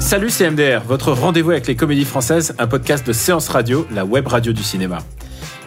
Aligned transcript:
Salut, 0.00 0.30
c'est 0.30 0.50
MDR, 0.50 0.82
votre 0.84 1.12
rendez-vous 1.12 1.52
avec 1.52 1.68
les 1.68 1.76
comédies 1.76 2.04
françaises, 2.04 2.54
un 2.58 2.66
podcast 2.66 3.06
de 3.06 3.12
séance 3.12 3.48
radio, 3.48 3.86
la 3.92 4.04
web 4.04 4.26
radio 4.26 4.52
du 4.52 4.62
cinéma. 4.62 4.98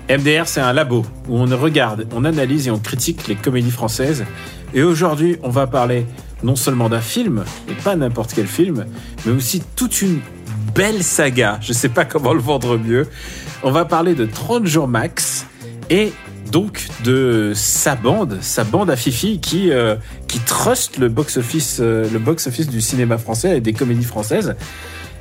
MDR, 0.09 0.45
c'est 0.45 0.59
un 0.59 0.73
labo 0.73 1.05
où 1.30 1.38
on 1.38 1.45
regarde, 1.58 2.08
on 2.13 2.26
analyse 2.26 2.68
et 2.68 2.71
on 2.71 2.80
critique 2.80 3.27
les 3.27 3.35
comédies 3.35 3.71
françaises. 3.71 4.26
Et 4.73 4.84
aujourd'hui, 4.84 5.38
on 5.44 5.49
va 5.49 5.66
parler 5.66 6.05
non 6.44 6.57
seulement 6.57 6.90
d'un 6.90 7.02
film, 7.02 7.46
et 7.70 7.73
pas 7.73 7.96
n'importe 7.96 8.34
quel 8.34 8.48
film, 8.48 8.85
mais 9.26 9.32
aussi 9.32 9.62
toute 9.76 10.02
une 10.02 10.20
belle 10.76 11.04
saga. 11.04 11.57
Je 11.62 11.71
sais 11.71 11.90
pas 11.90 12.04
comment 12.04 12.34
le 12.34 12.41
vendre 12.41 12.77
mieux. 12.77 13.07
On 13.63 13.71
va 13.71 13.85
parler 13.85 14.13
de 14.13 14.26
30 14.26 14.66
jours 14.66 14.88
max 14.90 15.46
et 15.90 16.12
donc 16.51 16.87
de 17.03 17.51
sa 17.55 17.95
bande, 17.95 18.37
sa 18.41 18.63
bande 18.63 18.89
à 18.89 18.95
Fifi 18.95 19.39
qui 19.39 19.71
euh, 19.71 19.95
qui 20.27 20.39
trust 20.39 20.97
le 20.97 21.09
box 21.09 21.37
office 21.37 21.77
euh, 21.79 22.07
le 22.12 22.20
box 22.20 22.48
office 22.48 22.67
du 22.67 22.81
cinéma 22.81 23.17
français 23.17 23.57
et 23.57 23.62
des 23.62 23.73
comédies 23.73 24.05
françaises. 24.05 24.55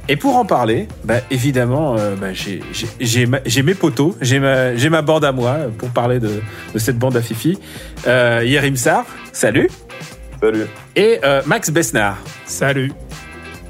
Et 0.08 0.14
pour 0.16 0.36
en 0.36 0.44
parler, 0.44 0.86
bah, 1.04 1.16
évidemment, 1.32 1.96
euh, 1.98 2.14
bah, 2.14 2.28
j'ai- 2.32 3.62
mes 3.62 3.74
potos, 3.74 4.14
j'ai 4.20 4.38
ma, 4.38 4.76
j'ai 4.76 4.88
ma 4.88 5.02
bande 5.02 5.24
à 5.24 5.32
moi 5.32 5.56
pour 5.78 5.88
parler 5.88 6.20
de, 6.20 6.30
de 6.74 6.78
cette 6.78 6.96
bande 6.96 7.16
à 7.16 7.22
Fifi. 7.22 7.58
Euh, 8.06 8.42
Yerim 8.46 8.76
Sar, 8.76 9.04
salut. 9.32 9.68
Salut. 10.40 10.66
Et 10.94 11.18
euh, 11.24 11.42
Max 11.46 11.70
Besnard. 11.70 12.18
Salut. 12.44 12.92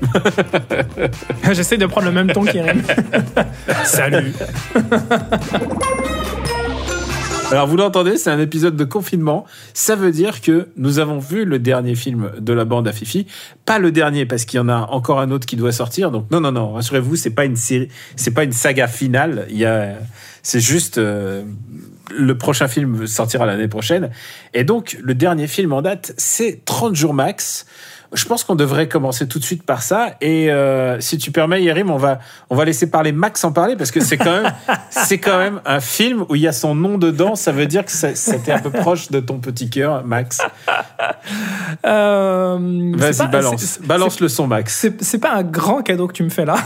J'essaie 1.52 1.78
de 1.78 1.86
prendre 1.86 2.06
le 2.08 2.12
même 2.12 2.30
ton 2.30 2.44
qu'Irim. 2.44 2.82
Salut. 3.84 4.32
Alors 7.52 7.69
vous 7.69 7.77
l'entendez, 7.77 8.16
c'est 8.16 8.30
un 8.30 8.41
épisode 8.41 8.75
de 8.75 8.84
confinement. 8.84 9.47
Ça 9.72 9.94
veut 9.94 10.11
dire 10.11 10.41
que 10.41 10.69
nous 10.77 10.98
avons 10.98 11.20
vu 11.20 11.44
le 11.44 11.61
dernier 11.61 11.94
film 11.94 12.33
de 12.41 12.53
la 12.53 12.64
bande 12.64 12.88
à 12.88 12.92
Fifi. 12.92 13.27
Pas 13.64 13.78
le 13.78 13.92
dernier 13.92 14.27
parce 14.27 14.44
qu'il 14.44 14.58
y 14.58 14.61
en 14.61 14.69
a 14.69 14.88
encore 14.91 15.20
un 15.20 15.30
autre 15.30 15.47
qui 15.47 15.55
doit 15.55 15.70
sortir. 15.70 16.11
Donc 16.11 16.28
non, 16.33 16.41
non, 16.41 16.50
non, 16.50 16.72
rassurez-vous, 16.72 17.14
c'est 17.14 17.30
pas 17.30 17.44
une 17.44 17.55
série, 17.55 17.88
c'est 18.16 18.33
pas 18.33 18.42
une 18.42 18.53
saga 18.53 18.88
finale. 18.88 19.47
Il 19.48 19.58
y 19.58 19.64
a, 19.64 19.94
c'est 20.42 20.58
juste 20.58 20.98
euh, 20.98 21.44
le 22.11 22.36
prochain 22.36 22.66
film 22.66 23.06
sortira 23.06 23.47
l'année 23.47 23.69
prochaine. 23.69 24.10
Et 24.53 24.64
donc 24.64 24.98
le 25.00 25.14
dernier 25.14 25.47
film 25.47 25.72
en 25.72 25.83
date, 25.83 26.14
c'est 26.16 26.64
30 26.64 26.97
jours 26.97 27.14
max. 27.14 27.64
Je 28.12 28.24
pense 28.24 28.44
qu'on 28.44 28.54
devrait 28.54 28.88
commencer 28.88 29.26
tout 29.28 29.38
de 29.38 29.44
suite 29.44 29.62
par 29.64 29.82
ça. 29.82 30.10
Et 30.20 30.50
euh, 30.50 31.00
si 31.00 31.18
tu 31.18 31.30
permets, 31.32 31.62
Yerim, 31.62 31.90
on 31.90 31.96
va 31.96 32.18
on 32.50 32.56
va 32.56 32.64
laisser 32.64 32.90
parler 32.90 33.12
Max 33.12 33.42
en 33.44 33.52
parler 33.52 33.76
parce 33.76 33.90
que 33.90 34.00
c'est 34.00 34.16
quand 34.16 34.42
même 34.42 34.52
c'est 34.90 35.18
quand 35.18 35.38
même 35.38 35.60
un 35.64 35.80
film 35.80 36.24
où 36.28 36.34
il 36.34 36.42
y 36.42 36.48
a 36.48 36.52
son 36.52 36.74
nom 36.74 36.98
dedans. 36.98 37.34
Ça 37.34 37.52
veut 37.52 37.66
dire 37.66 37.84
que 37.84 37.90
c'était 37.90 38.52
un 38.52 38.58
peu 38.60 38.70
proche 38.70 39.10
de 39.10 39.20
ton 39.20 39.38
petit 39.38 39.68
cœur, 39.70 40.04
Max. 40.04 40.40
Euh, 41.84 42.92
Vas-y, 42.96 43.16
pas- 43.18 43.26
balance, 43.26 43.78
balance 43.84 44.20
le 44.20 44.28
son, 44.28 44.46
Max. 44.46 44.86
C'est 45.00 45.18
pas 45.18 45.32
un 45.34 45.42
grand 45.42 45.82
cadeau 45.82 46.06
que 46.06 46.12
tu 46.12 46.22
me 46.22 46.30
fais 46.30 46.44
là. 46.44 46.56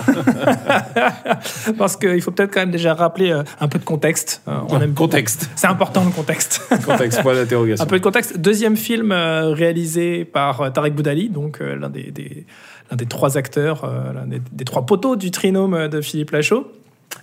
Parce 1.78 1.97
qu'il 1.97 2.20
faut 2.22 2.31
peut-être 2.31 2.53
quand 2.53 2.60
même 2.60 2.70
déjà 2.70 2.94
rappeler 2.94 3.31
euh, 3.32 3.42
un 3.60 3.69
peu 3.69 3.78
de 3.78 3.84
contexte. 3.84 4.42
On 4.47 4.81
aime 4.81 4.94
Contexte, 4.94 5.48
C'est 5.56 5.66
important 5.69 6.04
le 6.04 6.10
contexte. 6.10 6.60
contexte, 6.84 7.22
point 7.22 7.34
d'interrogation. 7.34 7.82
Un 7.82 7.86
peu 7.88 7.98
de 7.98 8.03
contexte. 8.04 8.38
Deuxième 8.38 8.76
film 8.76 9.12
réalisé 9.12 10.25
par 10.25 10.72
Tarek 10.72 10.94
Boudali, 10.94 11.29
donc 11.30 11.60
euh, 11.60 11.76
l'un 11.76 11.88
des, 11.91 12.10
des- 12.10 12.44
l'un 12.91 12.96
des 12.96 13.06
trois 13.06 13.36
acteurs, 13.38 13.84
euh, 13.84 14.12
l'un 14.12 14.26
des, 14.26 14.41
des 14.52 14.64
trois 14.64 14.84
poteaux 14.86 15.16
du 15.16 15.30
trinôme 15.30 15.88
de 15.88 16.00
Philippe 16.00 16.30
Lachaud. 16.32 16.70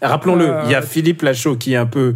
Rappelons-le, 0.01 0.47
Euh, 0.49 0.61
il 0.65 0.71
y 0.71 0.75
a 0.75 0.81
Philippe 0.81 1.21
Lachaud 1.21 1.55
qui 1.57 1.73
est 1.73 1.77
un 1.77 1.85
peu 1.85 2.15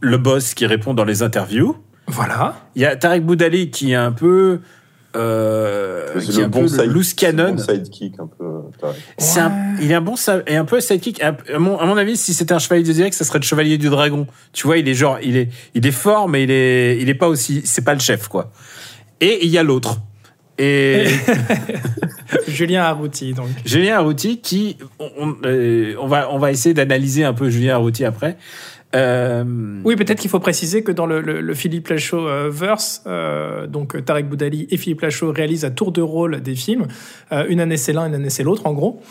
le 0.00 0.18
boss 0.18 0.54
qui 0.54 0.66
répond 0.66 0.94
dans 0.94 1.04
les 1.04 1.22
interviews. 1.22 1.76
Voilà. 2.08 2.56
Il 2.76 2.82
y 2.82 2.84
a 2.84 2.94
Tarek 2.96 3.24
Boudali 3.24 3.70
qui 3.70 3.92
est 3.92 3.96
un 3.96 4.12
peu 4.12 4.60
euh, 5.16 6.20
qui 6.20 6.30
est 6.32 6.36
le 6.38 6.44
un 6.44 6.48
bon 6.48 6.60
peu 6.62 6.68
side- 6.68 6.80
le 6.80 6.92
loose 6.92 7.14
cannon. 7.14 7.52
bon 7.54 7.58
sidekick 7.58 8.14
un 8.20 8.26
peu. 8.26 8.44
Un- 9.40 9.76
il 9.80 9.90
est 9.90 9.94
un 9.94 10.00
bon 10.00 10.14
et 10.46 10.56
un 10.56 10.64
peu 10.64 10.80
sidekick. 10.80 11.22
À 11.22 11.36
mon, 11.58 11.78
à 11.78 11.86
mon 11.86 11.96
avis, 11.96 12.16
si 12.16 12.34
c'était 12.34 12.52
un 12.52 12.58
chevalier 12.58 12.82
du 12.82 12.92
direct, 12.92 13.14
ça 13.14 13.24
serait 13.24 13.38
le 13.38 13.44
chevalier 13.44 13.78
du 13.78 13.88
dragon. 13.88 14.26
Tu 14.52 14.66
vois, 14.66 14.76
il 14.78 14.88
est 14.88 14.94
genre, 14.94 15.18
il 15.22 15.36
est, 15.36 15.48
il 15.74 15.86
est 15.86 15.90
fort, 15.90 16.28
mais 16.28 16.42
il 16.44 16.50
est, 16.50 16.98
il 17.00 17.08
est 17.08 17.14
pas 17.14 17.28
aussi, 17.28 17.62
c'est 17.64 17.82
pas 17.84 17.94
le 17.94 18.00
chef, 18.00 18.28
quoi. 18.28 18.50
Et 19.20 19.44
il 19.46 19.50
y 19.50 19.58
a 19.58 19.62
l'autre. 19.62 19.98
Et 20.58 21.04
Julien 22.48 22.82
Arrouti, 22.82 23.32
donc. 23.32 23.48
Julien 23.64 23.96
Arrouti, 23.96 24.40
qui, 24.40 24.76
on, 24.98 25.34
euh, 25.44 25.94
on 26.00 26.06
va, 26.06 26.28
on 26.32 26.38
va 26.38 26.50
essayer 26.50 26.74
d'analyser 26.74 27.24
un 27.24 27.32
peu 27.34 27.50
Julien 27.50 27.74
Arrouti 27.74 28.04
après. 28.04 28.36
Euh, 28.94 29.44
Oui, 29.84 29.96
peut-être 29.96 30.18
qu'il 30.20 30.30
faut 30.30 30.38
préciser 30.40 30.82
que 30.82 30.92
dans 30.92 31.06
le, 31.06 31.20
le- 31.20 31.40
le 31.40 31.54
Philippe 31.54 31.88
Lachaud 31.88 32.26
euh, 32.28 32.48
verse, 32.50 33.02
euh, 33.06 33.66
donc 33.66 34.02
Tarek 34.04 34.28
Boudali 34.28 34.66
et 34.70 34.76
Philippe 34.76 35.02
Lachaud 35.02 35.32
réalisent 35.32 35.64
à 35.64 35.70
tour 35.70 35.92
de 35.92 36.00
rôle 36.00 36.40
des 36.40 36.54
films. 36.54 36.86
Une 37.48 37.60
année 37.60 37.76
c'est 37.76 37.92
l'un, 37.92 38.06
une 38.06 38.14
année 38.14 38.30
c'est 38.30 38.44
l'autre, 38.44 38.66
en 38.66 38.72
gros. 38.72 39.02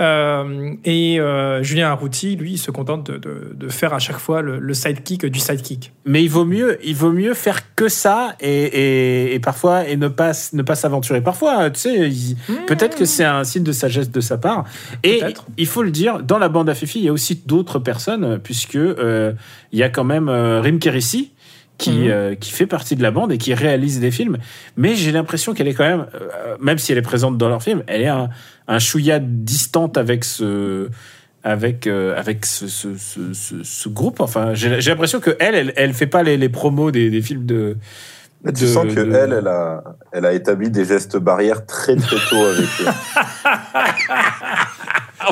Euh, 0.00 0.72
et 0.84 1.20
euh, 1.20 1.62
Julien 1.62 1.88
Arrouti, 1.90 2.34
lui, 2.36 2.52
il 2.52 2.58
se 2.58 2.70
contente 2.70 3.10
de, 3.10 3.18
de- 3.18 3.52
de 3.54 3.68
faire 3.68 3.92
à 3.92 3.98
chaque 3.98 4.18
fois 4.18 4.40
le, 4.42 4.58
le 4.58 4.74
sidekick 4.74 5.26
du 5.26 5.38
sidekick. 5.38 5.92
mais 6.06 6.22
il 6.24 6.28
vaut 6.30 6.44
mieux, 6.44 6.78
il 6.84 6.94
vaut 6.94 7.12
mieux 7.12 7.34
faire 7.34 7.74
que 7.76 7.88
ça 7.88 8.34
et, 8.40 8.48
et, 8.64 9.34
et 9.34 9.38
parfois 9.38 9.86
et 9.86 9.96
ne 9.96 10.08
pas 10.08 10.32
ne 10.54 10.62
pas 10.62 10.74
s'aventurer. 10.74 11.20
Parfois, 11.20 11.70
tu 11.70 11.80
sais, 11.80 12.08
il- 12.10 12.36
peut-être 12.66 12.96
que 12.96 13.04
c'est 13.04 13.24
un 13.24 13.44
signe 13.44 13.62
de 13.64 13.72
sagesse 13.72 14.10
de 14.10 14.20
sa 14.20 14.38
part. 14.38 14.64
Et 15.04 15.22
il 15.58 15.66
faut 15.66 15.82
le 15.82 15.90
dire, 15.90 16.20
dans 16.22 16.38
la 16.38 16.48
bande 16.48 16.68
à 16.70 16.74
Fifi, 16.74 16.98
il 17.00 17.04
y 17.04 17.08
a 17.08 17.12
aussi 17.12 17.42
d'autres 17.46 17.78
personnes 17.78 18.38
puisque 18.42 18.76
euh, 18.76 19.32
il 19.72 19.78
y 19.78 19.82
a 19.82 19.88
quand 19.90 20.04
même 20.04 20.28
Rim 20.28 20.78
Kérissi 20.78 21.32
qui 21.82 21.90
Mhm. 22.04 22.10
euh, 22.10 22.34
qui 22.34 22.50
fait 22.52 22.66
partie 22.66 22.96
de 22.96 23.02
la 23.02 23.10
bande 23.10 23.30
et 23.32 23.38
qui 23.38 23.52
réalise 23.54 24.00
des 24.00 24.10
films. 24.10 24.38
Mais 24.76 24.94
j'ai 24.94 25.12
l'impression 25.12 25.52
qu'elle 25.54 25.68
est 25.68 25.74
quand 25.74 25.88
même, 25.94 26.06
euh, 26.14 26.56
même 26.60 26.78
si 26.78 26.92
elle 26.92 26.98
est 26.98 27.02
présente 27.12 27.36
dans 27.38 27.48
leurs 27.48 27.62
films, 27.62 27.82
elle 27.86 28.02
est 28.02 28.08
un 28.22 28.28
un 28.68 28.78
chouïa 28.78 29.18
distante 29.20 29.96
avec 29.98 30.24
ce 30.24 30.88
avec 31.44 31.86
euh, 31.88 32.16
avec 32.16 32.46
ce, 32.46 32.68
ce, 32.68 32.96
ce, 32.96 33.32
ce- 33.34 33.64
ce 33.64 33.88
groupe 33.88 34.20
enfin 34.20 34.54
j'ai 34.54 34.80
j'ai 34.80 34.90
l'impression 34.90 35.18
que 35.20 35.36
elle, 35.40 35.54
elle 35.56 35.72
elle 35.76 35.92
fait 35.92 36.06
pas 36.06 36.22
les, 36.22 36.36
les 36.36 36.48
promos 36.48 36.92
des, 36.92 37.10
des 37.10 37.20
films 37.22 37.44
de 37.46 37.76
Mais 38.44 38.52
tu 38.52 38.62
de- 38.62 38.68
sens 38.68 38.86
que 38.94 39.00
de- 39.00 39.12
elle, 39.12 39.32
elle 39.40 39.48
a, 39.48 39.82
elle 40.12 40.24
a 40.26 40.32
établi 40.32 40.70
des 40.70 40.84
gestes 40.84 41.16
barrières 41.16 41.66
très 41.66 41.96
très 41.96 42.16
tôt 42.30 42.44
avec 42.44 42.68
eux. 42.82 42.86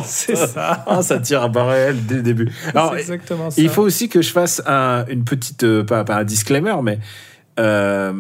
C'est 0.05 0.37
ça. 0.37 0.85
ah 0.87 1.03
ça 1.03 1.19
tire 1.19 1.43
à 1.43 1.49
barre 1.49 1.73
elle 1.73 2.05
dès 2.07 2.17
le 2.17 2.23
début 2.23 2.53
alors 2.75 2.97
exactement 2.97 3.51
ça. 3.51 3.61
il 3.61 3.69
faut 3.69 3.83
aussi 3.83 4.09
que 4.09 4.23
je 4.23 4.31
fasse 4.31 4.63
un, 4.67 5.05
une 5.09 5.25
petite 5.25 5.65
euh, 5.65 5.85
pas, 5.85 6.05
pas 6.05 6.17
un 6.17 6.25
disclaimer 6.25 6.75
mais 6.83 6.99
euh, 7.59 8.13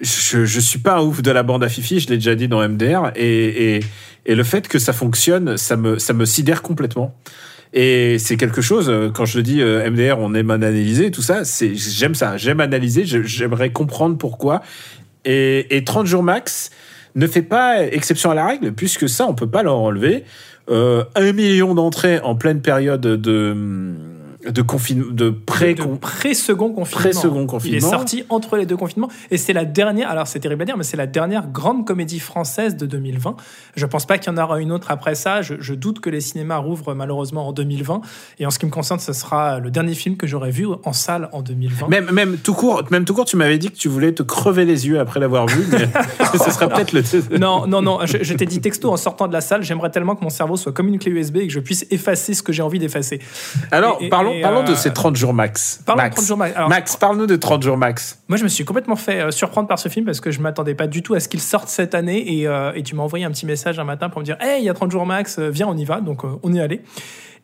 je, 0.00 0.44
je 0.44 0.60
suis 0.60 0.78
pas 0.78 0.96
un 0.98 1.02
ouf 1.02 1.22
de 1.22 1.30
la 1.30 1.42
bande 1.42 1.64
à 1.64 1.68
Fifi, 1.68 2.00
je 2.00 2.08
l'ai 2.08 2.16
déjà 2.16 2.34
dit 2.34 2.48
dans 2.48 2.66
MDR, 2.66 3.12
et, 3.16 3.76
et, 3.76 3.80
et 4.26 4.34
le 4.34 4.44
fait 4.44 4.68
que 4.68 4.78
ça 4.78 4.92
fonctionne, 4.92 5.56
ça 5.56 5.76
me, 5.76 5.98
ça 5.98 6.12
me 6.12 6.24
sidère 6.24 6.62
complètement. 6.62 7.14
Et 7.72 8.18
c'est 8.18 8.36
quelque 8.36 8.60
chose, 8.60 8.88
euh, 8.88 9.10
quand 9.10 9.24
je 9.24 9.40
dis 9.40 9.62
MDR, 9.62 10.18
on 10.18 10.34
aime 10.34 10.50
analyser, 10.50 11.10
tout 11.10 11.22
ça, 11.22 11.44
c'est, 11.44 11.74
j'aime 11.74 12.14
ça, 12.14 12.36
j'aime 12.36 12.60
analyser, 12.60 13.04
j'aimerais 13.04 13.70
comprendre 13.70 14.16
pourquoi. 14.16 14.62
Et, 15.24 15.74
et 15.76 15.84
30 15.84 16.06
jours 16.06 16.22
max 16.22 16.70
ne 17.14 17.26
fait 17.26 17.42
pas 17.42 17.84
exception 17.84 18.30
à 18.30 18.34
la 18.34 18.46
règle, 18.46 18.72
puisque 18.72 19.08
ça, 19.08 19.26
on 19.26 19.34
peut 19.34 19.48
pas 19.48 19.62
leur 19.62 19.76
enlever. 19.76 20.24
Euh, 20.70 21.04
un 21.14 21.32
million 21.32 21.74
d'entrées 21.74 22.20
en 22.20 22.34
pleine 22.34 22.60
période 22.60 23.00
de, 23.00 23.94
de 24.50 24.62
confinement, 24.62 25.06
de 25.10 25.30
pré 25.30 25.74
de 25.74 25.82
pré-second 25.84 26.70
confinement. 26.72 27.00
Pré-second 27.00 27.36
Il 27.38 27.42
est 27.42 27.46
confinement. 27.46 27.90
sorti 27.90 28.24
entre 28.28 28.56
les 28.56 28.66
deux 28.66 28.76
confinements. 28.76 29.08
Et 29.30 29.36
c'est 29.38 29.52
la 29.52 29.64
dernière, 29.64 30.10
alors 30.10 30.26
c'est 30.26 30.40
terrible 30.40 30.62
à 30.62 30.64
dire, 30.66 30.76
mais 30.76 30.84
c'est 30.84 30.96
la 30.96 31.06
dernière 31.06 31.46
grande 31.48 31.86
comédie 31.86 32.20
française 32.20 32.76
de 32.76 32.86
2020. 32.86 33.36
Je 33.76 33.86
pense 33.86 34.06
pas 34.06 34.18
qu'il 34.18 34.32
y 34.32 34.34
en 34.34 34.42
aura 34.42 34.60
une 34.60 34.72
autre 34.72 34.90
après 34.90 35.14
ça. 35.14 35.42
Je, 35.42 35.54
je 35.60 35.74
doute 35.74 36.00
que 36.00 36.10
les 36.10 36.20
cinémas 36.20 36.58
rouvrent 36.58 36.94
malheureusement 36.94 37.48
en 37.48 37.52
2020. 37.52 38.00
Et 38.38 38.46
en 38.46 38.50
ce 38.50 38.58
qui 38.58 38.66
me 38.66 38.70
concerne, 38.70 39.00
ce 39.00 39.12
sera 39.12 39.58
le 39.60 39.70
dernier 39.70 39.94
film 39.94 40.16
que 40.16 40.26
j'aurai 40.26 40.50
vu 40.50 40.66
en 40.84 40.92
salle 40.92 41.28
en 41.32 41.42
2020. 41.42 41.88
Même, 41.88 42.10
même 42.10 42.36
tout 42.38 42.54
court, 42.54 42.82
même 42.90 43.04
tout 43.04 43.14
court, 43.14 43.24
tu 43.24 43.36
m'avais 43.36 43.58
dit 43.58 43.70
que 43.70 43.76
tu 43.76 43.88
voulais 43.88 44.12
te 44.12 44.22
crever 44.22 44.64
les 44.64 44.86
yeux 44.86 45.00
après 45.00 45.20
l'avoir 45.20 45.46
vu, 45.46 45.64
mais 45.70 45.88
ce 46.44 46.50
sera 46.50 46.68
peut-être 46.68 46.92
le. 46.92 47.02
Non, 47.38 47.66
non, 47.66 47.82
non. 47.82 48.00
Je, 48.06 48.18
je 48.22 48.34
t'ai 48.34 48.46
dit 48.46 48.60
texto 48.60 48.90
en 48.92 48.96
sortant 48.96 49.28
de 49.28 49.32
la 49.32 49.40
salle, 49.40 49.62
j'aimerais 49.62 49.90
tellement 49.90 50.14
que 50.16 50.22
mon 50.24 50.30
cerveau 50.30 50.56
soit 50.56 50.72
comme 50.72 50.88
une 50.88 50.98
clé 50.98 51.10
USB 51.12 51.36
et 51.38 51.46
que 51.46 51.52
je 51.52 51.60
puisse 51.60 51.86
effacer 51.90 52.34
ce 52.34 52.42
que 52.42 52.52
j'ai 52.52 52.62
envie 52.62 52.78
d'effacer. 52.78 53.20
Alors, 53.70 53.98
Et- 54.00 54.06
et- 54.06 54.08
parlons, 54.08 54.33
Parlons 54.42 54.62
de 54.62 54.72
euh, 54.72 54.74
ces 54.74 54.92
30 54.92 55.16
jours 55.16 55.34
max. 55.34 55.80
Parlons 55.84 56.02
de 56.02 56.04
max. 56.04 56.16
30 56.16 56.26
jours 56.26 56.36
max. 56.36 56.56
Alors- 56.56 56.68
Max, 56.68 56.96
parle-nous 56.96 57.26
de 57.26 57.36
30 57.36 57.62
jours 57.62 57.76
max. 57.76 58.18
Moi, 58.28 58.36
je 58.38 58.44
me 58.44 58.48
suis 58.48 58.64
complètement 58.64 58.96
fait 58.96 59.20
euh, 59.20 59.30
surprendre 59.30 59.68
par 59.68 59.78
ce 59.78 59.88
film 59.88 60.04
parce 60.06 60.20
que 60.20 60.30
je 60.30 60.40
m'attendais 60.40 60.74
pas 60.74 60.86
du 60.86 61.02
tout 61.02 61.14
à 61.14 61.20
ce 61.20 61.28
qu'il 61.28 61.40
sorte 61.40 61.68
cette 61.68 61.94
année. 61.94 62.38
Et, 62.40 62.46
euh, 62.46 62.72
et 62.74 62.82
tu 62.82 62.94
m'as 62.94 63.02
envoyé 63.02 63.24
un 63.24 63.30
petit 63.30 63.46
message 63.46 63.78
un 63.78 63.84
matin 63.84 64.08
pour 64.08 64.20
me 64.20 64.24
dire 64.24 64.36
Hey, 64.40 64.62
il 64.62 64.64
y 64.64 64.68
a 64.68 64.74
30 64.74 64.90
jours 64.90 65.06
max, 65.06 65.38
viens, 65.38 65.66
on 65.68 65.76
y 65.76 65.84
va. 65.84 66.00
Donc, 66.00 66.24
euh, 66.24 66.28
on 66.42 66.52
y 66.52 66.58
est 66.58 66.62
allé. 66.62 66.82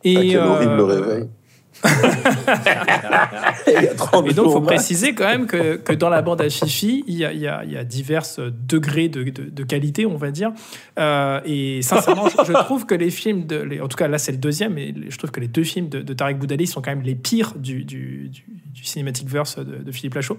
Et, 0.05 0.17
Ah, 0.17 0.21
quel 0.23 0.37
euh, 0.37 0.47
horrible 0.49 0.81
réveil. 0.81 1.19
Il 1.19 1.29
30 1.29 1.40
Et 3.67 4.35
donc, 4.35 4.47
il 4.47 4.53
faut 4.53 4.61
préciser 4.67 5.15
quand 5.15 5.27
même 5.27 5.47
que, 5.47 5.77
que 5.77 5.93
dans 5.93 6.09
la 6.09 6.23
bande 6.23 6.41
à 6.41 6.49
Fifi, 6.51 7.05
il 7.07 7.15
y 7.17 7.25
a, 7.25 7.33
il 7.33 7.41
y 7.41 7.47
a, 7.49 7.65
il 7.65 7.73
y 7.73 7.77
a 7.77 7.85
divers 7.85 8.25
degrés 8.69 9.09
de, 9.09 9.23
de, 9.25 9.45
de 9.51 9.63
qualité, 9.65 10.07
on 10.07 10.17
va 10.17 10.31
dire. 10.31 10.53
Euh, 10.99 11.41
et 11.45 11.83
sincèrement, 11.83 12.29
je, 12.29 12.45
je 12.45 12.53
trouve 12.53 12.87
que 12.87 12.95
les 12.95 13.11
films, 13.11 13.47
de, 13.47 13.57
les- 13.57 13.81
en 13.81 13.89
tout 13.89 13.97
cas 13.97 14.09
là 14.09 14.19
c'est 14.19 14.33
le 14.33 14.39
deuxième, 14.39 14.75
mais 14.75 14.95
je 15.09 15.17
trouve 15.19 15.31
que 15.31 15.41
les 15.41 15.49
deux 15.49 15.65
films 15.65 15.89
de, 15.89 16.01
de 16.03 16.13
Tarek 16.13 16.39
Boudali 16.39 16.67
sont 16.67 16.83
quand 16.83 16.91
même 16.91 17.03
les 17.03 17.15
pires 17.15 17.55
du, 17.57 17.85
du, 17.85 18.29
du, 18.29 18.45
du 18.73 18.85
Cinematic 18.85 19.29
Verse 19.29 19.59
de, 19.59 19.77
de 19.83 19.93
Philippe 19.93 20.15
Lachaud. 20.15 20.39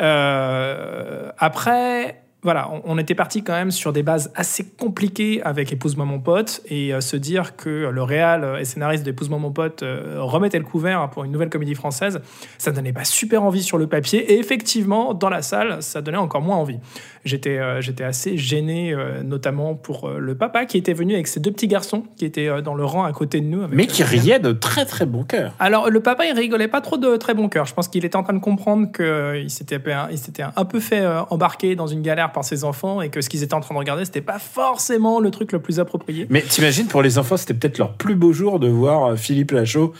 Euh, 0.00 1.30
après. 1.38 2.22
Voilà, 2.44 2.70
on, 2.84 2.98
était 2.98 3.14
parti 3.14 3.44
quand 3.44 3.52
même 3.52 3.70
sur 3.70 3.92
des 3.92 4.02
bases 4.02 4.32
assez 4.34 4.64
compliquées 4.64 5.40
avec 5.44 5.72
Épouse-moi 5.72 6.04
mon 6.04 6.18
pote 6.18 6.60
et 6.68 6.92
euh, 6.92 7.00
se 7.00 7.16
dire 7.16 7.54
que 7.54 7.88
le 7.88 8.02
réal 8.02 8.56
et 8.58 8.64
scénariste 8.64 9.04
d'Épouse-moi 9.04 9.38
mon 9.38 9.52
pote 9.52 9.84
euh, 9.84 10.16
remettait 10.18 10.58
le 10.58 10.64
couvert 10.64 11.08
pour 11.10 11.22
une 11.22 11.30
nouvelle 11.30 11.50
comédie 11.50 11.76
française, 11.76 12.20
ça 12.58 12.72
donnait 12.72 12.92
pas 12.92 13.04
super 13.04 13.44
envie 13.44 13.62
sur 13.62 13.78
le 13.78 13.86
papier 13.86 14.32
et 14.32 14.40
effectivement 14.40 15.14
dans 15.14 15.28
la 15.28 15.40
salle 15.40 15.82
ça 15.84 16.02
donnait 16.02 16.18
encore 16.18 16.42
moins 16.42 16.56
envie. 16.56 16.80
J'étais 17.24 17.58
euh, 17.58 17.80
j'étais 17.80 18.02
assez 18.02 18.36
gêné 18.36 18.92
euh, 18.92 19.22
notamment 19.22 19.74
pour 19.76 20.08
euh, 20.08 20.18
le 20.18 20.34
papa 20.34 20.66
qui 20.66 20.76
était 20.76 20.92
venu 20.92 21.14
avec 21.14 21.28
ses 21.28 21.38
deux 21.38 21.52
petits 21.52 21.68
garçons 21.68 22.02
qui 22.16 22.24
étaient 22.24 22.48
euh, 22.48 22.62
dans 22.62 22.74
le 22.74 22.84
rang 22.84 23.04
à 23.04 23.12
côté 23.12 23.40
de 23.40 23.46
nous. 23.46 23.62
avec, 23.62 23.76
Mais 23.76 23.84
euh, 23.84 23.86
qui 23.86 24.02
riait 24.02 24.38
de 24.38 24.52
très 24.52 24.84
très 24.84 25.06
bon 25.06 25.22
cœur. 25.22 25.54
alors, 25.58 25.90
le 25.90 26.00
papa, 26.00 26.26
il 26.26 26.32
rigolait 26.32 26.68
pas 26.68 26.80
trop 26.80 26.96
de 26.96 27.16
très 27.16 27.34
bon 27.34 27.48
cœur. 27.48 27.66
Je 27.66 27.74
pense 27.74 27.88
qu'il 27.88 28.04
était 28.04 28.16
en 28.16 28.22
train 28.22 28.32
de 28.32 28.40
comprendre 28.40 28.90
qu'il 28.90 29.50
s'était 29.50 29.80
il 30.10 30.18
s'était 30.18 30.44
un 30.54 30.64
peu 30.64 30.80
fait 30.80 31.00
euh, 31.00 31.22
embarquer 31.30 31.76
dans 31.76 31.86
une 31.86 32.02
galère 32.02 32.31
par 32.32 32.44
ses 32.44 32.64
enfants 32.64 33.00
et 33.00 33.08
que 33.08 33.20
ce 33.20 33.28
qu'ils 33.28 33.42
étaient 33.42 33.54
en 33.54 33.60
train 33.60 33.74
de 33.74 33.78
regarder, 33.78 34.04
c'était 34.04 34.20
pas 34.20 34.38
forcément 34.38 35.20
le 35.20 35.30
truc 35.30 35.52
le 35.52 35.60
plus 35.60 35.80
approprié. 35.80 36.26
Mais 36.30 36.42
t'imagines, 36.42 36.86
pour 36.86 37.02
les 37.02 37.18
enfants, 37.18 37.36
c'était 37.36 37.54
peut-être 37.54 37.78
leur 37.78 37.94
plus 37.94 38.14
beau 38.14 38.32
jour 38.32 38.58
de 38.58 38.68
voir 38.68 39.04
euh, 39.04 39.16
Philippe 39.16 39.52
Lachaud 39.52 39.92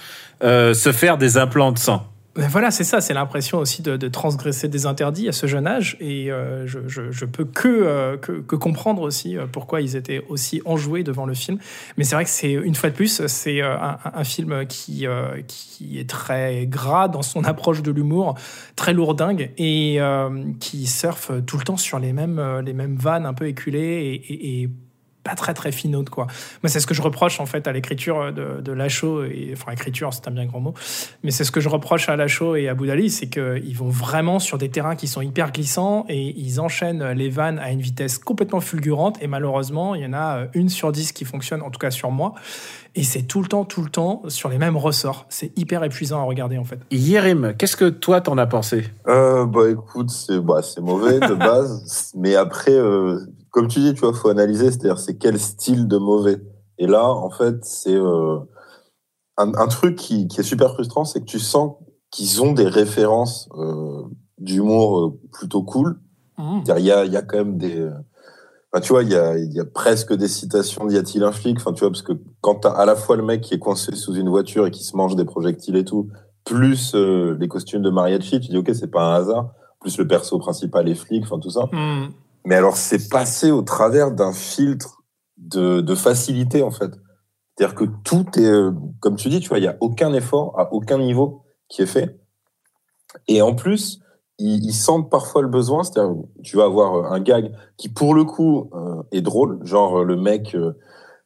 euh, 0.42 0.74
se 0.74 0.92
faire 0.92 1.18
des 1.18 1.36
implants 1.36 1.72
de 1.72 1.78
sang. 1.78 2.11
Mais 2.34 2.48
voilà, 2.48 2.70
c'est 2.70 2.84
ça, 2.84 3.02
c'est 3.02 3.12
l'impression 3.12 3.58
aussi 3.58 3.82
de, 3.82 4.08
transgresser 4.08 4.66
des 4.66 4.86
interdits 4.86 5.28
à 5.28 5.32
ce 5.32 5.46
jeune 5.46 5.66
âge. 5.66 5.98
Et 6.00 6.32
euh, 6.32 6.66
je, 6.66 7.24
peux 7.26 7.44
que, 7.44 7.68
euh, 7.68 8.16
que, 8.16 8.32
que 8.32 8.56
comprendre 8.56 9.02
aussi 9.02 9.36
euh, 9.36 9.46
pourquoi 9.46 9.82
ils 9.82 9.96
étaient 9.96 10.24
aussi 10.30 10.62
enjoués 10.64 11.02
devant 11.02 11.26
le 11.26 11.34
film. 11.34 11.58
Mais 11.98 12.04
c'est 12.04 12.14
vrai 12.14 12.24
que 12.24 12.30
c'est, 12.30 12.52
une 12.52 12.74
fois 12.74 12.88
de 12.88 12.94
plus, 12.94 13.26
c'est 13.26 13.60
un, 13.60 14.24
film 14.24 14.66
qui, 14.66 15.06
qui 15.46 15.98
est 15.98 16.08
très 16.08 16.66
gras 16.66 17.08
dans 17.08 17.22
son 17.22 17.44
approche 17.44 17.82
de 17.82 17.90
l'humour, 17.90 18.34
très 18.76 18.94
lourdingue, 18.94 19.50
et 19.58 19.98
qui 20.60 20.86
surfe 20.86 21.32
tout 21.46 21.58
le 21.58 21.64
temps 21.64 21.76
sur 21.76 21.98
les 21.98 22.12
mêmes, 22.12 22.40
les 22.64 22.72
mêmes 22.72 22.96
vannes 22.96 23.26
un 23.26 23.34
peu 23.34 23.46
éculées 23.46 24.22
et 24.28 24.70
pas 25.24 25.34
très 25.34 25.54
très 25.54 25.72
finaude 25.72 26.08
quoi. 26.10 26.26
Moi 26.62 26.68
c'est 26.68 26.80
ce 26.80 26.86
que 26.86 26.94
je 26.94 27.02
reproche 27.02 27.40
en 27.40 27.46
fait 27.46 27.66
à 27.66 27.72
l'écriture 27.72 28.32
de, 28.32 28.60
de 28.60 28.72
Lachaud 28.72 29.24
et 29.24 29.50
enfin 29.52 29.72
écriture 29.72 30.12
c'est 30.12 30.26
un 30.28 30.30
bien 30.30 30.46
grand 30.46 30.60
mot, 30.60 30.74
mais 31.22 31.30
c'est 31.30 31.44
ce 31.44 31.52
que 31.52 31.60
je 31.60 31.68
reproche 31.68 32.08
à 32.08 32.16
Lachaud 32.16 32.56
et 32.56 32.68
à 32.68 32.74
Boudali, 32.74 33.10
c'est 33.10 33.28
qu'ils 33.28 33.76
vont 33.76 33.88
vraiment 33.88 34.38
sur 34.38 34.58
des 34.58 34.68
terrains 34.68 34.96
qui 34.96 35.06
sont 35.06 35.22
hyper 35.22 35.52
glissants 35.52 36.04
et 36.08 36.34
ils 36.38 36.60
enchaînent 36.60 37.12
les 37.12 37.28
vannes 37.28 37.58
à 37.58 37.70
une 37.70 37.80
vitesse 37.80 38.18
complètement 38.18 38.60
fulgurante 38.60 39.18
et 39.22 39.26
malheureusement 39.26 39.94
il 39.94 40.02
y 40.02 40.06
en 40.06 40.14
a 40.14 40.46
une 40.54 40.68
sur 40.68 40.92
dix 40.92 41.12
qui 41.12 41.24
fonctionne 41.24 41.62
en 41.62 41.70
tout 41.70 41.78
cas 41.78 41.90
sur 41.90 42.10
moi 42.10 42.34
et 42.94 43.04
c'est 43.04 43.22
tout 43.22 43.40
le 43.40 43.48
temps 43.48 43.64
tout 43.64 43.82
le 43.82 43.88
temps 43.88 44.22
sur 44.28 44.48
les 44.48 44.58
mêmes 44.58 44.76
ressorts. 44.76 45.26
C'est 45.28 45.56
hyper 45.58 45.82
épuisant 45.84 46.20
à 46.20 46.24
regarder 46.24 46.58
en 46.58 46.64
fait. 46.64 46.78
Yérim, 46.90 47.54
qu'est-ce 47.56 47.76
que 47.76 47.88
toi 47.88 48.20
t'en 48.20 48.36
as 48.38 48.46
pensé? 48.46 48.84
Euh, 49.08 49.46
bah 49.46 49.70
écoute, 49.70 50.10
c'est 50.10 50.40
bah, 50.40 50.60
c'est 50.62 50.80
mauvais 50.80 51.20
de 51.20 51.34
base, 51.34 52.12
mais 52.16 52.34
après, 52.34 52.72
euh, 52.72 53.20
comme 53.52 53.68
tu 53.68 53.78
dis, 53.78 53.94
tu 53.94 54.00
vois, 54.00 54.12
faut 54.12 54.28
analyser, 54.28 54.72
c'est-à-dire 54.72 54.98
c'est 54.98 55.16
quel 55.16 55.38
style 55.38 55.86
de 55.86 55.98
mauvais. 55.98 56.42
Et 56.78 56.88
là, 56.88 57.08
en 57.08 57.30
fait, 57.30 57.64
c'est 57.64 57.94
euh, 57.94 58.38
un, 59.36 59.54
un 59.54 59.68
truc 59.68 59.94
qui, 59.94 60.26
qui 60.26 60.40
est 60.40 60.42
super 60.42 60.72
frustrant, 60.72 61.04
c'est 61.04 61.20
que 61.20 61.26
tu 61.26 61.38
sens 61.38 61.76
qu'ils 62.10 62.42
ont 62.42 62.52
des 62.52 62.66
références 62.66 63.48
euh, 63.56 64.02
d'humour 64.38 64.98
euh, 64.98 65.20
plutôt 65.32 65.62
cool. 65.62 66.00
Mmh. 66.38 66.60
Il 66.66 66.84
y 66.84 66.90
a, 66.90 67.04
y 67.04 67.16
a 67.16 67.22
quand 67.22 67.38
même 67.38 67.58
des. 67.58 67.88
Enfin, 68.72 68.80
tu 68.80 68.94
vois, 68.94 69.02
il 69.02 69.10
y 69.10 69.16
a, 69.16 69.36
il 69.36 69.52
y 69.52 69.60
a 69.60 69.66
presque 69.66 70.14
des 70.14 70.28
citations 70.28 70.86
d'Y 70.86 70.96
a-t-il 70.96 71.22
un 71.22 71.32
flic? 71.32 71.58
Enfin, 71.58 71.74
tu 71.74 71.80
vois, 71.80 71.90
parce 71.90 72.02
que 72.02 72.14
quand 72.40 72.56
t'as 72.56 72.72
à 72.72 72.86
la 72.86 72.96
fois 72.96 73.16
le 73.16 73.22
mec 73.22 73.42
qui 73.42 73.52
est 73.54 73.58
coincé 73.58 73.94
sous 73.94 74.14
une 74.14 74.30
voiture 74.30 74.66
et 74.66 74.70
qui 74.70 74.82
se 74.82 74.96
mange 74.96 75.14
des 75.14 75.26
projectiles 75.26 75.76
et 75.76 75.84
tout, 75.84 76.08
plus 76.44 76.94
euh, 76.94 77.36
les 77.38 77.48
costumes 77.48 77.82
de 77.82 77.90
mariachi, 77.90 78.40
tu 78.40 78.48
dis, 78.48 78.56
ok, 78.56 78.70
c'est 78.72 78.90
pas 78.90 79.14
un 79.14 79.20
hasard. 79.20 79.52
Plus 79.78 79.98
le 79.98 80.08
perso 80.08 80.38
principal 80.38 80.88
est 80.88 80.94
flic, 80.94 81.24
enfin, 81.24 81.38
tout 81.38 81.50
ça. 81.50 81.68
Mmh. 81.70 82.14
Mais 82.44 82.56
alors, 82.56 82.76
c'est 82.76 83.08
passé 83.08 83.50
au 83.50 83.62
travers 83.62 84.12
d'un 84.12 84.32
filtre 84.32 85.02
de, 85.36 85.80
de 85.80 85.94
facilité, 85.94 86.62
en 86.62 86.70
fait. 86.70 86.92
C'est-à-dire 87.56 87.74
que 87.74 87.84
tout 88.04 88.26
est, 88.38 88.46
euh, 88.46 88.72
comme 89.00 89.16
tu 89.16 89.28
dis, 89.28 89.40
tu 89.40 89.48
vois, 89.48 89.58
il 89.58 89.64
y 89.64 89.68
a 89.68 89.76
aucun 89.80 90.12
effort 90.14 90.58
à 90.58 90.72
aucun 90.72 90.98
niveau 90.98 91.44
qui 91.68 91.82
est 91.82 91.86
fait. 91.86 92.18
Et 93.28 93.42
en 93.42 93.54
plus, 93.54 94.00
ils, 94.38 94.72
sentent 94.72 95.10
parfois 95.10 95.42
le 95.42 95.48
besoin, 95.48 95.84
c'est-à-dire, 95.84 96.14
tu 96.42 96.56
vas 96.56 96.64
avoir 96.64 96.94
euh, 96.94 97.14
un 97.14 97.20
gag 97.20 97.52
qui, 97.76 97.88
pour 97.88 98.14
le 98.14 98.24
coup, 98.24 98.70
euh, 98.74 99.02
est 99.12 99.20
drôle, 99.20 99.64
genre 99.64 100.02
le 100.02 100.16
mec 100.16 100.56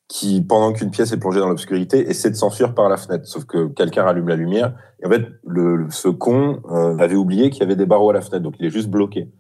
qui, 0.09 0.43
pendant 0.43 0.73
qu'une 0.73 0.91
pièce 0.91 1.13
est 1.13 1.17
plongée 1.17 1.41
dans 1.41 1.49
l'obscurité, 1.49 2.09
essaie 2.11 2.31
de 2.31 2.37
s'enfuir 2.37 2.75
par 2.75 2.89
la 2.89 2.97
fenêtre, 2.97 3.27
sauf 3.27 3.45
que 3.45 3.69
quelqu'un 3.69 4.03
rallume 4.03 4.29
la 4.29 4.37
lumière, 4.37 4.75
et 5.01 5.07
en 5.07 5.11
fait, 5.11 5.27
le, 5.45 5.87
ce 5.91 6.09
con 6.09 6.61
avait 6.99 7.17
oublié 7.17 7.51
qu'il 7.51 7.61
y 7.61 7.65
avait 7.65 7.77
des 7.77 7.87
barreaux 7.87 8.11
à 8.11 8.13
la 8.13 8.21
fenêtre, 8.21 8.43
donc 8.45 8.55
il 8.61 8.67
est 8.67 8.71
juste 8.71 8.89
bloqué. 8.89 9.33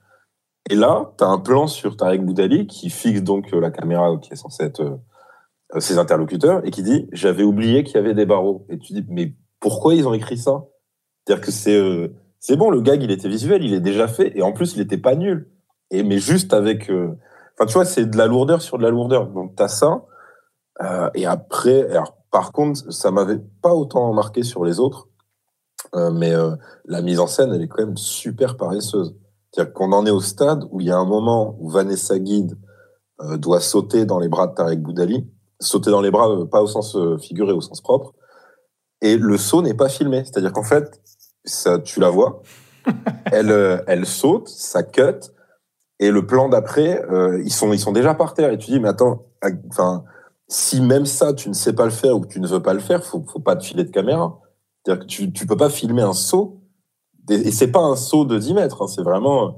Et 0.68 0.74
là, 0.74 1.12
tu 1.16 1.24
as 1.24 1.28
un 1.28 1.38
plan 1.38 1.66
sur 1.66 1.96
Tarek 1.96 2.24
Boudali 2.24 2.66
qui 2.66 2.90
fixe 2.90 3.22
donc 3.22 3.52
euh, 3.54 3.60
la 3.60 3.70
caméra 3.70 4.16
qui 4.20 4.32
est 4.32 4.36
censée 4.36 4.64
être 4.64 4.80
euh, 4.80 4.96
euh, 5.74 5.80
ses 5.80 5.98
interlocuteurs 5.98 6.66
et 6.66 6.70
qui 6.70 6.82
dit 6.82 7.08
j'avais 7.12 7.44
oublié 7.44 7.84
qu'il 7.84 7.96
y 7.96 7.98
avait 7.98 8.14
des 8.14 8.26
barreaux. 8.26 8.66
Et 8.68 8.78
tu 8.78 8.92
dis 8.92 9.04
mais 9.08 9.34
pourquoi 9.60 9.94
ils 9.94 10.08
ont 10.08 10.14
écrit 10.14 10.38
ça? 10.38 10.64
C'est-à-dire 11.24 11.44
que 11.44 11.52
c'est 11.52 12.10
c'est 12.40 12.56
bon, 12.56 12.70
le 12.70 12.80
gag 12.80 13.02
il 13.02 13.10
était 13.10 13.28
visuel, 13.28 13.64
il 13.64 13.74
est 13.74 13.80
déjà 13.80 14.08
fait 14.08 14.36
et 14.36 14.42
en 14.42 14.52
plus 14.52 14.74
il 14.74 14.80
était 14.80 14.98
pas 14.98 15.14
nul. 15.14 15.50
Et 15.90 16.02
mais 16.02 16.18
juste 16.18 16.52
avec, 16.52 16.90
enfin 16.90 17.66
tu 17.66 17.74
vois, 17.74 17.84
c'est 17.84 18.06
de 18.06 18.16
la 18.16 18.26
lourdeur 18.26 18.62
sur 18.62 18.78
de 18.78 18.82
la 18.82 18.90
lourdeur. 18.90 19.28
Donc 19.28 19.54
t'as 19.56 19.68
ça. 19.68 20.04
Et 21.14 21.26
après, 21.26 21.90
alors, 21.90 22.16
par 22.30 22.52
contre, 22.52 22.92
ça 22.92 23.10
m'avait 23.10 23.40
pas 23.62 23.72
autant 23.72 24.12
marqué 24.12 24.42
sur 24.42 24.64
les 24.64 24.78
autres, 24.78 25.08
mais 26.12 26.32
la 26.84 27.02
mise 27.02 27.18
en 27.18 27.26
scène 27.26 27.52
elle 27.52 27.62
est 27.62 27.68
quand 27.68 27.84
même 27.84 27.96
super 27.96 28.56
paresseuse. 28.56 29.16
C'est-à-dire 29.56 29.72
qu'on 29.72 29.92
en 29.92 30.04
est 30.04 30.10
au 30.10 30.20
stade 30.20 30.68
où 30.70 30.82
il 30.82 30.88
y 30.88 30.90
a 30.90 30.98
un 30.98 31.06
moment 31.06 31.56
où 31.60 31.70
Vanessa 31.70 32.18
Guide 32.18 32.58
euh, 33.22 33.38
doit 33.38 33.60
sauter 33.60 34.04
dans 34.04 34.18
les 34.18 34.28
bras 34.28 34.48
de 34.48 34.54
Tarek 34.54 34.82
Boudali, 34.82 35.26
sauter 35.60 35.90
dans 35.90 36.02
les 36.02 36.10
bras, 36.10 36.28
euh, 36.28 36.44
pas 36.44 36.60
au 36.60 36.66
sens 36.66 36.94
euh, 36.94 37.16
figuré, 37.16 37.52
au 37.52 37.62
sens 37.62 37.80
propre, 37.80 38.12
et 39.00 39.16
le 39.16 39.38
saut 39.38 39.62
n'est 39.62 39.72
pas 39.72 39.88
filmé. 39.88 40.24
C'est-à-dire 40.24 40.52
qu'en 40.52 40.62
fait, 40.62 41.00
ça, 41.44 41.78
tu 41.78 42.00
la 42.00 42.10
vois, 42.10 42.42
elle, 43.32 43.82
elle 43.86 44.04
saute, 44.04 44.48
ça 44.48 44.82
cut, 44.82 45.30
et 45.98 46.10
le 46.10 46.26
plan 46.26 46.50
d'après, 46.50 47.02
euh, 47.10 47.40
ils 47.42 47.52
sont, 47.52 47.72
ils 47.72 47.80
sont 47.80 47.92
déjà 47.92 48.14
par 48.14 48.34
terre. 48.34 48.52
Et 48.52 48.58
tu 48.58 48.70
dis, 48.70 48.80
mais 48.80 48.88
attends, 48.88 49.26
enfin, 49.70 50.04
si 50.48 50.82
même 50.82 51.06
ça, 51.06 51.32
tu 51.32 51.48
ne 51.48 51.54
sais 51.54 51.72
pas 51.72 51.84
le 51.84 51.90
faire 51.90 52.14
ou 52.14 52.20
que 52.20 52.28
tu 52.28 52.40
ne 52.40 52.46
veux 52.46 52.60
pas 52.60 52.74
le 52.74 52.80
faire, 52.80 53.02
faut, 53.02 53.24
faut 53.26 53.40
pas 53.40 53.56
te 53.56 53.64
filer 53.64 53.84
de 53.84 53.90
caméra. 53.90 54.38
C'est-à-dire 54.84 55.06
que 55.06 55.08
tu, 55.08 55.32
tu 55.32 55.46
peux 55.46 55.56
pas 55.56 55.70
filmer 55.70 56.02
un 56.02 56.12
saut, 56.12 56.60
et 57.28 57.50
c'est 57.50 57.70
pas 57.70 57.80
un 57.80 57.96
saut 57.96 58.24
de 58.24 58.38
10 58.38 58.54
mètres, 58.54 58.82
hein, 58.82 58.86
c'est 58.86 59.02
vraiment, 59.02 59.46
euh, 59.46 59.50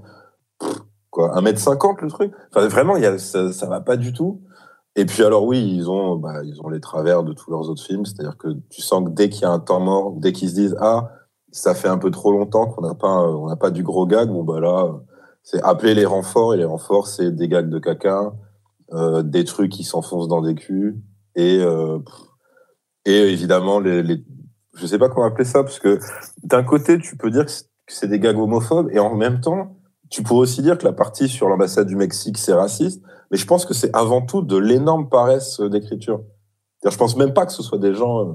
pff, 0.61 0.83
quoi, 1.11 1.37
1 1.37 1.41
mètre 1.43 1.61
50 1.61 2.03
le 2.03 2.09
truc. 2.09 2.33
Enfin, 2.51 2.67
vraiment, 2.69 2.97
y 2.97 3.07
a, 3.07 3.19
ça, 3.19 3.53
ça 3.53 3.67
va 3.67 3.81
pas 3.81 3.97
du 3.97 4.13
tout. 4.13 4.41
Et 4.99 5.07
puis 5.07 5.23
alors 5.23 5.45
oui, 5.45 5.61
ils 5.77 5.89
ont, 5.89 6.17
bah, 6.17 6.43
ils 6.45 6.61
ont 6.61 6.69
les 6.69 6.81
travers 6.81 7.23
de 7.23 7.33
tous 7.33 7.53
leurs 7.53 7.71
autres 7.71 7.85
films, 7.85 8.05
c'est-à-dire 8.05 8.37
que 8.37 8.49
tu 8.69 8.83
sens 8.83 9.05
que 9.05 9.11
dès 9.11 9.29
qu'il 9.29 9.43
y 9.43 9.45
a 9.45 9.51
un 9.51 9.61
temps 9.61 9.79
mort, 9.79 10.15
dès 10.17 10.33
qu'ils 10.33 10.51
se 10.51 10.55
disent 10.55 10.77
ah 10.81 11.13
ça 11.53 11.77
fait 11.77 11.87
un 11.87 11.99
peu 11.99 12.11
trop 12.11 12.33
longtemps 12.33 12.67
qu'on 12.67 12.83
n'a 12.83 12.95
pas, 12.95 13.23
on 13.23 13.47
n'a 13.47 13.55
pas 13.55 13.71
du 13.71 13.85
gros 13.85 14.07
gag, 14.07 14.29
bon 14.29 14.43
bah 14.43 14.59
là 14.59 15.01
c'est 15.45 15.63
appeler 15.63 15.95
les 15.95 16.05
renforts 16.05 16.53
et 16.53 16.57
les 16.57 16.65
renforts 16.65 17.07
c'est 17.07 17.31
des 17.31 17.47
gags 17.47 17.71
de 17.71 17.79
caca, 17.79 18.33
euh, 18.93 19.23
des 19.23 19.45
trucs 19.45 19.71
qui 19.71 19.85
s'enfoncent 19.85 20.27
dans 20.27 20.43
des 20.43 20.57
culs 20.57 21.01
et 21.37 21.59
euh, 21.61 22.01
et 23.05 23.19
évidemment 23.33 23.79
les, 23.79 24.03
je 24.79 24.87
sais 24.87 24.99
pas 24.99 25.09
comment 25.09 25.27
appeler 25.27 25.45
ça 25.45 25.63
parce 25.63 25.79
que 25.79 25.99
d'un 26.43 26.63
côté 26.63 26.99
tu 26.99 27.17
peux 27.17 27.31
dire 27.31 27.45
que 27.47 27.53
c'est- 27.87 28.07
des 28.07 28.19
gags 28.19 28.39
homophobes 28.39 28.89
et 28.93 28.99
en 28.99 29.15
même 29.15 29.41
temps 29.41 29.77
tu 30.11 30.23
pourrais 30.23 30.41
aussi 30.41 30.63
dire 30.63 30.79
que 30.79 30.85
la 30.85 30.93
partie 30.93 31.29
sur 31.29 31.49
l'ambassade 31.49 31.87
du 31.87 31.97
Mexique 31.97 32.39
c'est 32.39 32.53
raciste 32.53 33.03
mais 33.31 33.37
je 33.39 33.47
pense 33.47 33.67
que 33.67 33.75
c'est 33.75 33.95
avant 33.95 34.23
tout 34.23 34.43
de 34.43 34.57
l'énorme 34.57 35.09
paresse 35.09 35.61
euh, 35.61 35.69
d'écriture. 35.69 36.23
Je 36.89 36.97
pense 36.97 37.17
même 37.17 37.35
pas 37.35 37.45
que 37.45 37.53
ce 37.53 37.63
soit 37.63 37.79
des 37.79 37.93
gens 37.95 38.21
euh, 38.21 38.33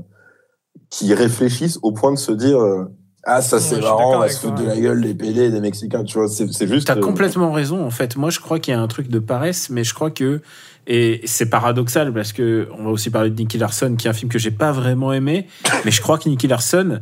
qui 0.89 1.13
réfléchissent 1.13 1.79
au 1.81 1.91
point 1.93 2.11
de 2.11 2.17
se 2.17 2.31
dire 2.31 2.59
euh, 2.59 2.85
Ah, 3.25 3.41
ça 3.41 3.59
c'est 3.59 3.79
marrant, 3.79 4.15
on 4.17 4.19
va 4.19 4.27
se 4.29 4.39
foutre 4.39 4.55
de 4.55 4.65
la 4.65 4.77
gueule 4.77 5.01
des 5.01 5.13
PD 5.13 5.43
et 5.43 5.49
des 5.49 5.61
Mexicains, 5.61 6.03
tu 6.03 6.17
vois. 6.17 6.27
C'est 6.27 6.51
c'est 6.51 6.67
juste. 6.67 6.87
T'as 6.87 6.97
euh, 6.97 7.01
complètement 7.01 7.51
raison, 7.53 7.85
en 7.85 7.89
fait. 7.89 8.17
Moi, 8.17 8.29
je 8.29 8.39
crois 8.39 8.59
qu'il 8.59 8.73
y 8.73 8.77
a 8.77 8.81
un 8.81 8.87
truc 8.87 9.07
de 9.07 9.19
paresse, 9.19 9.69
mais 9.69 9.83
je 9.83 9.93
crois 9.93 10.11
que. 10.11 10.41
Et 10.87 11.21
c'est 11.23 11.49
paradoxal 11.49 12.11
parce 12.11 12.33
que 12.33 12.67
on 12.77 12.83
va 12.83 12.89
aussi 12.89 13.09
parler 13.09 13.29
de 13.29 13.35
Nicky 13.39 13.57
Larson, 13.57 13.95
qui 13.97 14.07
est 14.07 14.09
un 14.09 14.13
film 14.13 14.29
que 14.29 14.39
j'ai 14.39 14.51
pas 14.51 14.73
vraiment 14.73 15.13
aimé, 15.13 15.47
mais 15.85 15.91
je 15.91 16.01
crois 16.01 16.17
que 16.17 16.27
Nicky 16.27 16.47
Larson 16.47 16.99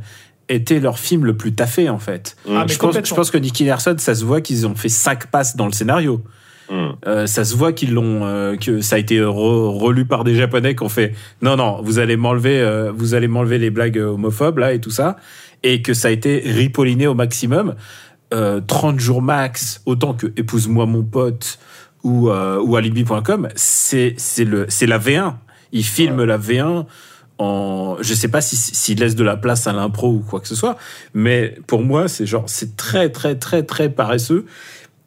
était 0.50 0.80
leur 0.80 1.00
film 1.00 1.26
le 1.26 1.36
plus 1.36 1.54
taffé, 1.54 1.90
en 1.90 1.98
fait. 1.98 2.36
Ah, 2.48 2.66
mais 2.68 2.74
je, 2.74 2.78
pense, 2.78 2.96
je 3.04 3.14
pense 3.16 3.32
que 3.32 3.38
Nicky 3.40 3.64
Larson, 3.66 3.96
ça 3.98 4.14
se 4.14 4.24
voit 4.24 4.42
qu'ils 4.42 4.68
ont 4.68 4.76
fait 4.76 4.90
cinq 4.90 5.28
passes 5.28 5.56
dans 5.56 5.66
le 5.66 5.72
scénario. 5.72 6.22
hum. 6.70 6.96
Euh, 7.08 7.26
ça 7.26 7.44
se 7.46 7.56
voit 7.56 7.74
qu'ils 7.74 7.94
l'ont, 7.94 8.26
euh, 8.26 8.56
que 8.58 8.82
ça 8.82 8.98
a 8.98 9.00
été 9.00 9.18
re- 9.20 9.80
relu 9.80 10.06
par 10.06 10.24
des 10.24 10.36
Japonais 10.36 10.76
qui 10.76 10.84
ont 10.84 10.90
fait 10.90 11.14
non 11.42 11.56
non, 11.56 11.82
vous 11.82 11.98
allez 11.98 12.18
m'enlever, 12.18 12.60
euh, 12.62 12.92
vous 12.94 13.16
allez 13.16 13.28
m'enlever 13.28 13.58
les 13.58 13.72
blagues 13.72 13.98
homophobes 13.98 14.60
là 14.60 14.74
et 14.74 14.80
tout 14.80 14.92
ça, 14.92 15.16
et 15.64 15.82
que 15.82 15.94
ça 15.94 16.08
a 16.10 16.12
été 16.12 16.42
ripolliné 16.46 17.08
au 17.08 17.14
maximum. 17.16 17.76
Euh, 18.34 18.62
30 18.66 19.00
jours 19.00 19.22
max, 19.22 19.82
autant 19.86 20.14
que 20.14 20.28
épouse-moi 20.38 20.86
mon 20.86 21.04
pote 21.04 21.60
ou 22.04 22.30
euh, 22.30 22.60
ou 22.62 22.76
alibi.com, 22.78 23.50
c'est 23.56 24.16
c'est 24.18 24.46
le 24.46 24.66
c'est 24.70 24.86
la 24.88 24.98
V1. 25.00 25.34
Il 25.74 25.84
filme 25.86 26.24
la 26.24 26.38
V1 26.38 26.86
en, 27.40 27.98
je 28.02 28.14
sais 28.14 28.28
pas 28.28 28.40
si- 28.42 28.56
s'il 28.56 29.00
laisse 29.00 29.16
de 29.16 29.24
la 29.24 29.36
place 29.36 29.68
à 29.68 29.74
l'impro 29.74 30.10
ou 30.12 30.20
quoi 30.20 30.40
que 30.40 30.48
ce 30.48 30.56
soit, 30.56 30.78
mais 31.14 31.58
pour 31.68 31.82
moi 31.84 32.08
c'est 32.08 32.26
genre 32.26 32.44
c'est 32.48 32.78
très 32.78 33.10
très 33.10 33.36
très 33.36 33.64
très 33.64 33.90
paresseux. 33.90 34.46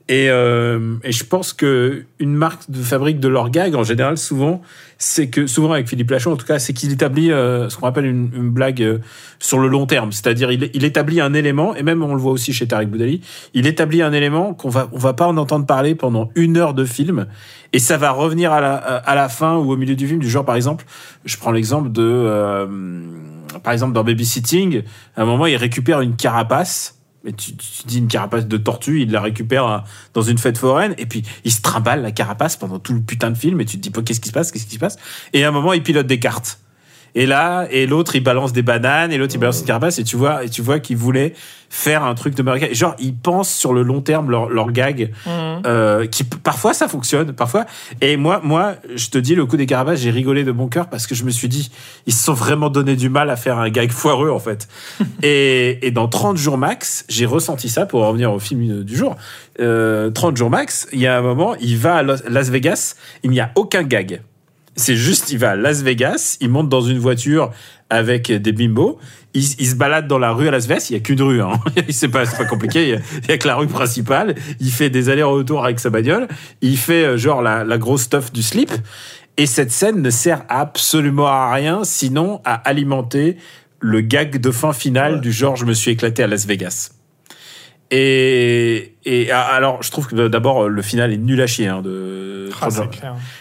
Et, 0.08 0.28
euh, 0.28 0.96
et 1.02 1.12
je 1.12 1.24
pense 1.24 1.54
que 1.54 2.04
une 2.18 2.34
marque 2.34 2.70
de 2.70 2.82
fabrique 2.82 3.20
de 3.20 3.28
leur 3.28 3.48
gag, 3.48 3.74
en 3.74 3.84
général, 3.84 4.18
souvent, 4.18 4.60
c'est 4.98 5.28
que, 5.28 5.46
souvent 5.46 5.72
avec 5.72 5.88
Philippe 5.88 6.10
Lachaud, 6.10 6.30
en 6.30 6.36
tout 6.36 6.46
cas, 6.46 6.58
c'est 6.58 6.74
qu'il 6.74 6.92
établit 6.92 7.32
euh, 7.32 7.70
ce 7.70 7.78
qu'on 7.78 7.86
appelle 7.86 8.04
une, 8.04 8.30
une 8.34 8.50
blague 8.50 8.82
euh, 8.82 8.98
sur 9.38 9.58
le 9.58 9.68
long 9.68 9.86
terme. 9.86 10.12
C'est-à-dire, 10.12 10.52
il, 10.52 10.84
établit 10.84 11.22
un 11.22 11.32
élément, 11.32 11.74
et 11.74 11.82
même 11.82 12.02
on 12.02 12.14
le 12.14 12.20
voit 12.20 12.32
aussi 12.32 12.52
chez 12.52 12.68
Tariq 12.68 12.90
Boudali, 12.90 13.22
il 13.54 13.66
établit 13.66 14.02
un 14.02 14.12
élément 14.12 14.52
qu'on 14.52 14.68
va, 14.68 14.90
on 14.92 14.98
va 14.98 15.14
pas 15.14 15.26
en 15.26 15.38
entendre 15.38 15.64
parler 15.64 15.94
pendant 15.94 16.30
une 16.34 16.58
heure 16.58 16.74
de 16.74 16.84
film, 16.84 17.26
et 17.72 17.78
ça 17.78 17.96
va 17.96 18.10
revenir 18.10 18.52
à 18.52 18.60
la, 18.60 18.74
à 18.74 19.14
la 19.14 19.30
fin 19.30 19.56
ou 19.56 19.72
au 19.72 19.76
milieu 19.76 19.96
du 19.96 20.06
film, 20.06 20.20
du 20.20 20.28
genre, 20.28 20.44
par 20.44 20.56
exemple, 20.56 20.84
je 21.24 21.38
prends 21.38 21.50
l'exemple 21.50 21.90
de, 21.90 22.02
euh, 22.02 22.66
par 23.62 23.72
exemple, 23.72 23.94
dans 23.94 24.04
Babysitting, 24.04 24.82
à 25.16 25.22
un 25.22 25.24
moment, 25.24 25.46
il 25.46 25.56
récupère 25.56 26.02
une 26.02 26.16
carapace, 26.16 26.93
mais 27.24 27.32
tu, 27.32 27.56
tu 27.56 27.86
dis 27.86 27.98
une 27.98 28.08
carapace 28.08 28.46
de 28.46 28.56
tortue, 28.56 29.02
il 29.02 29.10
la 29.10 29.20
récupère 29.20 29.66
euh, 29.66 29.78
dans 30.12 30.22
une 30.22 30.38
fête 30.38 30.58
foraine, 30.58 30.94
et 30.98 31.06
puis 31.06 31.22
il 31.44 31.52
se 31.52 31.62
trimballe 31.62 32.02
la 32.02 32.12
carapace 32.12 32.56
pendant 32.56 32.78
tout 32.78 32.92
le 32.92 33.00
putain 33.00 33.30
de 33.30 33.36
film, 33.36 33.60
et 33.60 33.64
tu 33.64 33.80
te 33.80 33.88
dis, 33.88 34.04
qu'est-ce 34.04 34.20
qui 34.20 34.28
se 34.28 34.34
passe, 34.34 34.52
qu'est-ce 34.52 34.66
qui 34.66 34.74
se 34.74 34.80
passe? 34.80 34.96
Et 35.32 35.44
à 35.44 35.48
un 35.48 35.50
moment, 35.50 35.72
il 35.72 35.82
pilote 35.82 36.06
des 36.06 36.20
cartes. 36.20 36.60
Et 37.16 37.26
là, 37.26 37.66
et 37.70 37.86
l'autre, 37.86 38.16
il 38.16 38.20
balance 38.22 38.52
des 38.52 38.62
bananes, 38.62 39.12
et 39.12 39.18
l'autre, 39.18 39.34
il 39.34 39.38
balance 39.38 39.60
une 39.60 39.66
carapace, 39.66 39.98
et 40.00 40.04
tu 40.04 40.16
vois, 40.16 40.44
et 40.44 40.48
tu 40.48 40.62
vois 40.62 40.80
qu'ils 40.80 40.96
voulaient 40.96 41.32
faire 41.70 42.04
un 42.04 42.14
truc 42.14 42.34
de 42.34 42.42
American. 42.42 42.66
Genre, 42.72 42.94
ils 42.98 43.14
pensent 43.14 43.52
sur 43.52 43.72
le 43.72 43.82
long 43.82 44.00
terme 44.00 44.30
leur, 44.30 44.48
leur 44.48 44.70
gag, 44.72 45.12
Mhm. 45.26 45.62
euh, 45.66 46.06
qui 46.06 46.22
parfois 46.24 46.72
ça 46.74 46.88
fonctionne, 46.88 47.32
parfois. 47.32 47.66
Et 48.00 48.16
moi, 48.16 48.40
moi, 48.44 48.74
je 48.94 49.08
te 49.10 49.18
dis, 49.18 49.34
le 49.34 49.46
coup 49.46 49.56
des 49.56 49.66
carapaces, 49.66 50.00
j'ai 50.00 50.10
rigolé 50.10 50.44
de 50.44 50.52
bon 50.52 50.68
cœur 50.68 50.88
parce 50.88 51.06
que 51.06 51.14
je 51.14 51.24
me 51.24 51.30
suis 51.30 51.48
dit, 51.48 51.70
ils 52.06 52.12
se 52.12 52.24
sont 52.24 52.34
vraiment 52.34 52.68
donné 52.68 52.96
du 52.96 53.08
mal 53.08 53.30
à 53.30 53.36
faire 53.36 53.58
un 53.58 53.70
gag 53.70 53.90
foireux, 53.90 54.30
en 54.30 54.38
fait. 54.40 54.68
et, 55.22 55.86
et 55.86 55.90
dans 55.90 56.08
30 56.08 56.36
jours 56.36 56.58
max, 56.58 57.04
j'ai 57.08 57.26
ressenti 57.26 57.68
ça 57.68 57.86
pour 57.86 58.04
revenir 58.06 58.32
au 58.32 58.38
film 58.38 58.82
du 58.82 58.96
jour. 58.96 59.16
Euh, 59.60 60.10
30 60.10 60.36
jours 60.36 60.50
max, 60.50 60.86
il 60.92 61.00
y 61.00 61.06
a 61.06 61.16
un 61.18 61.22
moment, 61.22 61.54
il 61.60 61.76
va 61.78 61.96
à 61.96 62.02
Las 62.02 62.50
Vegas, 62.50 62.96
il 63.22 63.30
n'y 63.30 63.40
a 63.40 63.50
aucun 63.54 63.82
gag. 63.84 64.20
C'est 64.76 64.96
juste, 64.96 65.30
il 65.30 65.38
va 65.38 65.50
à 65.50 65.56
Las 65.56 65.82
Vegas, 65.82 66.36
il 66.40 66.48
monte 66.48 66.68
dans 66.68 66.80
une 66.80 66.98
voiture 66.98 67.52
avec 67.90 68.32
des 68.32 68.52
bimbos, 68.52 68.98
il, 69.32 69.42
il 69.58 69.66
se 69.66 69.76
balade 69.76 70.08
dans 70.08 70.18
la 70.18 70.32
rue 70.32 70.48
à 70.48 70.50
Las 70.50 70.66
Vegas, 70.66 70.88
il 70.90 70.94
y 70.94 70.96
a 70.96 71.00
qu'une 71.00 71.22
rue, 71.22 71.40
hein. 71.40 71.52
c'est 71.90 72.08
pas, 72.08 72.26
pas 72.26 72.44
compliqué, 72.44 72.88
il 72.88 73.28
y, 73.28 73.32
a, 73.32 73.38
que 73.38 73.46
la 73.46 73.54
rue 73.54 73.68
principale, 73.68 74.34
il 74.60 74.70
fait 74.70 74.90
des 74.90 75.10
allers-retours 75.10 75.64
avec 75.64 75.78
sa 75.78 75.90
bagnole, 75.90 76.26
il 76.60 76.76
fait 76.76 77.04
euh, 77.04 77.16
genre 77.16 77.40
la, 77.40 77.62
la 77.62 77.78
grosse 77.78 78.02
stuff 78.02 78.32
du 78.32 78.42
slip, 78.42 78.72
et 79.36 79.46
cette 79.46 79.70
scène 79.70 80.02
ne 80.02 80.10
sert 80.10 80.44
absolument 80.48 81.26
à 81.26 81.52
rien, 81.52 81.84
sinon 81.84 82.40
à 82.44 82.54
alimenter 82.54 83.36
le 83.80 84.00
gag 84.00 84.40
de 84.40 84.50
fin 84.50 84.72
finale 84.72 85.20
du 85.20 85.30
genre 85.30 85.56
je 85.56 85.66
me 85.66 85.74
suis 85.74 85.90
éclaté 85.90 86.22
à 86.22 86.26
Las 86.26 86.46
Vegas. 86.46 86.93
Et, 87.90 88.96
et 89.04 89.30
ah, 89.30 89.42
alors, 89.42 89.82
je 89.82 89.90
trouve 89.90 90.06
que 90.06 90.28
d'abord, 90.28 90.68
le 90.68 90.82
final 90.82 91.12
est 91.12 91.18
nul 91.18 91.40
à 91.40 91.46
chier. 91.46 91.68
Hein, 91.68 91.82
de, 91.82 92.50
Ah, 92.60 92.68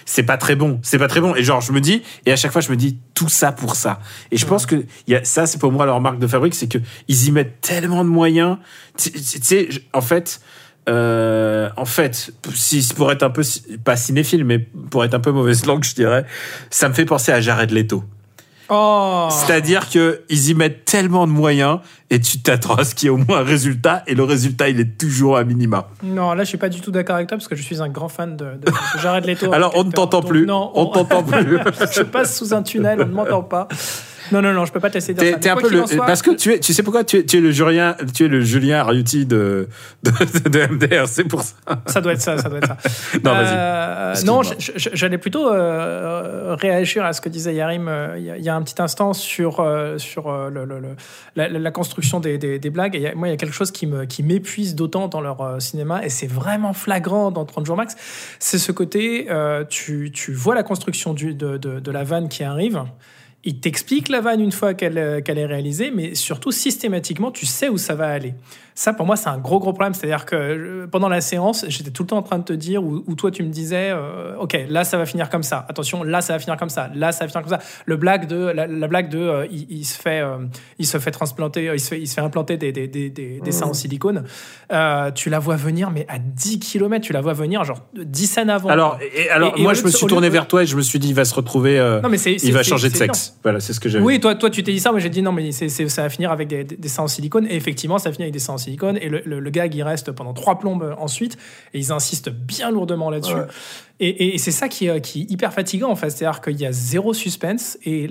c'est 0.05 0.23
pas 0.23 0.38
très 0.38 0.55
bon. 0.55 0.79
C'est 0.83 0.97
pas 0.97 1.07
très 1.07 1.21
bon. 1.21 1.35
Et 1.35 1.43
genre, 1.43 1.62
je 1.62 1.71
me 1.71 1.81
dis, 1.81 2.03
et 2.25 2.31
à 2.31 2.35
chaque 2.35 2.51
fois, 2.51 2.62
je 2.62 2.69
me 2.69 2.75
dis 2.75 2.97
tout 3.13 3.29
ça 3.29 3.51
pour 3.51 3.75
ça. 3.75 4.00
Et 4.31 4.38
je 4.38 4.45
pense 4.45 4.65
que 4.65 4.83
y 5.07 5.15
a, 5.15 5.23
ça, 5.23 5.45
c'est 5.45 5.59
pour 5.59 5.71
moi 5.71 5.85
leur 5.85 6.01
marque 6.01 6.19
de 6.19 6.27
fabrique, 6.27 6.55
c'est 6.55 6.67
que 6.67 6.77
ils 7.07 7.27
y 7.27 7.31
mettent 7.31 7.62
tellement 7.62 8.03
de 8.03 8.09
moyens. 8.09 8.57
Tu 8.97 9.12
sais, 9.17 9.69
en 9.93 10.01
fait, 10.01 10.41
euh, 10.89 11.69
en 11.77 11.85
fait, 11.85 12.31
si 12.53 12.88
pour 12.95 13.12
être 13.12 13.23
un 13.23 13.29
peu 13.29 13.43
pas 13.83 13.95
cinéphile, 13.95 14.43
mais 14.43 14.59
pour 14.59 15.03
être 15.05 15.13
un 15.13 15.19
peu 15.19 15.31
mauvaise 15.31 15.65
langue, 15.65 15.83
je 15.83 15.95
dirais, 15.95 16.25
ça 16.69 16.89
me 16.89 16.93
fait 16.93 17.05
penser 17.05 17.31
à 17.31 17.39
Jared 17.39 17.71
Leto. 17.71 18.03
Oh 18.70 19.27
C'est-à-dire 19.32 19.89
que 19.89 20.22
ils 20.29 20.50
y 20.50 20.53
mettent 20.55 20.86
tellement 20.86 21.27
de 21.27 21.32
moyens 21.32 21.79
et 22.10 22.20
tu 22.20 22.39
t'attends 22.39 22.75
à 22.75 22.84
ce 22.84 22.96
qu'il 22.96 23.08
y 23.08 23.08
ait 23.08 23.13
au 23.13 23.17
moins 23.17 23.39
un 23.39 23.43
résultat 23.43 24.03
et 24.08 24.15
le 24.15 24.24
résultat 24.24 24.70
il 24.70 24.79
est 24.79 24.98
toujours 24.98 25.38
à 25.38 25.43
minima. 25.43 25.89
Non, 26.01 26.34
là, 26.34 26.43
je 26.43 26.50
suis 26.50 26.58
pas 26.58 26.70
du 26.70 26.79
tout 26.79 26.91
d'accord 26.91 27.15
avec 27.15 27.27
toi 27.27 27.38
parce 27.38 27.48
que 27.48 27.55
je 27.55 27.62
suis 27.63 27.82
un 27.82 27.89
grand 27.89 28.10
fan 28.10 28.38
de, 28.38 28.46
de, 28.46 28.65
de 28.65 29.00
Jared 29.01 29.25
Leto. 29.25 29.51
Alors 29.53 29.74
on 29.75 29.84
ne 29.84 29.91
t'entend 29.91 30.22
plus. 30.22 30.46
Non, 30.46 30.72
on 30.75 30.86
t'entend 30.86 31.24
plus. 31.24 31.60
je 31.93 32.03
passe 32.03 32.38
sous 32.38 32.53
un 32.53 32.63
tunnel, 32.63 33.01
on 33.01 33.05
ne 33.08 33.13
m'entend 33.13 33.43
pas. 33.43 33.67
Non, 34.32 34.42
non, 34.42 34.53
non, 34.53 34.65
je 34.65 34.72
peux 34.72 34.80
pas 34.80 34.89
te 34.89 34.96
laisser 34.96 35.13
dire 35.13 35.39
T'es 35.39 35.50
un 35.50 35.56
peu 35.56 35.70
le 35.70 35.86
soit- 35.86 36.06
parce 36.06 36.22
que 36.22 36.32
tu 36.32 36.53
es 36.53 36.60
tu 36.60 36.74
sais 36.74 36.84
pourquoi 36.84 37.03
tu 37.03 37.18
es, 37.18 37.25
tu 37.25 37.38
es 37.38 37.42
le 37.42 37.51
Julien 37.51 37.96
tu 38.13 38.25
es 38.25 38.27
le 38.27 38.42
Julien 38.42 38.80
Ariuti 38.80 39.25
de 39.25 39.68
de, 40.03 40.50
de 40.50 40.60
MDR 40.74 41.08
c'est 41.08 41.24
pour 41.25 41.42
ça. 41.42 41.53
Ça 41.88 42.01
doit 42.01 42.13
être 42.13 42.22
ça, 42.22 42.38
ça 42.38 42.50
doit 42.50 42.60
être 42.60 42.68
ça. 42.68 42.77
Non, 43.24 43.32
vas-y. 43.34 43.48
Euh, 43.53 44.13
non, 44.25 44.42
j'allais 44.77 45.18
plutôt 45.18 45.51
euh, 45.51 46.56
réagir 46.60 47.03
à 47.06 47.13
ce 47.13 47.22
que 47.22 47.30
disait 47.30 47.53
Yarim 47.56 47.88
euh, 47.88 48.15
il 48.18 48.25
y, 48.25 48.32
a- 48.32 48.38
il 48.38 48.44
y 48.44 48.50
a 48.50 48.56
un 48.56 48.62
petit 48.62 48.82
instant 48.82 49.13
sur, 49.13 49.65
sur 49.98 50.32
le- 50.50 50.65
le- 50.65 50.80
le- 50.80 50.96
la, 51.36 51.48
la 51.50 51.72
construction 51.72 52.20
des, 52.20 52.38
des- 52.38 52.60
des 52.60 52.70
blagues. 52.70 52.96
Et 52.96 53.08
a- 53.10 53.15
moi, 53.15 53.27
il 53.27 53.32
y 53.32 53.34
a 53.34 53.38
quelque 53.38 53.53
chose 53.56 53.72
qui 53.72 53.88
me- 53.88 54.06
qui 54.06 54.24
m'épuise 54.24 54.75
d'autant 54.75 55.08
dans 55.08 55.22
leur 55.22 55.62
cinéma, 55.62 56.03
et 56.06 56.10
c'est 56.10 56.27
vraiment 56.27 56.74
flagrant 56.74 57.32
dans 57.32 57.46
30 57.46 57.65
jours 57.65 57.77
max. 57.77 57.96
C'est 58.39 58.58
ce 58.60 58.72
côté, 58.72 59.27
tu, 59.70 60.12
tu 60.13 60.34
vois 60.34 60.56
la 60.56 60.63
construction 60.63 61.13
du, 61.13 61.34
de, 61.34 61.58
de- 61.58 61.80
de 61.80 61.92
la 61.92 62.03
vanne 62.03 62.30
qui 62.30 62.44
arrive. 62.44 62.84
Il 63.45 63.59
t'explique 63.59 64.07
la 64.07 64.21
vanne 64.21 64.39
une 64.39 64.53
fois 64.53 64.73
qu'elle 64.73 64.97
euh, 64.97 65.19
qu'elle 65.21 65.38
est 65.38 65.45
réalisée, 65.45 65.91
mais 65.93 66.15
surtout 66.15 66.51
systématiquement, 66.51 67.29
tu 67.31 67.45
sais 67.45 67.67
où 67.69 67.77
ça 67.77 67.93
va 67.93 68.07
aller. 68.07 68.35
Ça, 68.75 68.91
pour 68.91 69.05
moi, 69.05 69.15
c'est 69.17 69.27
un 69.29 69.38
gros, 69.38 69.59
gros 69.59 69.71
problème. 69.73 69.93
C'est-à-dire 69.93 70.25
que 70.25 70.35
euh, 70.35 70.88
pendant 70.88 71.07
la 71.09 71.21
séance, 71.21 71.63
j'étais 71.67 71.91
tout 71.91 72.03
le 72.03 72.07
temps 72.07 72.17
en 72.17 72.23
train 72.23 72.39
de 72.39 72.43
te 72.43 72.53
dire, 72.53 72.83
ou, 72.83 73.03
ou 73.05 73.13
toi, 73.15 73.29
tu 73.29 73.43
me 73.43 73.50
disais, 73.50 73.91
euh, 73.91 74.35
OK, 74.39 74.57
là, 74.67 74.83
ça 74.83 74.97
va 74.97 75.05
finir 75.05 75.29
comme 75.29 75.43
ça. 75.43 75.63
Attention, 75.69 76.01
là, 76.03 76.21
ça 76.21 76.33
va 76.33 76.39
finir 76.39 76.57
comme 76.57 76.69
ça. 76.69 76.89
Là, 76.95 77.12
ça 77.12 77.25
va 77.25 77.29
finir 77.29 77.43
comme 77.43 77.51
ça. 77.51 77.59
Le 77.85 77.97
blague 77.97 78.25
de, 78.27 78.35
la, 78.47 78.65
la 78.65 78.88
blague 78.88 79.09
de, 79.09 79.19
euh, 79.19 79.45
il, 79.51 79.67
il 79.69 79.83
se 79.85 80.00
fait, 80.00 80.21
euh, 80.21 80.38
il 80.79 80.88
se 80.88 80.97
fait 80.97 81.12
transplanter, 81.12 81.69
il 81.71 81.79
se 81.79 81.89
fait, 81.89 82.00
il 82.00 82.07
se 82.07 82.15
fait 82.15 82.21
implanter 82.21 82.57
des, 82.57 82.71
des, 82.71 82.88
des, 82.88 83.09
des, 83.12 83.41
des 83.41 83.51
seins 83.51 83.67
en 83.67 83.73
silicone. 83.73 84.23
Euh, 84.71 85.12
tu 85.12 85.29
la 85.29 85.38
vois 85.38 85.55
venir, 85.57 85.91
mais 85.91 86.07
à 86.09 86.17
10 86.17 86.57
km, 86.59 87.05
tu 87.05 87.13
la 87.13 87.21
vois 87.21 87.33
venir, 87.33 87.63
genre 87.65 87.81
10 87.93 88.25
scènes 88.25 88.50
avant. 88.50 88.69
Alors 88.69 88.97
et, 89.15 89.29
alors 89.29 89.53
Et- 89.55 89.59
et 89.59 89.63
moi 89.63 89.73
je 89.75 89.83
me 89.83 89.89
suis 89.91 90.07
tourné 90.07 90.27
de- 90.29 90.33
vers 90.33 90.47
toi 90.47 90.63
et 90.63 90.65
je 90.65 90.75
me 90.77 90.81
suis 90.81 90.97
dit 90.97 91.09
il 91.09 91.15
va 91.15 91.25
se 91.25 91.35
retrouver 91.35 91.77
Non, 92.01 92.09
mais 92.09 92.17
il 92.17 92.53
va 92.53 92.63
changer 92.63 92.89
de 92.89 92.95
sexe. 92.95 93.33
Voilà, 93.42 93.60
c'est 93.60 93.74
ce 93.74 93.80
que 93.80 93.90
j'avais. 93.90 94.04
Oui, 94.06 94.20
toi, 94.20 94.36
toi, 94.36 94.50
tu 94.50 94.63
t'es 94.63 94.72
dit 94.72 94.80
ça. 94.80 94.92
Moi, 94.92 95.00
j'ai 95.00 95.10
dit 95.10 95.22
non, 95.22 95.32
mais 95.32 95.52
c'est, 95.52 95.68
c'est- 95.70 95.90
ça 95.90 96.04
va 96.04 96.10
finir 96.10 96.32
avec 96.32 96.48
des, 96.48 96.63
des, 96.63 96.88
seins 96.88 97.04
en 97.04 97.08
silicone. 97.08 97.46
Et 97.50 97.56
effectivement, 97.56 97.98
ça 97.98 98.12
finit 98.12 98.24
avec 98.24 98.34
des 98.34 98.40
seins 98.40 98.54
en 98.54 98.58
silicone. 98.58 98.98
Et 99.02 99.10
le, 99.10 99.22
le, 99.25 99.40
le 99.40 99.50
gag, 99.50 99.74
il 99.75 99.84
reste 99.84 100.12
pendant 100.12 100.34
trois 100.34 100.60
plombes 100.60 100.96
ensuite. 101.00 101.38
Et 101.74 101.80
ils 101.80 101.92
insistent 101.92 102.30
bien 102.30 102.72
lourdement 102.72 103.10
là-dessus. 103.10 103.34
Ouais. 103.34 103.48
Et, 104.00 104.08
et- 104.10 104.36
et 104.36 104.38
c'est 104.38 104.52
ça 104.52 104.68
qui, 104.70 104.88
est- 104.88 105.02
qui 105.02 105.22
est 105.24 105.32
hyper 105.32 105.52
fatigant, 105.54 105.90
en 105.90 105.96
fait. 105.96 106.10
C'est-à-dire 106.10 106.42
qu'il 106.42 106.60
y 106.60 106.66
a 106.66 106.72
zéro 106.72 107.13
suspense. 107.13 107.78
Et 107.86 108.10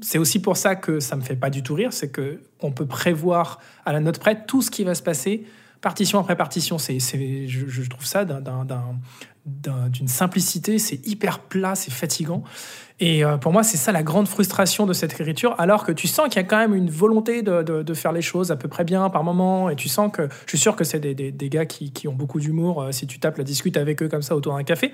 c'est 0.00 0.18
aussi 0.18 0.40
pour 0.40 0.56
ça 0.56 0.74
que 0.76 0.98
ça 1.00 1.14
me 1.16 1.20
fait 1.22 1.36
pas 1.36 1.50
du 1.50 1.62
tout 1.62 1.74
rire. 1.74 1.92
C'est 1.92 2.10
que 2.10 2.40
on 2.60 2.72
peut 2.72 2.86
prévoir 2.86 3.58
à 3.84 3.92
la 3.92 4.00
note 4.00 4.18
près 4.18 4.44
tout 4.46 4.62
ce 4.62 4.70
qui 4.70 4.84
va 4.84 4.94
se 4.94 5.02
passer. 5.02 5.44
Partition 5.80 6.20
après 6.20 6.36
partition, 6.36 6.78
c'est, 6.78 7.00
c'est, 7.00 7.48
je, 7.48 7.66
je 7.66 7.82
trouve 7.88 8.04
ça 8.06 8.24
d'un- 8.24 8.40
d'un- 8.40 8.64
d'un- 8.64 8.94
d'un- 9.46 9.88
d'une 9.88 10.06
simplicité, 10.06 10.78
c'est 10.78 11.04
hyper 11.08 11.40
plat, 11.40 11.74
c'est 11.74 11.90
fatigant. 11.90 12.44
Et 13.00 13.24
euh, 13.24 13.36
pour 13.36 13.52
moi, 13.52 13.62
c'est 13.62 13.76
ça 13.76 13.90
la 13.92 14.02
grande 14.02 14.28
frustration 14.28 14.86
de 14.86 14.92
cette 14.92 15.12
écriture, 15.18 15.54
alors 15.58 15.84
que 15.84 15.92
tu 15.92 16.06
sens 16.06 16.28
qu'il 16.28 16.36
y 16.36 16.44
a 16.44 16.46
quand 16.46 16.58
même 16.58 16.74
une 16.74 16.90
volonté 16.90 17.42
de, 17.42 17.62
de- 17.62 17.82
de 17.82 17.94
faire 17.94 18.12
les 18.12 18.22
choses 18.22 18.50
à 18.52 18.56
peu 18.56 18.68
près 18.68 18.84
bien 18.84 19.08
par 19.10 19.24
moment, 19.24 19.70
et 19.70 19.76
tu 19.76 19.88
sens 19.88 20.10
que, 20.12 20.28
je 20.44 20.50
suis 20.50 20.58
sûr 20.58 20.76
que 20.76 20.84
c'est 20.84 21.00
des, 21.00 21.14
des- 21.14 21.32
des 21.32 21.48
gars 21.48 21.66
qui, 21.66 21.90
qui 21.92 22.06
ont 22.06 22.12
beaucoup 22.12 22.38
d'humour, 22.38 22.82
euh, 22.82 22.92
si 22.92 23.06
tu 23.06 23.18
tapes 23.18 23.38
la 23.38 23.44
discute 23.44 23.76
avec 23.76 24.02
eux 24.02 24.08
comme 24.08 24.22
ça 24.22 24.36
autour 24.36 24.54
d'un 24.56 24.62
café. 24.62 24.92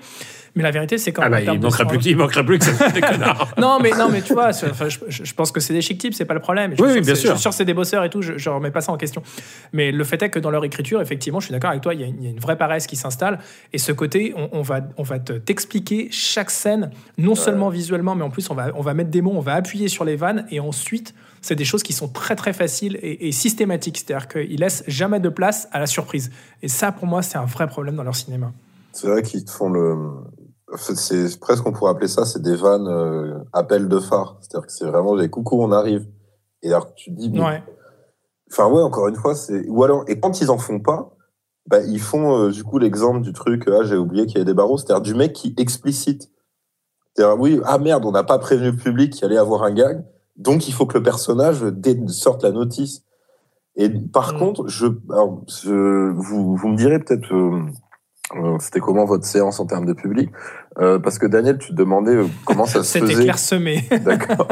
Mais 0.55 0.63
la 0.63 0.71
vérité, 0.71 0.97
c'est 0.97 1.11
quand 1.11 1.21
Ah 1.23 1.29
même... 1.29 1.45
bah, 1.45 1.51
en 1.51 1.55
il 1.55 1.61
manquerait 1.61 1.85
plus 1.85 2.05
il 2.05 2.17
manquerait 2.17 2.45
plus 2.45 2.57
que 2.57 2.65
ça 2.65 2.89
des 2.89 3.01
connards. 3.01 3.53
non, 3.59 3.79
mais, 3.81 3.91
non, 3.91 4.09
mais 4.09 4.21
tu 4.21 4.33
vois, 4.33 4.51
je, 4.51 4.65
je- 5.07 5.33
pense 5.33 5.51
que 5.51 5.59
c'est 5.59 5.73
des 5.73 5.81
chic 5.81 5.97
types, 5.99 6.13
c'est 6.15 6.25
pas 6.25 6.33
le 6.33 6.39
problème. 6.39 6.73
Je 6.77 6.81
Oui, 6.81 6.91
bien 6.93 7.01
que 7.01 7.05
c'est- 7.07 7.15
sûr. 7.15 7.29
Je 7.31 7.35
suis 7.35 7.41
sûr 7.41 7.51
que 7.51 7.55
c'est 7.57 7.65
des 7.65 7.73
bosseurs 7.75 8.03
et 8.03 8.09
tout, 8.09 8.21
je, 8.21 8.37
je 8.37 8.49
remets 8.49 8.71
pas 8.71 8.81
ça 8.81 8.91
en 8.91 8.97
question. 8.97 9.21
Mais 9.73 9.91
le 9.91 10.03
fait 10.03 10.21
est 10.23 10.29
que 10.29 10.39
dans 10.39 10.49
leur 10.49 10.65
écriture, 10.65 11.01
effectivement, 11.01 11.39
je 11.39 11.45
suis 11.45 11.51
d'accord 11.53 11.69
avec 11.69 11.81
toi, 11.83 11.93
il 11.93 11.99
y, 12.01 12.03
a 12.03 12.07
une- 12.07 12.17
il 12.19 12.23
y 12.23 12.27
a 12.27 12.31
une 12.31 12.39
vraie 12.39 12.57
paresse 12.57 12.87
qui 12.87 12.95
s'installe. 12.95 13.39
Et 13.73 13.77
ce 13.77 13.91
côté, 13.91 14.33
on, 14.35 14.49
on 14.53 14.61
va, 14.63 14.79
on 14.97 15.03
va 15.03 15.19
te- 15.19 15.33
t'expliquer 15.33 16.07
chaque 16.11 16.49
scène, 16.49 16.89
non 17.17 17.35
seulement 17.35 17.69
visuellement, 17.69 17.88
mais 17.97 18.23
en 18.23 18.29
plus, 18.29 18.49
on 18.49 18.55
va, 18.55 18.71
on 18.75 18.81
va 18.81 18.93
mettre 18.93 19.09
des 19.09 19.21
mots, 19.21 19.31
on 19.33 19.39
va 19.41 19.53
appuyer 19.55 19.87
sur 19.87 20.05
les 20.05 20.15
vannes 20.15 20.45
et 20.51 20.59
ensuite. 20.59 21.13
c'est 21.41 21.55
des 21.55 21.65
choses 21.65 21.83
qui 21.83 21.93
sont 21.93 22.07
très 22.09 22.35
très 22.35 22.53
faciles 22.53 22.97
et, 23.01 23.27
et 23.27 23.31
systématiques. 23.31 23.97
C'est-à-dire 23.97 24.27
qu'ils 24.27 24.59
laissent 24.59 24.83
jamais 24.87 25.19
de 25.19 25.29
place 25.29 25.67
à 25.71 25.79
la 25.79 25.87
surprise. 25.87 26.31
Et 26.61 26.67
ça, 26.67 26.91
pour 26.91 27.05
moi, 27.07 27.21
c'est 27.21 27.37
un 27.37 27.45
vrai 27.45 27.67
problème 27.67 27.95
dans 27.95 28.03
leur 28.03 28.15
cinéma. 28.15 28.51
C'est 28.91 29.07
vrai 29.07 29.21
qu'ils 29.23 29.47
font 29.49 29.69
le. 29.69 29.95
C'est 30.77 31.39
presque, 31.39 31.65
on 31.65 31.71
pourrait 31.71 31.91
appeler 31.91 32.07
ça, 32.07 32.25
c'est 32.25 32.41
des 32.41 32.55
vannes 32.55 32.87
euh, 32.87 33.39
appel 33.53 33.87
de 33.87 33.99
phare. 33.99 34.37
C'est-à-dire 34.41 34.67
que 34.67 34.73
c'est 34.73 34.85
vraiment 34.85 35.15
des 35.15 35.29
coucou, 35.29 35.61
on 35.61 35.71
arrive. 35.71 36.05
Et 36.61 36.69
alors, 36.69 36.93
tu 36.93 37.09
dis. 37.11 37.29
mais- 37.29 37.41
Ouais. 37.43 37.63
Enfin, 38.51 38.67
ouais, 38.67 38.81
encore 38.81 39.07
une 39.07 39.15
fois, 39.15 39.35
c'est. 39.35 39.65
Ou 39.67 39.83
alors, 39.83 40.03
et 40.07 40.19
quand 40.19 40.41
ils 40.41 40.49
en 40.51 40.57
font 40.57 40.79
pas, 40.79 41.15
bah, 41.67 41.81
ils 41.81 41.99
font 42.01 42.35
euh, 42.47 42.51
du 42.51 42.63
coup 42.63 42.79
l'exemple 42.79 43.21
du 43.21 43.31
truc, 43.33 43.63
ah, 43.67 43.83
j'ai 43.83 43.95
oublié 43.95 44.25
qu'il 44.25 44.35
y 44.35 44.37
avait 44.37 44.45
des 44.45 44.53
barreaux, 44.55 44.77
c'est-à-dire 44.77 45.01
du 45.01 45.13
mec 45.13 45.33
qui 45.33 45.53
explicite. 45.57 46.29
C'est-à-dire, 47.15 47.39
oui, 47.39 47.59
ah 47.65 47.77
merde, 47.77 48.05
on 48.05 48.11
n'a 48.11 48.23
pas 48.23 48.37
prévenu 48.39 48.71
le 48.71 48.75
public 48.77 49.13
qu'il 49.13 49.25
allait 49.25 49.37
avoir 49.37 49.63
un 49.63 49.71
gag, 49.73 50.03
donc 50.37 50.67
il 50.67 50.73
faut 50.73 50.85
que 50.85 50.97
le 50.97 51.03
personnage 51.03 51.63
sorte 52.07 52.43
la 52.43 52.51
notice. 52.51 53.03
Et 53.75 53.89
par 53.89 54.33
Mm. 54.33 54.37
contre, 54.39 54.67
je, 54.67 54.87
alors, 55.11 55.41
je- 55.47 56.11
vous, 56.11 56.55
vous 56.55 56.67
me 56.67 56.77
direz 56.77 56.99
peut-être, 56.99 57.33
euh, 57.33 57.61
euh, 58.35 58.57
c'était 58.59 58.79
comment 58.79 59.05
votre 59.05 59.25
séance 59.25 59.59
en 59.59 59.65
termes 59.65 59.85
de 59.85 59.93
public? 59.93 60.29
Euh, 60.79 60.99
Parce 60.99 61.17
que 61.17 61.25
Daniel, 61.25 61.57
tu 61.57 61.69
te 61.69 61.75
demandais 61.75 62.15
euh, 62.15 62.25
comment 62.45 62.65
ça 62.65 62.83
se 62.83 62.91
C'était 62.99 63.07
faisait. 63.07 63.23
clairsemé. 63.23 63.83
D'accord. 64.05 64.47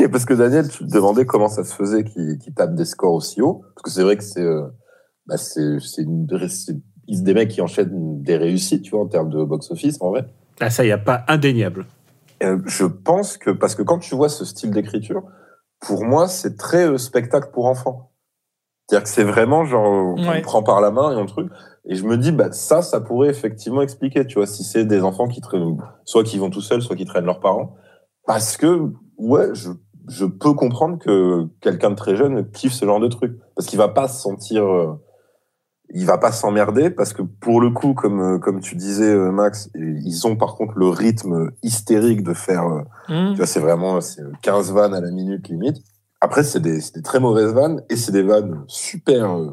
Et 0.00 0.08
parce 0.08 0.24
que 0.24 0.34
Daniel, 0.34 0.68
tu 0.68 0.84
te 0.86 0.92
demandais 0.92 1.24
comment 1.26 1.48
ça 1.48 1.62
se 1.64 1.74
faisait 1.74 2.04
qu'il 2.04 2.38
tape 2.56 2.74
des 2.74 2.84
scores 2.84 3.14
aussi 3.14 3.40
hauts. 3.40 3.62
Parce 3.74 3.82
que 3.84 3.90
c'est 3.90 4.02
vrai 4.02 4.16
que 4.16 4.24
c'est, 4.24 4.42
euh, 4.42 4.66
bah 5.26 5.36
une, 5.98 6.26
c'est 7.16 7.24
des 7.24 7.34
mecs 7.34 7.48
qui 7.50 7.60
enchaînent 7.60 8.22
des 8.22 8.36
réussites, 8.36 8.82
tu 8.82 8.90
vois, 8.92 9.00
en 9.00 9.06
termes 9.06 9.30
de 9.30 9.42
box-office, 9.42 9.98
en 10.00 10.10
vrai. 10.10 10.26
Ah, 10.60 10.70
ça, 10.70 10.84
il 10.84 10.86
n'y 10.88 10.92
a 10.92 10.98
pas 10.98 11.24
indéniable. 11.28 11.86
Euh, 12.42 12.58
je 12.66 12.84
pense 12.84 13.36
que, 13.36 13.50
parce 13.50 13.74
que 13.74 13.82
quand 13.82 13.98
tu 13.98 14.14
vois 14.14 14.28
ce 14.28 14.44
style 14.44 14.70
d'écriture, 14.70 15.22
pour 15.80 16.04
moi, 16.04 16.28
c'est 16.28 16.56
très 16.56 16.86
euh, 16.88 16.98
spectacle 16.98 17.50
pour 17.52 17.66
enfants. 17.66 18.12
C'est-à-dire 18.88 19.04
que 19.04 19.08
c'est 19.10 19.24
vraiment 19.24 19.64
genre, 19.64 19.84
on 20.16 20.28
Ouais. 20.28 20.40
prend 20.42 20.62
par 20.62 20.80
la 20.80 20.90
main 20.90 21.12
et 21.12 21.16
on 21.16 21.26
truc. 21.26 21.50
Et 21.84 21.94
je 21.94 22.04
me 22.04 22.16
dis, 22.16 22.32
bah, 22.32 22.52
ça, 22.52 22.82
ça 22.82 23.00
pourrait 23.00 23.28
effectivement 23.28 23.82
expliquer, 23.82 24.26
tu 24.26 24.34
vois, 24.36 24.46
si 24.46 24.64
c'est 24.64 24.84
des 24.84 25.02
enfants 25.02 25.28
qui 25.28 25.40
traînent, 25.40 25.76
soit 26.04 26.24
qui 26.24 26.38
vont 26.38 26.50
tout 26.50 26.60
seuls, 26.60 26.82
soit 26.82 26.96
qui 26.96 27.04
traînent 27.04 27.24
leurs 27.26 27.40
parents. 27.40 27.74
Parce 28.26 28.56
que, 28.56 28.90
ouais, 29.16 29.48
je, 29.54 29.70
je 30.08 30.24
peux 30.26 30.52
comprendre 30.54 30.98
que 30.98 31.46
quelqu'un 31.60 31.90
de 31.90 31.94
très 31.96 32.16
jeune 32.16 32.50
kiffe 32.50 32.72
ce 32.72 32.84
genre 32.84 33.00
de 33.00 33.08
truc. 33.08 33.38
Parce 33.56 33.66
qu'il 33.68 33.78
va 33.78 33.88
pas 33.88 34.08
se 34.08 34.20
sentir, 34.20 34.64
euh, 34.64 34.92
il 35.94 36.04
va 36.06 36.18
pas 36.18 36.32
s'emmerder 36.32 36.90
parce 36.90 37.12
que 37.12 37.22
pour 37.22 37.60
le 37.60 37.70
coup, 37.70 37.94
comme, 37.94 38.20
euh, 38.20 38.38
comme 38.38 38.60
tu 38.60 38.76
disais, 38.76 39.10
euh, 39.10 39.30
Max, 39.32 39.70
ils 39.74 40.26
ont 40.26 40.36
par 40.36 40.54
contre 40.54 40.74
le 40.78 40.88
rythme 40.88 41.50
hystérique 41.62 42.22
de 42.22 42.34
faire, 42.34 42.64
euh, 42.66 42.82
Hmm. 43.08 43.30
tu 43.32 43.36
vois, 43.38 43.46
c'est 43.46 43.60
vraiment 43.60 44.00
c'est 44.02 44.22
15 44.42 44.70
vannes 44.72 44.92
à 44.94 45.00
la 45.00 45.10
minute 45.10 45.48
limite. 45.48 45.76
Après, 46.20 46.42
c'est 46.44 46.60
des, 46.60 46.80
c'est 46.80 46.94
des 46.96 47.02
très 47.02 47.20
mauvaises 47.20 47.52
vannes 47.54 47.82
et 47.88 47.96
c'est 47.96 48.12
des 48.12 48.22
vannes 48.22 48.64
super 48.66 49.30
euh, 49.36 49.52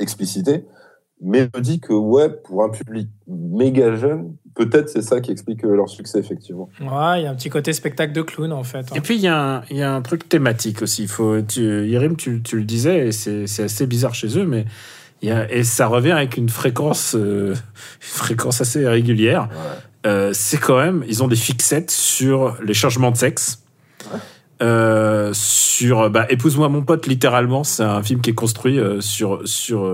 explicitées. 0.00 0.64
Mais 1.20 1.48
je 1.52 1.58
me 1.58 1.62
dis 1.62 1.80
que, 1.80 1.92
ouais, 1.92 2.28
pour 2.28 2.62
un 2.62 2.68
public 2.68 3.08
méga 3.26 3.96
jeune, 3.96 4.36
peut-être 4.54 4.88
c'est 4.88 5.02
ça 5.02 5.20
qui 5.20 5.32
explique 5.32 5.64
euh, 5.64 5.74
leur 5.74 5.88
succès, 5.88 6.20
effectivement. 6.20 6.68
Ouais, 6.80 7.20
il 7.20 7.24
y 7.24 7.26
a 7.26 7.30
un 7.30 7.34
petit 7.34 7.50
côté 7.50 7.72
spectacle 7.72 8.12
de 8.12 8.22
clown 8.22 8.52
en 8.52 8.62
fait. 8.62 8.86
hein. 8.90 8.94
Et 8.94 9.00
puis, 9.00 9.16
il 9.16 9.22
y, 9.22 9.26
a 9.26 9.56
un- 9.58 9.62
il 9.70 9.76
y 9.78 9.82
a 9.82 9.92
un 9.92 10.00
truc 10.02 10.28
thématique 10.28 10.80
aussi. 10.80 11.02
Il 11.02 11.08
faut, 11.08 11.40
tu, 11.42 11.88
Yérim, 11.88 12.14
tu, 12.16 12.40
tu 12.42 12.56
le 12.58 12.64
disais, 12.64 13.08
et 13.08 13.12
c'est 13.12 13.48
c'est 13.48 13.64
assez 13.64 13.86
bizarre 13.88 14.14
chez 14.14 14.38
eux, 14.38 14.46
mais 14.46 14.64
et 15.22 15.64
ça 15.64 15.86
revient 15.86 16.12
avec 16.12 16.36
une 16.36 16.48
fréquence, 16.48 17.14
euh, 17.14 17.50
une 17.50 17.56
fréquence 18.00 18.60
assez 18.60 18.86
régulière. 18.86 19.48
Euh, 20.06 20.30
c'est 20.32 20.58
quand 20.58 20.78
même, 20.78 21.04
ils 21.08 21.22
ont 21.22 21.28
des 21.28 21.36
fixettes 21.36 21.90
sur 21.90 22.56
les 22.64 22.74
changements 22.74 23.10
de 23.10 23.16
sexe. 23.16 23.62
Euh, 24.60 25.30
sur 25.34 26.10
bah, 26.10 26.26
épouse-moi 26.30 26.68
mon 26.68 26.82
pote 26.82 27.06
littéralement 27.06 27.62
c'est 27.62 27.84
un 27.84 28.02
film 28.02 28.20
qui 28.20 28.30
est 28.30 28.34
construit 28.34 28.80
euh, 28.80 29.00
sur 29.00 29.42
sur 29.44 29.88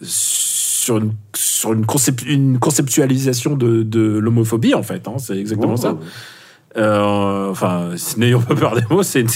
sur 0.00 0.98
une 0.98 1.12
sur 1.34 1.72
une, 1.72 1.84
concep- 1.84 2.24
une 2.24 2.60
conceptualisation 2.60 3.56
de, 3.56 3.82
de 3.82 4.18
l'homophobie 4.18 4.74
en 4.74 4.84
fait 4.84 5.08
hein, 5.08 5.16
c'est 5.18 5.36
exactement 5.36 5.76
ça 5.76 5.96
euh, 6.76 7.50
enfin, 7.50 7.90
n'ayons 8.16 8.40
pas 8.40 8.54
peur 8.54 8.74
des 8.74 8.84
mots, 8.90 9.02
c'est 9.02 9.20
une, 9.20 9.28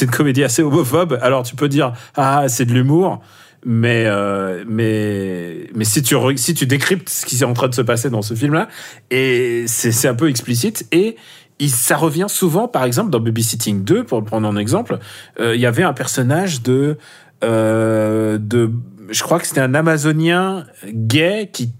une 0.00 0.10
comédie 0.10 0.44
assez 0.44 0.62
homophobe. 0.62 1.18
Alors 1.22 1.42
tu 1.42 1.56
peux 1.56 1.68
dire 1.68 1.92
ah 2.16 2.48
c'est 2.48 2.64
de 2.64 2.72
l'humour, 2.72 3.20
mais 3.64 4.04
euh, 4.06 4.64
mais 4.66 5.68
mais 5.74 5.84
si 5.84 6.02
tu 6.02 6.16
si 6.36 6.54
tu 6.54 6.66
décryptes 6.66 7.08
ce 7.08 7.24
qui 7.24 7.36
est 7.36 7.44
en 7.44 7.54
train 7.54 7.68
de 7.68 7.74
se 7.74 7.82
passer 7.82 8.10
dans 8.10 8.22
ce 8.22 8.34
film-là, 8.34 8.68
et 9.10 9.64
c'est 9.66 9.92
c'est 9.92 10.08
un 10.08 10.14
peu 10.14 10.28
explicite 10.28 10.86
et 10.92 11.16
il, 11.58 11.70
ça 11.70 11.96
revient 11.96 12.26
souvent, 12.28 12.66
par 12.66 12.84
exemple, 12.84 13.10
dans 13.10 13.20
Babysitting 13.20 13.84
2, 13.84 14.04
pour 14.04 14.24
prendre 14.24 14.48
en 14.48 14.56
exemple, 14.56 14.98
euh, 15.38 15.54
il 15.54 15.60
y 15.60 15.66
avait 15.66 15.84
un 15.84 15.92
personnage 15.92 16.62
de 16.62 16.98
euh, 17.42 18.38
de 18.38 18.70
je 19.10 19.22
crois 19.22 19.38
que 19.38 19.46
c'était 19.46 19.60
un 19.60 19.74
Amazonien 19.74 20.64
gay 20.86 21.50
qui 21.52 21.72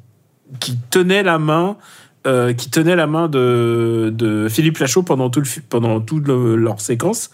qui 0.60 0.78
tenait 0.90 1.22
la 1.22 1.38
main 1.38 1.76
euh, 2.26 2.52
qui 2.52 2.70
tenait 2.70 2.96
la 2.96 3.06
main 3.06 3.28
de, 3.28 4.10
de 4.14 4.48
Philippe 4.48 4.78
Lachaud 4.78 5.02
pendant 5.02 5.30
tout 5.30 5.40
le, 5.40 5.46
pendant 5.68 6.00
toute 6.00 6.26
le- 6.26 6.56
leur 6.56 6.80
séquence. 6.80 7.30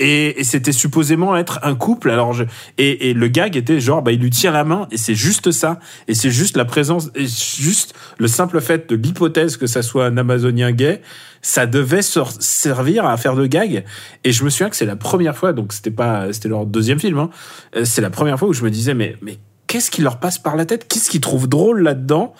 Et, 0.00 0.40
et 0.40 0.44
c'était 0.44 0.72
supposément 0.72 1.36
être 1.36 1.60
un 1.62 1.74
couple. 1.76 2.10
Alors 2.10 2.32
je, 2.32 2.44
et, 2.78 3.10
et 3.10 3.14
le 3.14 3.28
gag 3.28 3.56
était 3.56 3.78
genre 3.80 4.02
bah 4.02 4.10
il 4.12 4.20
lui 4.20 4.30
tient 4.30 4.50
la 4.50 4.64
main 4.64 4.88
et 4.90 4.96
c'est 4.96 5.14
juste 5.14 5.52
ça. 5.52 5.78
Et 6.08 6.14
c'est 6.14 6.30
juste 6.30 6.56
la 6.56 6.64
présence 6.64 7.10
et 7.14 7.26
juste 7.26 7.94
le 8.18 8.26
simple 8.26 8.60
fait 8.60 8.88
de 8.90 8.96
l'hypothèse 8.96 9.56
que 9.56 9.66
ça 9.66 9.82
soit 9.82 10.06
un 10.06 10.16
amazonien 10.16 10.72
gay 10.72 11.00
ça 11.42 11.66
devait 11.66 12.00
servir 12.02 13.04
à 13.04 13.16
faire 13.18 13.36
de 13.36 13.46
gag. 13.46 13.84
Et 14.24 14.32
je 14.32 14.44
me 14.44 14.50
souviens 14.50 14.70
que 14.70 14.76
c'est 14.76 14.86
la 14.86 14.96
première 14.96 15.36
fois 15.36 15.52
donc 15.52 15.72
c'était 15.72 15.90
pas 15.90 16.32
c'était 16.32 16.48
leur 16.48 16.66
deuxième 16.66 16.98
film 16.98 17.18
hein, 17.18 17.30
euh, 17.76 17.84
c'est 17.84 18.00
la 18.00 18.10
première 18.10 18.38
fois 18.38 18.48
où 18.48 18.52
je 18.52 18.64
me 18.64 18.70
disais 18.70 18.94
mais 18.94 19.16
mais 19.22 19.38
qu'est-ce 19.68 19.90
qui 19.90 20.02
leur 20.02 20.18
passe 20.18 20.38
par 20.38 20.56
la 20.56 20.66
tête? 20.66 20.86
Qu'est-ce 20.88 21.08
qu'ils 21.10 21.20
trouvent 21.20 21.48
drôle 21.48 21.82
là-dedans? 21.82 22.34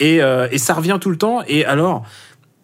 Et, 0.00 0.22
euh, 0.22 0.48
et 0.50 0.58
ça 0.58 0.74
revient 0.74 0.98
tout 1.00 1.10
le 1.10 1.16
temps. 1.18 1.42
Et 1.46 1.64
alors, 1.64 2.04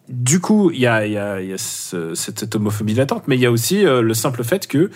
du 0.09 0.39
coup, 0.39 0.71
il 0.71 0.79
y 0.79 0.87
a, 0.87 1.05
y 1.07 1.17
a, 1.17 1.41
y 1.41 1.53
a 1.53 1.57
ce- 1.57 2.13
cette, 2.15 2.55
homophobie 2.55 2.93
latente, 2.93 3.23
mais 3.27 3.35
il 3.35 3.41
y 3.41 3.45
a 3.45 3.51
aussi 3.51 3.85
euh, 3.85 4.01
le 4.01 4.13
simple 4.13 4.43
fait 4.43 4.67
que 4.67 4.89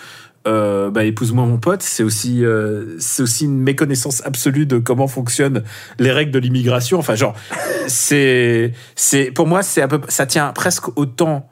euh, 0.48 0.88
bah, 0.90 1.04
épouse-moi 1.04 1.44
mon 1.44 1.58
pote, 1.58 1.82
c'est 1.82 2.02
aussi 2.02 2.44
euh, 2.44 2.96
c'est 2.98 3.22
aussi 3.22 3.44
une 3.44 3.60
méconnaissance 3.60 4.22
absolue 4.24 4.64
de 4.64 4.78
comment 4.78 5.06
fonctionnent 5.06 5.62
les 5.98 6.12
règles 6.12 6.30
de 6.32 6.38
l'immigration. 6.38 6.98
Enfin, 6.98 7.14
genre, 7.14 7.34
c'est 7.88 8.72
c'est 8.96 9.30
pour 9.32 9.46
moi 9.46 9.62
c'est 9.62 9.82
un 9.82 9.88
peu 9.88 10.00
ça 10.08 10.26
tient 10.26 10.52
presque 10.52 10.96
autant. 10.96 11.48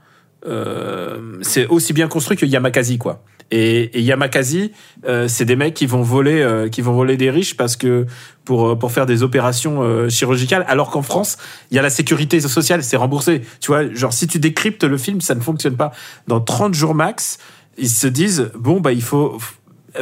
Euh, 0.47 1.39
c'est 1.43 1.67
aussi 1.67 1.93
bien 1.93 2.09
construit 2.09 2.37
que 2.37 2.47
Yamakasi 2.47 2.97
quoi. 2.97 3.23
Et, 3.51 3.99
et 3.99 4.03
Yamakasi, 4.03 4.73
euh, 5.07 5.27
c'est 5.27 5.47
des 5.47 5.57
mecs 5.57 5.75
qui 5.75 5.87
vont 5.87 6.03
voler, 6.03 6.43
euh, 6.43 6.69
qui 6.69 6.83
vont 6.83 6.93
voler 6.93 7.17
des 7.17 7.31
riches 7.31 7.57
parce 7.57 7.77
que 7.77 8.07
pour 8.45 8.69
euh, 8.69 8.77
pour 8.77 8.93
faire 8.93 9.07
des 9.07 9.23
opérations 9.23 9.83
euh, 9.83 10.11
chirurgicales, 10.11 10.65
alors 10.69 10.91
qu'en 10.91 11.03
France, 11.03 11.39
il 11.71 11.77
y 11.77 11.79
a 11.79 11.83
la 11.83 11.91
sécurité 11.91 12.41
sociale, 12.41 12.85
c'est 12.85 12.97
remboursé. 12.97 13.43
Tu 13.61 13.69
vois, 13.69 13.93
genre 13.95 14.13
si 14.13 14.27
tu 14.27 14.39
décryptes 14.39 14.85
le 14.85 14.99
film, 14.99 15.21
ça 15.23 15.35
ne 15.35 15.41
fonctionne 15.41 15.77
pas. 15.77 15.93
Dans 16.27 16.41
30 16.41 16.75
jours 16.75 16.95
max, 16.95 17.39
ils 17.79 17.89
se 17.89 18.07
disent 18.07 18.51
bon 18.55 18.81
bah 18.81 18.93
il 18.93 19.03
faut 19.03 19.39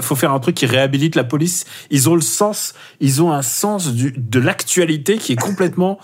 faut 0.00 0.16
faire 0.16 0.32
un 0.32 0.40
truc 0.40 0.56
qui 0.56 0.66
réhabilite 0.66 1.14
la 1.14 1.24
police. 1.24 1.66
Ils 1.90 2.09
ont 2.09 2.16
le 2.16 2.20
sens, 2.20 2.74
ils 3.00 3.22
ont 3.22 3.32
un 3.32 3.42
sens 3.42 3.92
du, 3.92 4.12
de 4.16 4.40
l'actualité 4.40 5.18
qui 5.18 5.32
est 5.32 5.40
complètement 5.40 6.00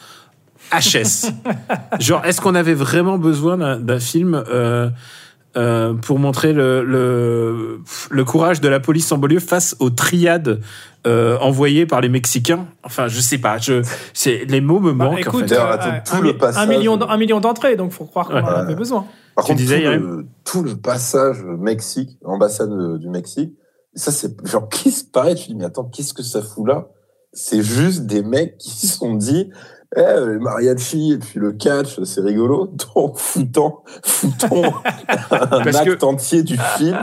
HS. 0.72 1.32
Genre, 1.98 2.24
est-ce 2.24 2.40
qu'on 2.40 2.54
avait 2.54 2.74
vraiment 2.74 3.18
besoin 3.18 3.58
d'un 3.58 3.80
d'un 3.80 3.98
film 3.98 4.42
euh, 4.48 4.90
euh, 5.56 5.92
pour 5.94 6.18
montrer 6.18 6.52
le, 6.52 6.82
le, 6.84 7.80
le 8.10 8.24
courage 8.24 8.60
de 8.60 8.68
la 8.68 8.80
police 8.80 9.10
en 9.12 9.18
banlieue 9.18 9.40
face 9.40 9.76
aux 9.80 9.90
triades 9.90 10.60
euh, 11.06 11.36
envoyées 11.40 11.84
par 11.86 12.00
les 12.00 12.08
Mexicains 12.08 12.66
Enfin, 12.84 13.08
je 13.08 13.20
sais 13.20 13.38
pas. 13.38 13.58
Je, 13.58 13.82
c'est 14.14 14.44
les 14.46 14.60
mots 14.60 14.80
me 14.80 14.92
Bah, 14.92 15.06
manquent. 15.06 15.14
en 15.14 15.16
écoute, 15.18 15.40
fait. 15.40 15.46
D'ailleurs, 15.54 15.70
euh, 15.70 15.74
attends, 15.74 16.00
tout 16.04 16.16
un, 16.16 16.20
le 16.22 16.36
passage- 16.38 16.62
un 16.62 16.66
million, 16.66 17.00
un 17.08 17.16
million 17.18 17.40
d'entrées, 17.40 17.76
donc 17.76 17.92
faut 17.92 18.04
croire 18.04 18.28
qu'on 18.28 18.34
Ouais. 18.36 18.42
en 18.42 18.46
avait 18.46 18.74
besoin. 18.74 19.04
Par 19.34 19.44
Tu 19.44 19.52
contre, 19.52 19.62
disais, 19.62 19.82
tout, 19.84 19.90
le, 19.90 20.26
tout 20.44 20.62
le 20.62 20.76
passage 20.76 21.42
Mexique, 21.58 22.18
ambassade 22.24 22.98
du 22.98 23.08
Mexique, 23.08 23.52
ça 23.94 24.10
c'est 24.12 24.34
genre 24.46 24.68
qui 24.68 24.90
se 24.90 25.04
paraît, 25.04 25.34
tu 25.34 25.48
dis 25.48 25.54
mais 25.54 25.64
attends, 25.64 25.84
qu'est-ce 25.84 26.14
que 26.14 26.22
ça 26.22 26.40
fout 26.42 26.66
là? 26.66 26.88
C'est 27.34 27.62
juste 27.62 28.06
des 28.06 28.22
mecs 28.22 28.56
qui 28.58 28.70
se 28.70 28.86
sont 28.98 29.14
dit 29.14 29.50
eh, 29.96 30.00
le 30.24 30.38
mariachi 30.38 31.12
et 31.12 31.18
puis 31.18 31.38
le 31.40 31.52
catch, 31.52 32.02
c'est 32.04 32.20
rigolo. 32.20 32.66
Donc 32.94 33.18
foutons, 33.18 33.78
foutons 34.02 34.64
un 35.30 35.30
Parce 35.30 35.80
que- 35.82 35.90
acte 35.90 36.02
entier 36.04 36.42
du 36.42 36.56
film. 36.76 36.98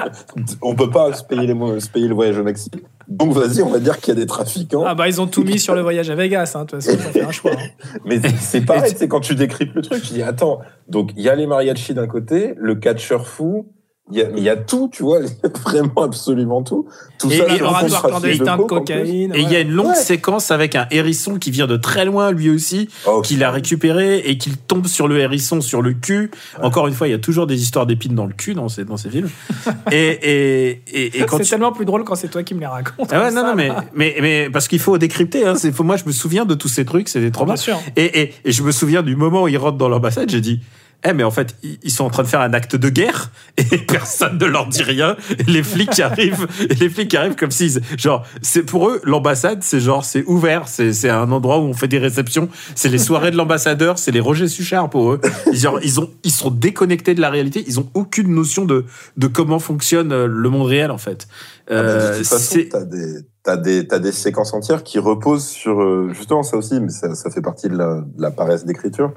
On 0.62 0.75
peut 0.75 0.89
pas 0.89 1.13
se 1.13 1.23
payer, 1.23 1.47
les, 1.47 1.80
se 1.80 1.89
payer 1.89 2.08
le 2.08 2.15
voyage 2.15 2.38
au 2.39 2.43
Mexique. 2.43 2.75
Donc 3.08 3.34
vas-y, 3.34 3.62
on 3.63 3.69
va 3.69 3.80
dire 3.80 3.97
qu'il 3.99 4.13
y 4.13 4.17
a 4.17 4.19
des 4.19 4.28
trafiquants. 4.28 4.84
Ah 4.86 4.93
bah 4.93 5.08
ils 5.08 5.19
ont 5.19 5.25
tout 5.28 5.43
mis 5.43 5.58
sur 5.60 5.73
le 5.73 5.82
voyage 5.82 6.10
à 6.12 6.15
Vegas, 6.15 6.52
hein, 6.56 6.65
de 6.65 6.69
toute 6.69 6.82
façon, 6.84 6.95
ont 6.97 7.12
fait 7.12 7.23
un 7.23 7.32
choix. 7.32 7.52
hein. 7.54 7.67
Mais 8.06 8.19
c'est 8.39 8.62
pareil, 8.62 8.95
sais, 8.95 9.08
quand 9.08 9.19
tu 9.21 9.34
décryptes 9.36 9.73
le 9.75 9.82
truc, 9.82 10.04
tu 10.04 10.13
dis 10.13 10.21
attends, 10.21 10.60
donc 10.88 11.12
il 11.17 11.23
y 11.23 11.30
a 11.30 11.34
les 11.36 11.47
mariachis 11.47 11.93
d'un 11.95 12.06
côté, 12.08 12.54
le 12.58 12.75
catcheur 12.75 13.25
fou, 13.28 13.67
Il 14.12 14.17
y, 14.17 14.22
a, 14.24 14.26
il 14.36 14.41
y 14.43 14.50
a 14.50 14.56
tout, 14.58 14.89
tu 14.91 15.04
vois, 15.04 15.19
il 15.19 15.26
y 15.28 15.45
a 15.45 15.50
vraiment 15.63 16.02
absolument 16.04 16.63
tout. 16.63 16.88
Tout 17.19 17.30
Et- 17.32 17.38
ça, 17.38 17.45
laboratoire 17.45 18.02
clandestin 18.02 18.58
de 18.58 18.63
cocaïne. 18.63 19.34
Et 19.36 19.41
il 19.41 19.52
y 19.52 19.56
a 19.56 19.60
une 19.60 19.69
longue 19.72 19.89
Ouais. 19.89 19.95
séquence 19.95 20.50
avec 20.50 20.74
un 20.76 20.88
hérisson 20.89 21.36
qui 21.38 21.52
vient 21.52 21.67
de 21.67 21.78
très 21.78 22.06
loin, 22.06 22.32
lui 22.32 22.50
aussi, 22.50 22.89
Oh, 23.06 23.22
qu'il 23.22 23.43
a 23.43 23.52
récupéré 23.52 24.17
et 24.26 24.39
qu'il 24.39 24.58
tombe 24.58 24.88
sur 24.88 25.08
le 25.08 25.19
hérisson, 25.19 25.62
sur 25.62 25.84
le 25.84 25.93
cul. 25.93 26.32
Encore 26.62 26.88
une 26.88 26.95
fois, 26.95 27.08
il 27.08 27.12
y 27.12 27.13
a 27.13 27.19
toujours 27.19 27.45
des 27.45 27.62
histoires 27.62 27.86
d'épines 27.86 28.15
dans 28.15 28.26
le 28.26 28.34
cul 28.34 28.56
dans 28.56 28.67
ces, 28.67 28.84
dans 28.84 28.98
ces 28.98 29.12
films. 29.12 29.30
et, 29.91 29.98
et, 29.98 30.82
et, 30.91 31.19
et 31.19 31.26
quand 31.26 31.38
C'est 31.38 31.43
tu- 31.43 31.50
tellement 31.52 31.72
plus 31.72 31.86
drôle 31.86 32.04
quand 32.04 32.15
c'est 32.15 32.30
toi 32.30 32.41
qui 32.41 32.56
me 32.56 32.62
les 32.62 32.65
racontes. 32.65 33.10
Ah 33.12 33.19
ouais, 33.19 33.30
non, 33.32 33.41
ça, 33.41 33.48
non, 33.50 33.56
mais, 33.56 33.69
mais, 33.93 34.15
mais 34.22 34.50
parce 34.50 34.67
qu'il 34.67 34.80
faut 34.80 34.98
décrypter. 34.98 35.45
Hein, 35.45 35.54
c'est, 35.56 35.72
faut, 35.72 35.84
moi, 35.84 35.98
je 35.98 36.06
me 36.06 36.12
souviens 36.12 36.45
de 36.45 36.56
tous 36.56 36.67
ces 36.67 36.84
trucs, 36.84 37.10
c'est 37.10 37.22
des 37.22 37.30
traumas. 37.32 37.54
Bien 37.54 37.62
sûr. 37.62 37.80
Et, 37.95 38.22
et, 38.22 38.34
et 38.43 38.52
je 38.52 38.63
me 38.63 38.72
souviens 38.72 39.04
du 39.04 39.15
moment 39.15 39.43
où 39.43 39.48
ils 39.48 39.58
rentrent 39.58 39.78
dans 39.78 39.89
l'ambassade, 39.89 40.30
j'ai 40.32 40.41
dit. 40.41 40.62
Eh 41.07 41.13
mais 41.13 41.23
en 41.23 41.31
fait 41.31 41.55
ils 41.63 41.91
sont 41.91 42.03
en 42.03 42.09
train 42.09 42.23
de 42.23 42.27
faire 42.27 42.41
un 42.41 42.53
acte 42.53 42.75
de 42.75 42.89
guerre 42.89 43.31
et 43.57 43.77
personne 43.88 44.38
ne 44.38 44.45
leur 44.45 44.67
dit 44.67 44.83
rien 44.83 45.15
et 45.38 45.43
les 45.43 45.63
flics 45.63 45.97
arrivent 45.99 46.45
et 46.69 46.73
les 46.75 46.89
flics 46.89 47.15
arrivent 47.15 47.35
comme 47.35 47.51
si 47.51 47.73
genre 47.97 48.25
c'est 48.41 48.63
pour 48.63 48.89
eux 48.89 48.99
l'ambassade 49.05 49.59
c'est 49.63 49.79
genre 49.79 50.03
c'est 50.03 50.23
ouvert 50.25 50.67
c'est 50.67 50.91
c'est 50.91 51.09
un 51.09 51.31
endroit 51.31 51.59
où 51.59 51.63
on 51.63 51.73
fait 51.73 51.88
des 51.88 51.99
réceptions 51.99 52.49
c'est 52.75 52.89
les 52.89 52.97
soirées 52.97 53.31
de 53.31 53.38
l'ambassadeur 53.38 53.97
c'est 53.97 54.12
les 54.12 54.19
Roger 54.19 54.49
Suchard 54.49 54.89
pour 54.89 55.13
eux 55.13 55.21
ils, 55.53 55.57
genre, 55.57 55.79
ils 55.81 56.01
ont 56.01 56.09
ils 56.23 56.31
sont 56.31 56.51
déconnectés 56.51 57.15
de 57.15 57.21
la 57.21 57.29
réalité 57.29 57.63
ils 57.65 57.79
ont 57.79 57.89
aucune 57.93 58.35
notion 58.35 58.65
de 58.65 58.83
de 59.15 59.27
comment 59.27 59.59
fonctionne 59.59 60.12
euh, 60.12 60.27
le 60.27 60.49
monde 60.49 60.67
réel 60.67 60.91
en 60.91 60.97
fait 60.97 61.27
Ah 61.69 61.75
bah, 61.75 61.83
de 61.83 61.88
Euh, 61.88 62.17
toute 62.17 62.27
façon, 62.27 62.57
t'as 62.71 62.83
des, 62.83 63.13
t'as 63.43 63.57
des, 63.57 63.88
t'as 63.88 63.99
des 63.99 64.12
séquences 64.12 64.53
entières 64.53 64.83
qui 64.83 64.99
reposent 64.99 65.47
sur, 65.47 65.81
euh, 65.81 66.09
justement, 66.13 66.43
ça 66.43 66.57
aussi, 66.57 66.79
mais 66.81 66.89
ça, 66.89 67.13
ça 67.15 67.29
fait 67.29 67.41
partie 67.41 67.69
de 67.69 67.77
la, 67.77 68.01
de 68.01 68.21
la 68.21 68.31
paresse 68.31 68.65
d'écriture. 68.65 69.13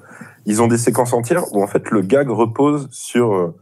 Ils 0.46 0.60
ont 0.62 0.66
des 0.66 0.78
séquences 0.78 1.12
entières 1.12 1.52
où, 1.52 1.62
en 1.62 1.66
fait, 1.66 1.90
le 1.90 2.02
gag 2.02 2.28
repose 2.28 2.88
sur 2.90 3.34
euh, 3.34 3.54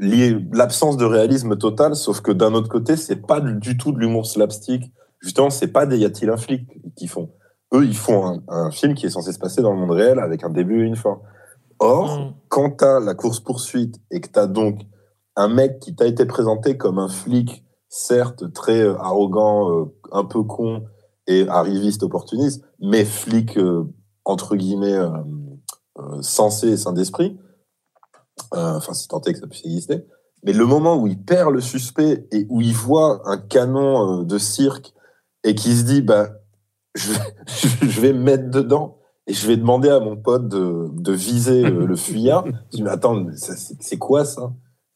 l'absence 0.00 0.96
de 0.96 1.04
réalisme 1.04 1.56
total, 1.56 1.96
sauf 1.96 2.20
que 2.20 2.32
d'un 2.32 2.54
autre 2.54 2.68
côté, 2.68 2.96
c'est 2.96 3.26
pas 3.26 3.40
du 3.40 3.76
tout 3.76 3.92
de 3.92 3.98
l'humour 3.98 4.26
slapstick. 4.26 4.92
Justement, 5.20 5.50
c'est 5.50 5.68
pas 5.68 5.86
des 5.86 5.98
y 5.98 6.04
a-t-il 6.04 6.30
un 6.30 6.36
flic 6.36 6.68
qui 6.96 7.08
font. 7.08 7.30
Eux, 7.74 7.84
ils 7.84 7.96
font 7.96 8.26
un, 8.26 8.42
un 8.48 8.70
film 8.70 8.94
qui 8.94 9.06
est 9.06 9.10
censé 9.10 9.32
se 9.32 9.38
passer 9.38 9.60
dans 9.60 9.72
le 9.72 9.78
monde 9.78 9.90
réel 9.90 10.20
avec 10.20 10.44
un 10.44 10.50
début 10.50 10.84
et 10.84 10.86
une 10.86 10.96
fin. 10.96 11.20
Or, 11.80 12.18
Mm. 12.18 12.34
quand 12.48 12.70
t'as 12.78 13.00
la 13.00 13.14
course-poursuite 13.14 13.96
et 14.10 14.20
que 14.20 14.28
t'as 14.28 14.46
donc 14.46 14.80
un 15.36 15.48
mec 15.48 15.78
qui 15.80 15.94
t'a 15.94 16.06
été 16.06 16.26
présenté 16.26 16.76
comme 16.76 16.98
un 16.98 17.08
flic, 17.08 17.64
certes 17.88 18.52
très 18.52 18.80
euh, 18.80 18.96
arrogant, 18.98 19.70
euh, 19.70 19.84
un 20.12 20.24
peu 20.24 20.42
con 20.42 20.84
et 21.26 21.46
arriviste 21.48 22.02
opportuniste, 22.02 22.64
mais 22.80 23.04
flic 23.04 23.58
entre 24.24 24.56
guillemets 24.56 24.96
sensé 26.22 26.68
et 26.68 26.76
sain 26.76 26.92
d'esprit, 26.92 27.38
euh, 28.54 28.76
enfin 28.76 28.94
si 28.94 29.08
tant 29.08 29.20
est 29.22 29.32
que 29.32 29.40
ça 29.40 29.46
puisse 29.46 29.64
exister, 29.64 30.06
mais 30.44 30.52
le 30.52 30.66
moment 30.66 30.96
où 30.96 31.06
il 31.06 31.20
perd 31.20 31.52
le 31.52 31.60
suspect 31.60 32.28
et 32.30 32.46
où 32.48 32.60
il 32.60 32.74
voit 32.74 33.22
un 33.24 33.38
canon 33.38 34.20
euh, 34.20 34.24
de 34.24 34.38
cirque 34.38 34.92
et 35.44 35.54
qui 35.54 35.74
se 35.76 35.82
dit 35.82 36.02
bah 36.02 36.30
je 36.94 37.12
vais, 37.12 37.34
je 37.88 38.00
vais 38.00 38.12
me 38.12 38.20
mettre 38.20 38.50
dedans 38.50 38.98
et 39.26 39.34
je 39.34 39.46
vais 39.46 39.56
demander 39.56 39.90
à 39.90 40.00
mon 40.00 40.16
pote 40.16 40.48
de, 40.48 40.88
de 40.92 41.12
viser 41.12 41.64
euh, 41.64 41.86
le 41.86 41.96
fuyard. 41.96 42.46
Je 42.46 42.76
dis 42.76 42.82
mais 42.82 42.90
attends, 42.90 43.26
c'est 43.34 43.76
c'est 43.80 43.98
quoi 43.98 44.24
ça? 44.24 44.52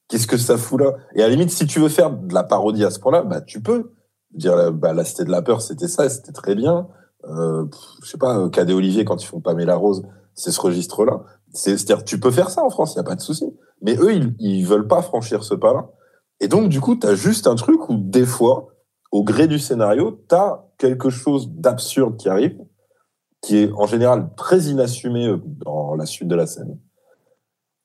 Qu'est-ce 0.08 0.26
que 0.26 0.36
ça 0.36 0.56
fout 0.56 0.80
là? 0.80 0.94
Et 1.14 1.22
à 1.22 1.28
la 1.28 1.34
limite, 1.34 1.50
si 1.50 1.66
tu 1.66 1.80
veux 1.80 1.88
faire 1.88 2.10
de 2.10 2.32
la 2.32 2.44
parodie 2.44 2.84
à 2.84 2.90
ce 2.90 3.00
point-là, 3.00 3.22
bah 3.22 3.40
tu 3.40 3.60
peux 3.60 3.92
dire 4.32 4.72
bah 4.72 4.92
la 4.92 5.04
cité 5.04 5.24
de 5.24 5.30
la 5.30 5.42
peur, 5.42 5.62
c'était 5.62 5.88
ça, 5.88 6.08
c'était 6.08 6.32
très 6.32 6.54
bien. 6.54 6.88
Euh, 7.24 7.66
je 8.02 8.08
sais 8.08 8.18
pas, 8.18 8.38
euh, 8.38 8.48
Cadet 8.48 8.72
Olivier 8.72 9.04
quand 9.04 9.22
ils 9.22 9.26
font 9.26 9.40
Pamela 9.40 9.76
Rose, 9.76 10.02
c'est 10.34 10.50
ce 10.52 10.60
registre-là. 10.60 11.22
C'est- 11.52 11.76
C'est-à-dire, 11.76 12.04
tu 12.04 12.18
peux 12.20 12.30
faire 12.30 12.50
ça 12.50 12.64
en 12.64 12.70
France, 12.70 12.94
il 12.94 12.96
y 12.96 13.00
a 13.00 13.04
pas 13.04 13.14
de 13.16 13.20
souci. 13.20 13.46
Mais 13.82 13.96
eux, 13.96 14.14
ils, 14.14 14.34
ils 14.38 14.66
veulent 14.66 14.86
pas 14.88 15.02
franchir 15.02 15.44
ce 15.44 15.54
pas-là. 15.54 15.90
Et 16.40 16.48
donc, 16.48 16.68
du 16.68 16.80
coup, 16.80 16.96
t'as 16.96 17.14
juste 17.14 17.46
un 17.46 17.54
truc 17.54 17.88
où 17.88 17.96
des 17.96 18.26
fois, 18.26 18.68
au 19.10 19.22
gré 19.24 19.46
du 19.46 19.58
scénario, 19.58 20.22
t'as 20.28 20.64
quelque 20.78 21.10
chose 21.10 21.50
d'absurde 21.50 22.16
qui 22.16 22.28
arrive, 22.28 22.58
qui 23.40 23.58
est 23.58 23.72
en 23.72 23.86
général 23.86 24.30
très 24.36 24.60
inassumé 24.64 25.26
euh, 25.26 25.40
dans 25.44 25.94
la 25.94 26.06
suite 26.06 26.28
de 26.28 26.34
la 26.34 26.46
scène. 26.46 26.78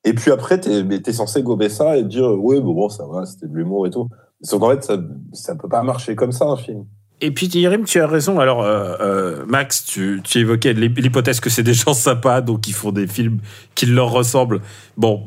Et 0.04 0.14
puis 0.14 0.32
après, 0.32 0.62
mais 0.86 1.02
t'es 1.02 1.12
censé 1.14 1.44
gober 1.44 1.70
ça 1.70 1.98
et 1.98 2.04
dire 2.04 2.32
ouais, 2.40 2.62
bon, 2.62 2.74
bon 2.74 2.90
ça 2.90 3.06
va, 3.06 3.26
c'était 3.26 3.48
de 3.48 3.54
l'humour 3.56 3.86
et 3.88 3.90
tout. 3.90 4.08
Sauf 4.42 4.60
qu'en 4.60 4.70
fait, 4.70 4.84
ça, 4.84 4.98
ça 5.34 5.56
peut 5.56 5.68
pas 5.68 5.84
marcher 5.84 6.16
comme 6.16 6.32
ça 6.32 6.46
un 6.46 6.56
film. 6.58 6.86
Et 7.20 7.32
puis, 7.32 7.48
Yerim, 7.48 7.84
tu 7.86 8.00
as 8.00 8.08
raison. 8.08 8.40
Alors, 8.40 8.62
euh, 8.62 8.96
euh, 9.02 9.44
Max, 9.48 9.84
tu, 9.86 10.22
tu 10.24 10.38
évoquais 10.40 10.74
l'hy- 10.74 10.90
l'hypothèse 10.90 11.40
que 11.40 11.50
c'est 11.50 11.64
des 11.64 11.74
gens 11.74 11.94
sympas, 11.94 12.42
donc 12.42 12.68
ils 12.68 12.74
font 12.74 12.92
des 12.92 13.08
films 13.08 13.40
qui 13.74 13.88
leur 13.88 14.12
ressemblent. 14.12 14.62
Bon, 14.98 15.24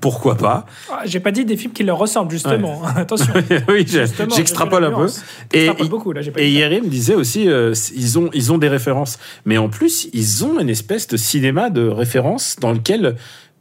pourquoi 0.00 0.36
pas? 0.36 0.64
Ah, 0.90 1.02
J'ai 1.04 1.20
pas 1.20 1.30
dit 1.32 1.44
des 1.44 1.56
films 1.56 1.72
qui 1.72 1.82
leur 1.84 1.98
ressemblent, 1.98 2.30
justement. 2.30 2.82
Attention. 2.96 3.32
Oui, 3.68 3.86
j'extrapole 3.86 4.84
je 4.84 4.88
un 4.88 4.92
peu. 4.92 5.08
Et, 5.52 5.88
beaucoup, 5.88 6.12
là, 6.12 6.22
pas 6.32 6.40
et. 6.40 6.50
Yerim 6.50 6.88
disait 6.88 7.14
aussi, 7.14 7.48
euh, 7.48 7.74
ils, 7.94 8.18
ont, 8.18 8.30
ils 8.32 8.50
ont 8.52 8.58
des 8.58 8.68
références. 8.68 9.18
Mais 9.44 9.58
en 9.58 9.68
plus, 9.68 10.08
ils 10.14 10.44
ont 10.44 10.58
une 10.60 10.70
espèce 10.70 11.06
de 11.08 11.16
cinéma 11.16 11.70
de 11.70 11.86
référence 11.86 12.56
dans 12.60 12.72
lequel... 12.72 13.16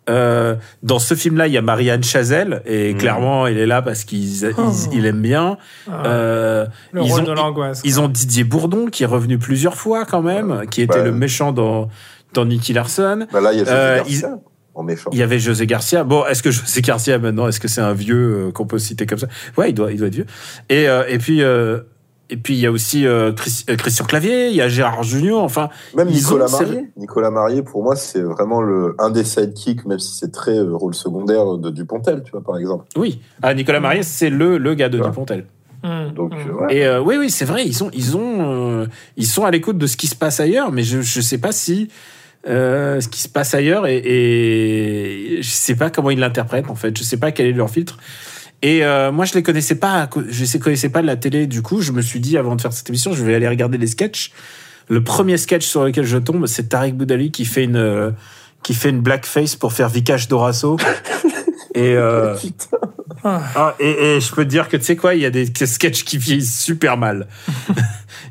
euh, 0.10 0.56
dans 0.82 1.00
ce 1.00 1.14
film-là, 1.16 1.48
il 1.48 1.54
y 1.54 1.58
a 1.58 1.62
Marianne 1.62 2.04
Chazelle 2.04 2.62
et 2.66 2.94
Mhm. 2.94 3.00
clairement, 3.00 3.48
il 3.48 3.58
est 3.58 3.66
là 3.66 3.82
parce 3.82 4.04
qu'il 4.04 4.54
Oh. 4.58 4.72
il 4.92 5.06
aime 5.06 5.22
bien. 5.22 5.58
Ah, 5.90 6.04
Euh, 6.06 6.66
le 6.92 7.02
ils 7.04 7.12
rôle 7.12 7.22
ont- 7.22 7.26
de 7.26 7.32
l'angoisse. 7.32 7.82
Ils 7.86 8.00
ont 8.02 8.08
Didier 8.10 8.44
Bourdon 8.44 8.88
qui 8.88 9.04
est 9.04 9.08
revenu 9.08 9.38
plusieurs 9.38 9.76
fois 9.76 10.06
quand 10.06 10.22
même, 10.22 10.64
qui 10.70 10.82
était 10.82 11.00
Bah, 11.00 11.04
le 11.06 11.12
méchant 11.12 11.52
dans 11.52 11.90
dans 12.34 12.46
Nicky 12.46 12.74
Larson. 12.74 13.28
Bah 13.32 13.42
là, 13.42 13.54
il 13.54 13.60
y 13.60 13.62
a 13.62 13.66
José 13.66 13.76
Euh, 13.78 13.98
Garcia, 13.98 14.30
en 14.74 14.82
méchant. 14.84 15.10
Il 15.14 15.20
y 15.20 15.22
avait 15.24 15.38
José 15.40 15.68
Garcia. 15.68 16.04
Bon, 16.04 16.26
est-ce 16.26 16.42
que 16.42 16.50
José 16.52 16.82
Garcia 16.82 17.20
maintenant, 17.20 17.48
est-ce 17.48 17.60
que 17.60 17.68
c'est 17.68 17.80
un 17.82 17.94
vieux 17.94 18.48
euh, 18.48 18.52
qu'on 18.52 18.66
peut 18.66 18.80
citer 18.80 19.06
comme 19.06 19.20
ça? 19.20 19.28
Ouais, 19.56 19.70
il 19.70 19.74
doit, 19.74 19.92
il 19.92 20.00
doit 20.00 20.08
être 20.08 20.16
vieux. 20.16 20.26
Et 20.70 20.90
euh, 20.90 21.04
et 21.08 21.20
puis 21.20 21.44
euh, 21.44 21.82
et 22.34 22.38
puis 22.38 22.56
il 22.56 22.60
y 22.60 22.66
a 22.66 22.72
aussi 22.72 23.06
euh, 23.08 23.32
Chris- 23.32 23.64
euh, 23.70 23.76
Christian 23.78 24.06
Clavier, 24.06 24.50
il 24.50 24.56
y 24.56 24.62
a 24.62 24.68
Gérard 24.68 25.04
Junior. 25.04 25.42
Enfin, 25.44 25.70
Même 25.96 26.10
Nicolas 26.10 26.46
ont- 26.54 26.62
Marié. 26.62 26.88
Nicolas 26.98 27.32
Marié, 27.32 27.62
pour 27.64 27.84
moi, 27.84 27.96
c'est 27.96 28.22
vraiment 28.22 28.62
le, 28.62 28.96
un 29.00 29.10
des 29.10 29.24
sidekicks, 29.24 29.86
même 29.86 30.00
si 30.00 30.16
c'est 30.18 30.32
très 30.32 30.58
euh, 30.58 30.76
rôle 30.76 30.94
secondaire 30.96 31.58
de 31.58 31.70
Dupontel, 31.70 32.24
tu 32.26 32.32
vois, 32.32 32.42
par 32.44 32.58
exemple. 32.58 32.86
oui. 32.98 33.22
Ah, 33.42 33.54
Nicolas 33.54 33.80
Marié, 33.80 34.04
c'est 34.04 34.30
le 34.30 34.58
le 34.58 34.74
gars 34.74 34.90
de 34.90 35.00
Ouais. 35.00 35.06
Dupontel. 35.06 35.46
Hum, 35.84 36.12
Donc, 36.16 36.32
ouais. 36.34 36.76
Et 36.78 36.86
euh, 36.86 37.02
oui, 37.02 37.16
oui, 37.20 37.30
c'est 37.30 37.46
vrai, 37.46 37.66
ils 37.66 37.74
sont, 37.76 37.90
ils 37.94 38.16
ont, 38.18 38.82
euh, 38.82 38.86
ils 39.18 39.26
sont 39.28 39.44
à 39.46 39.52
l'écoute 39.52 39.78
de 39.78 39.86
ce 39.88 39.98
qui 39.98 40.08
se 40.08 40.16
passe 40.16 40.40
ailleurs, 40.40 40.72
mais 40.72 40.84
je, 40.84 41.02
je 41.02 41.22
sais 41.22 41.38
pas 41.38 41.52
si 41.52 41.90
euh, 42.48 43.00
ce 43.02 43.08
qui 43.10 43.20
se 43.22 43.28
passe 43.30 43.54
ailleurs 43.54 43.86
et, 43.88 43.98
et 43.98 45.42
je 45.42 45.50
sais 45.50 45.76
pas 45.76 45.90
comment 45.90 46.10
ils 46.10 46.20
l'interprètent 46.20 46.70
en 46.70 46.76
fait. 46.76 46.98
Je 46.98 47.04
sais 47.04 47.18
pas 47.18 47.32
quel 47.32 47.48
est 47.48 47.52
leur 47.54 47.70
filtre. 47.70 47.98
Et 48.64 48.86
euh, 48.86 49.12
moi, 49.12 49.26
je 49.26 49.34
les 49.34 49.44
connaissais 49.44 49.76
pas, 49.76 50.10
je 50.30 50.46
les 50.52 50.60
connaissais 50.60 50.88
pas 50.88 51.02
de 51.02 51.08
la 51.08 51.18
télé. 51.18 51.48
Du 51.48 51.62
coup, 51.62 51.82
je 51.82 51.92
me 51.92 52.02
suis 52.02 52.22
dit 52.22 52.38
avant 52.38 52.56
de 52.56 52.62
faire 52.62 52.72
cette 52.72 52.88
émission, 52.88 53.12
je 53.14 53.24
vais 53.24 53.36
aller 53.36 53.48
regarder 53.48 53.78
les 53.78 53.88
sketchs. 53.88 54.32
Le 54.88 55.04
premier 55.04 55.38
sketch 55.38 55.66
sur 55.66 55.84
lequel 55.84 56.06
je 56.06 56.18
tombe, 56.18 56.46
c'est 56.48 56.70
Tarek 56.70 56.96
Boudali 56.96 57.30
qui 57.30 57.44
fait 57.44 57.66
une, 57.66 57.76
euh, 57.76 58.12
qui 58.64 58.74
fait 58.74 58.90
une 58.90 59.02
blackface 59.02 59.58
pour 59.58 59.74
faire 59.74 59.90
Vikash 59.90 60.30
Dorasso. 60.30 60.78
et 61.76 61.94
euh. 61.98 62.36
Ah, 63.24 63.76
et, 63.80 64.16
et 64.16 64.20
je 64.20 64.34
peux 64.34 64.44
te 64.44 64.50
dire 64.50 64.68
que 64.68 64.78
tu 64.78 64.84
sais 64.84 64.96
quoi, 64.96 65.16
il 65.16 65.22
y 65.22 65.26
a 65.26 65.30
des 65.30 65.46
sketchs 65.46 66.04
qui 66.04 66.18
vieillissent 66.18 66.62
super 66.62 66.98
mal. 66.98 67.28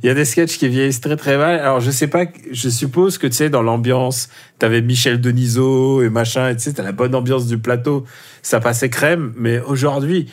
Il 0.02 0.06
y 0.06 0.10
a 0.10 0.14
des 0.14 0.24
sketchs 0.24 0.58
qui 0.58 0.68
vieillissent 0.68 1.00
très 1.00 1.16
très 1.16 1.36
mal. 1.36 1.60
Alors 1.60 1.80
je 1.80 1.90
sais 1.90 2.08
pas, 2.08 2.24
je 2.50 2.68
suppose 2.68 3.18
que 3.18 3.26
tu 3.26 3.34
sais 3.34 3.50
dans 3.50 3.62
l'ambiance, 3.62 4.28
t'avais 4.58 4.80
Michel 4.80 5.20
Denisot 5.20 6.02
et 6.02 6.10
machin, 6.10 6.48
et 6.48 6.56
tu 6.56 6.62
sais 6.62 6.72
t'as 6.72 6.82
la 6.82 6.92
bonne 6.92 7.14
ambiance 7.14 7.46
du 7.46 7.58
plateau, 7.58 8.04
ça 8.42 8.58
passait 8.58 8.90
crème. 8.90 9.32
Mais 9.36 9.60
aujourd'hui, 9.60 10.28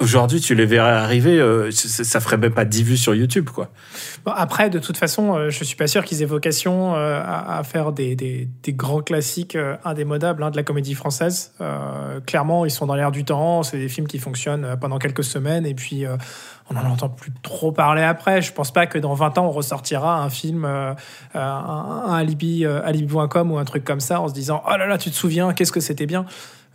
aujourd'hui 0.00 0.40
tu 0.40 0.54
les 0.54 0.66
verrais 0.66 0.92
arriver, 0.92 1.38
euh, 1.38 1.70
ça, 1.70 2.20
ferait 2.20 2.36
même 2.36 2.52
pas 2.52 2.64
10 2.64 2.82
vues 2.82 2.96
sur 2.96 3.14
YouTube 3.14 3.48
quoi. 3.50 3.70
Après, 4.26 4.70
de 4.70 4.78
toute 4.78 4.96
façon, 4.96 5.34
euh, 5.34 5.50
je 5.50 5.64
suis 5.64 5.76
pas 5.76 5.86
sûr 5.86 6.04
qu'ils 6.04 6.22
aient 6.22 6.26
vocation 6.26 6.94
euh, 6.94 7.20
à, 7.24 7.62
faire 7.62 7.92
des, 7.92 8.48
grands 8.68 9.02
classiques 9.02 9.56
euh, 9.56 9.76
indémodables 9.84 10.42
hein, 10.42 10.50
de 10.50 10.56
la 10.56 10.62
comédie 10.62 10.94
française. 10.94 11.52
Euh, 11.60 12.20
clairement, 12.20 12.64
ils 12.64 12.70
sont 12.70 12.86
dans 12.86 12.94
l'air 12.94 13.10
du 13.10 13.24
temps. 13.24 13.62
C'est 13.62 13.78
des 13.78 13.88
films 13.88 14.06
qui 14.06 14.18
fonctionnent 14.18 14.76
pendant 14.80 14.98
quelques 14.98 15.24
semaines 15.24 15.66
et 15.66 15.74
puis 15.74 16.04
on 16.70 16.74
n'en 16.74 16.90
entend 16.90 17.08
plus 17.08 17.32
trop 17.42 17.72
parler 17.72 18.02
après. 18.02 18.40
Je 18.40 18.52
pense 18.52 18.72
pas 18.72 18.86
que 18.86 18.98
dans 18.98 19.14
20 19.14 19.38
ans, 19.38 19.46
on 19.46 19.50
ressortira 19.50 20.22
un 20.22 20.30
film, 20.30 20.64
un, 20.64 20.96
un 21.34 22.14
alibi, 22.14 22.64
alibi.com 22.64 23.52
ou 23.52 23.58
un 23.58 23.64
truc 23.64 23.84
comme 23.84 24.00
ça 24.00 24.20
en 24.20 24.28
se 24.28 24.34
disant 24.34 24.62
Oh 24.66 24.76
là 24.76 24.86
là, 24.86 24.98
tu 24.98 25.10
te 25.10 25.16
souviens, 25.16 25.52
qu'est-ce 25.52 25.72
que 25.72 25.80
c'était 25.80 26.06
bien? 26.06 26.24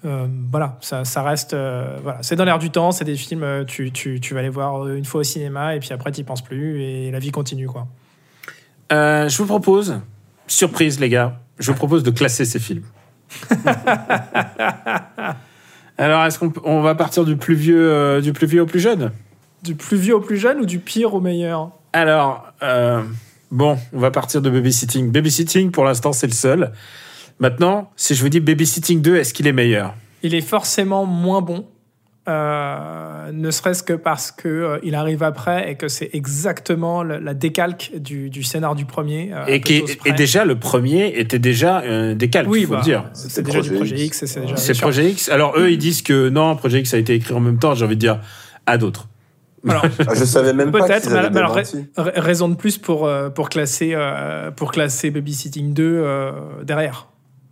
Euh, 0.05 0.27
voilà, 0.51 0.77
ça, 0.81 1.03
ça 1.03 1.23
reste. 1.23 1.53
euh, 1.53 1.97
voilà, 2.01 2.19
c'est 2.21 2.35
dans 2.35 2.45
l'air 2.45 2.59
du 2.59 2.69
temps. 2.69 2.91
C'est 2.91 3.05
des 3.05 3.15
films, 3.15 3.43
euh, 3.43 3.65
tu, 3.65 3.91
tu, 3.91 4.19
tu 4.21 4.33
vas 4.33 4.41
les 4.41 4.49
voir 4.49 4.87
une 4.87 5.05
fois 5.05 5.21
au 5.21 5.23
cinéma 5.23 5.75
et 5.75 5.79
puis 5.79 5.91
après, 5.91 6.11
tu 6.11 6.23
penses 6.23 6.41
plus 6.41 6.81
et 6.81 7.11
la 7.11 7.19
vie 7.19 7.31
continue, 7.31 7.67
quoi. 7.67 7.87
Euh, 8.91 9.29
je 9.29 9.37
vous 9.37 9.45
propose, 9.45 9.99
surprise 10.47 10.99
les 10.99 11.09
gars, 11.09 11.39
je 11.59 11.71
vous 11.71 11.77
propose 11.77 12.01
de 12.03 12.11
classer 12.11 12.45
ces 12.45 12.59
films. 12.59 12.83
Alors 15.97 16.25
est-ce 16.25 16.39
qu'on 16.39 16.51
on 16.63 16.81
va 16.81 16.95
partir 16.95 17.23
du 17.25 17.35
plus 17.35 17.53
vieux, 17.53 18.21
du 18.21 18.33
plus 18.33 18.47
vieux 18.47 18.61
au 18.61 18.65
plus 18.65 18.79
jeune? 18.79 19.11
Du 19.61 19.75
plus 19.75 19.97
vieux 19.97 20.15
au 20.15 20.21
plus 20.21 20.37
jeune 20.37 20.59
ou 20.59 20.65
du 20.65 20.79
pire 20.79 21.13
au 21.13 21.19
meilleur? 21.19 21.69
Alors, 21.93 22.47
bon, 23.51 23.77
on 23.93 23.99
va 23.99 24.09
partir 24.09 24.41
de 24.41 24.49
Babysitting. 24.49 25.11
Babysitting, 25.11 25.69
pour 25.69 25.83
l'instant, 25.83 26.13
c'est 26.13 26.27
le 26.27 26.33
seul. 26.33 26.71
Maintenant, 27.39 27.89
si 27.95 28.15
je 28.15 28.21
vous 28.21 28.29
dis 28.29 28.41
Babysitting 28.41 29.01
2, 29.01 29.15
est-ce 29.15 29.33
qu'il 29.33 29.47
est 29.47 29.53
meilleur? 29.53 29.95
Il 30.23 30.35
est 30.35 30.41
forcément 30.41 31.05
moins 31.05 31.41
bon. 31.41 31.65
euh, 32.27 33.31
ne 33.31 33.49
serait-ce 33.49 33.81
que 33.81 33.93
parce 33.93 34.31
que 34.31 34.47
euh, 34.47 34.79
il 34.83 34.93
arrive 34.93 35.23
après 35.23 35.71
et 35.71 35.75
que 35.75 35.87
c'est 35.87 36.09
exactement 36.13 37.01
la, 37.01 37.19
la 37.19 37.33
décalque 37.33 37.91
du, 37.95 38.29
du, 38.29 38.43
scénar 38.43 38.75
du 38.75 38.85
premier. 38.85 39.31
Euh, 39.33 39.45
et, 39.47 39.61
qui, 39.61 39.83
et 40.05 40.11
déjà, 40.11 40.43
le 40.43 40.59
premier 40.59 41.17
était 41.17 41.39
déjà 41.39 41.79
un 41.79 42.13
décalque, 42.15 42.49
oui, 42.49 42.65
faut 42.65 42.73
bah, 42.73 42.81
dire. 42.81 43.05
C'est 43.13 43.41
déjà 43.41 43.61
du 43.61 43.71
Projet 43.71 43.95
X. 43.95 44.25
C'est 44.25 44.79
Projet 44.79 45.09
X. 45.09 45.29
Alors 45.29 45.57
eux, 45.57 45.71
ils 45.71 45.77
disent 45.77 46.01
que 46.01 46.27
non, 46.29 46.55
Projet 46.57 46.81
X 46.81 46.93
a 46.93 46.97
été 46.97 47.13
écrit 47.13 47.33
en 47.33 47.39
même 47.39 47.57
temps. 47.57 47.73
J'ai 47.73 47.85
envie 47.85 47.95
de 47.95 48.01
dire 48.01 48.19
à 48.65 48.77
d'autres. 48.77 49.07
Alors, 49.67 49.85
ah, 50.07 50.13
je 50.13 50.25
savais 50.25 50.53
même 50.53 50.71
pas 50.71 50.85
peut-être, 50.85 51.09
mais, 51.09 51.39
alors, 51.39 51.57
raison 51.95 52.49
de 52.49 52.55
plus 52.55 52.77
pour 52.77 53.09
pour 53.33 53.49
classer 53.49 53.95
pour 54.55 54.71
classer 54.71 55.09
Babysitting 55.09 55.73
2 55.73 56.05
derrière. 56.63 57.08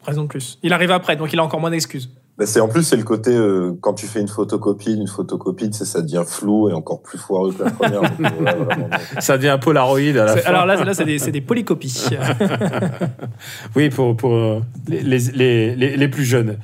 Raison 0.07 0.23
de 0.23 0.27
plus. 0.27 0.57
Il 0.63 0.71
arrive 0.71 0.91
après, 0.91 1.17
donc 1.17 1.33
il 1.33 1.39
a 1.39 1.43
encore 1.43 1.59
moins 1.59 1.69
d'excuses. 1.69 2.09
C'est 2.45 2.59
en 2.59 2.67
plus 2.67 2.83
c'est 2.83 2.95
le 2.95 3.03
côté 3.03 3.31
euh, 3.31 3.73
quand 3.81 3.93
tu 3.95 4.05
fais 4.05 4.21
une 4.21 4.27
photocopie, 4.27 4.93
une 4.93 5.07
photocopie, 5.07 5.73
ça 5.73 6.01
devient 6.01 6.23
flou 6.25 6.69
et 6.69 6.73
encore 6.73 7.01
plus 7.01 7.17
foireux 7.17 7.51
que 7.51 7.63
la 7.63 7.71
première. 7.71 8.01
ça 9.19 9.37
devient 9.37 9.49
un 9.49 9.57
Polaroid 9.57 9.99
à 9.99 10.25
la 10.25 10.37
fin. 10.37 10.49
Alors 10.49 10.67
là, 10.67 10.81
là 10.83 10.93
c'est 10.93 11.03
des, 11.03 11.17
des, 11.17 11.41
polycopies. 11.41 12.05
oui, 13.75 13.89
pour, 13.89 14.15
pour 14.15 14.33
euh, 14.33 14.61
les, 14.87 15.01
les, 15.01 15.75
les, 15.75 15.97
les, 15.97 16.07
plus 16.07 16.25
jeunes. 16.25 16.57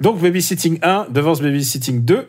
Donc 0.00 0.20
Babysitting 0.20 0.80
1 0.82 1.06
devance 1.10 1.40
Babysitting 1.40 2.04
2. 2.04 2.28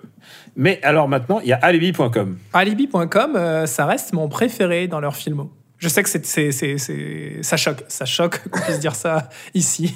Mais 0.56 0.80
alors 0.84 1.08
maintenant, 1.08 1.40
il 1.40 1.48
y 1.48 1.54
a 1.54 1.58
alibi.com. 1.58 2.38
Alibi.com, 2.54 3.36
euh, 3.36 3.66
ça 3.66 3.88
reste 3.88 4.14
mon 4.14 4.30
préféré 4.30 4.88
dans 4.88 5.00
leur 5.00 5.16
filmo. 5.16 5.52
Je 5.82 5.90
sais 5.90 6.04
que 6.04 6.10
c'est, 6.10 6.24
c'est, 6.26 6.52
c'est, 6.52 7.40
ça 7.42 7.58
choque, 7.58 7.84
ça 7.88 8.06
choque 8.06 8.48
qu'on 8.50 8.62
puisse 8.62 8.80
dire 8.80 8.94
ça 8.94 9.30
ici. 9.56 9.96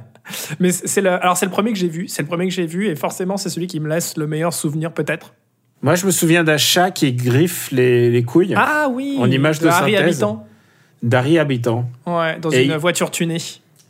Mais 0.60 0.70
c'est 0.70 1.00
le, 1.00 1.10
alors 1.10 1.38
c'est 1.38 1.46
le 1.46 1.50
premier 1.50 1.72
que 1.72 1.78
j'ai 1.78 1.88
vu, 1.88 2.08
c'est 2.08 2.20
le 2.20 2.28
premier 2.28 2.46
que 2.46 2.52
j'ai 2.52 2.66
vu, 2.66 2.88
et 2.88 2.94
forcément 2.94 3.38
c'est 3.38 3.48
celui 3.48 3.66
qui 3.66 3.80
me 3.80 3.88
laisse 3.88 4.18
le 4.18 4.26
meilleur 4.26 4.52
souvenir 4.52 4.92
peut-être. 4.92 5.32
Moi, 5.80 5.94
je 5.96 6.06
me 6.06 6.10
souviens 6.10 6.44
d'un 6.44 6.56
chat 6.56 6.90
qui 6.90 7.12
griffe 7.12 7.70
les, 7.70 8.10
les 8.10 8.22
couilles. 8.22 8.54
Ah 8.56 8.88
oui. 8.90 9.16
En 9.18 9.30
image 9.30 9.58
de, 9.60 9.68
Harry 9.68 9.96
Habitant. 9.96 10.46
D'Harry 11.02 11.38
Habitant. 11.38 11.90
Ouais, 12.06 12.38
dans 12.38 12.50
une 12.50 12.76
voiture 12.76 13.10
tunée. 13.10 13.38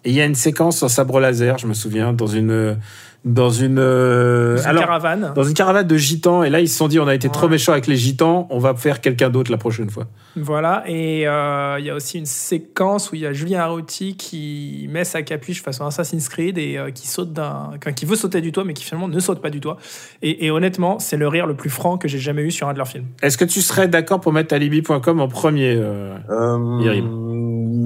Et 0.04 0.10
il 0.10 0.14
y 0.14 0.20
a 0.20 0.24
une 0.24 0.34
séquence 0.34 0.82
en 0.82 0.88
sabre 0.88 1.20
laser, 1.20 1.58
je 1.58 1.66
me 1.66 1.74
souviens, 1.74 2.12
dans 2.12 2.26
une 2.26 2.76
dans 3.24 3.48
une, 3.48 3.78
euh, 3.78 4.62
caravane. 4.62 5.32
Dans 5.34 5.44
une 5.44 5.54
caravane 5.54 5.86
de 5.86 5.96
gitans. 5.96 6.42
Et 6.42 6.50
là, 6.50 6.60
ils 6.60 6.68
se 6.68 6.76
sont 6.76 6.88
dit, 6.88 7.00
on 7.00 7.08
a 7.08 7.14
été 7.14 7.30
trop 7.30 7.48
méchants 7.48 7.72
avec 7.72 7.86
les 7.86 7.96
gitans, 7.96 8.46
on 8.50 8.58
va 8.58 8.74
faire 8.74 9.00
quelqu'un 9.00 9.30
d'autre 9.30 9.50
la 9.50 9.56
prochaine 9.56 9.88
fois. 9.88 10.04
Voilà. 10.36 10.84
Et 10.86 11.26
euh, 11.26 11.76
il 11.78 11.86
y 11.86 11.90
a 11.90 11.94
aussi 11.94 12.18
une 12.18 12.26
séquence 12.26 13.10
où 13.10 13.14
il 13.14 13.22
y 13.22 13.26
a 13.26 13.32
Julien 13.32 13.60
Arruti 13.60 14.16
qui 14.16 14.86
met 14.90 15.04
sa 15.04 15.22
capuche 15.22 15.62
façon 15.62 15.86
Assassin's 15.86 16.28
Creed 16.28 16.58
et 16.58 16.76
euh, 16.76 16.90
qui 16.90 17.06
saute 17.06 17.32
d'un, 17.32 17.70
qui 17.96 18.04
veut 18.04 18.16
sauter 18.16 18.42
du 18.42 18.52
toit, 18.52 18.64
mais 18.64 18.74
qui 18.74 18.84
finalement 18.84 19.08
ne 19.08 19.20
saute 19.20 19.40
pas 19.40 19.50
du 19.50 19.60
toit. 19.60 19.78
Et, 20.20 20.50
honnêtement, 20.50 20.98
c'est 20.98 21.16
le 21.16 21.26
rire 21.26 21.46
le 21.46 21.54
plus 21.54 21.70
franc 21.70 21.96
que 21.96 22.08
j'ai 22.08 22.18
jamais 22.18 22.42
eu 22.42 22.50
sur 22.50 22.68
un 22.68 22.72
de 22.74 22.78
leurs 22.78 22.88
films. 22.88 23.06
Est-ce 23.22 23.38
que 23.38 23.44
tu 23.44 23.62
serais 23.62 23.88
d'accord 23.88 24.20
pour 24.20 24.32
mettre 24.32 24.54
alibi.com 24.54 25.20
en 25.20 25.28
premier, 25.28 25.74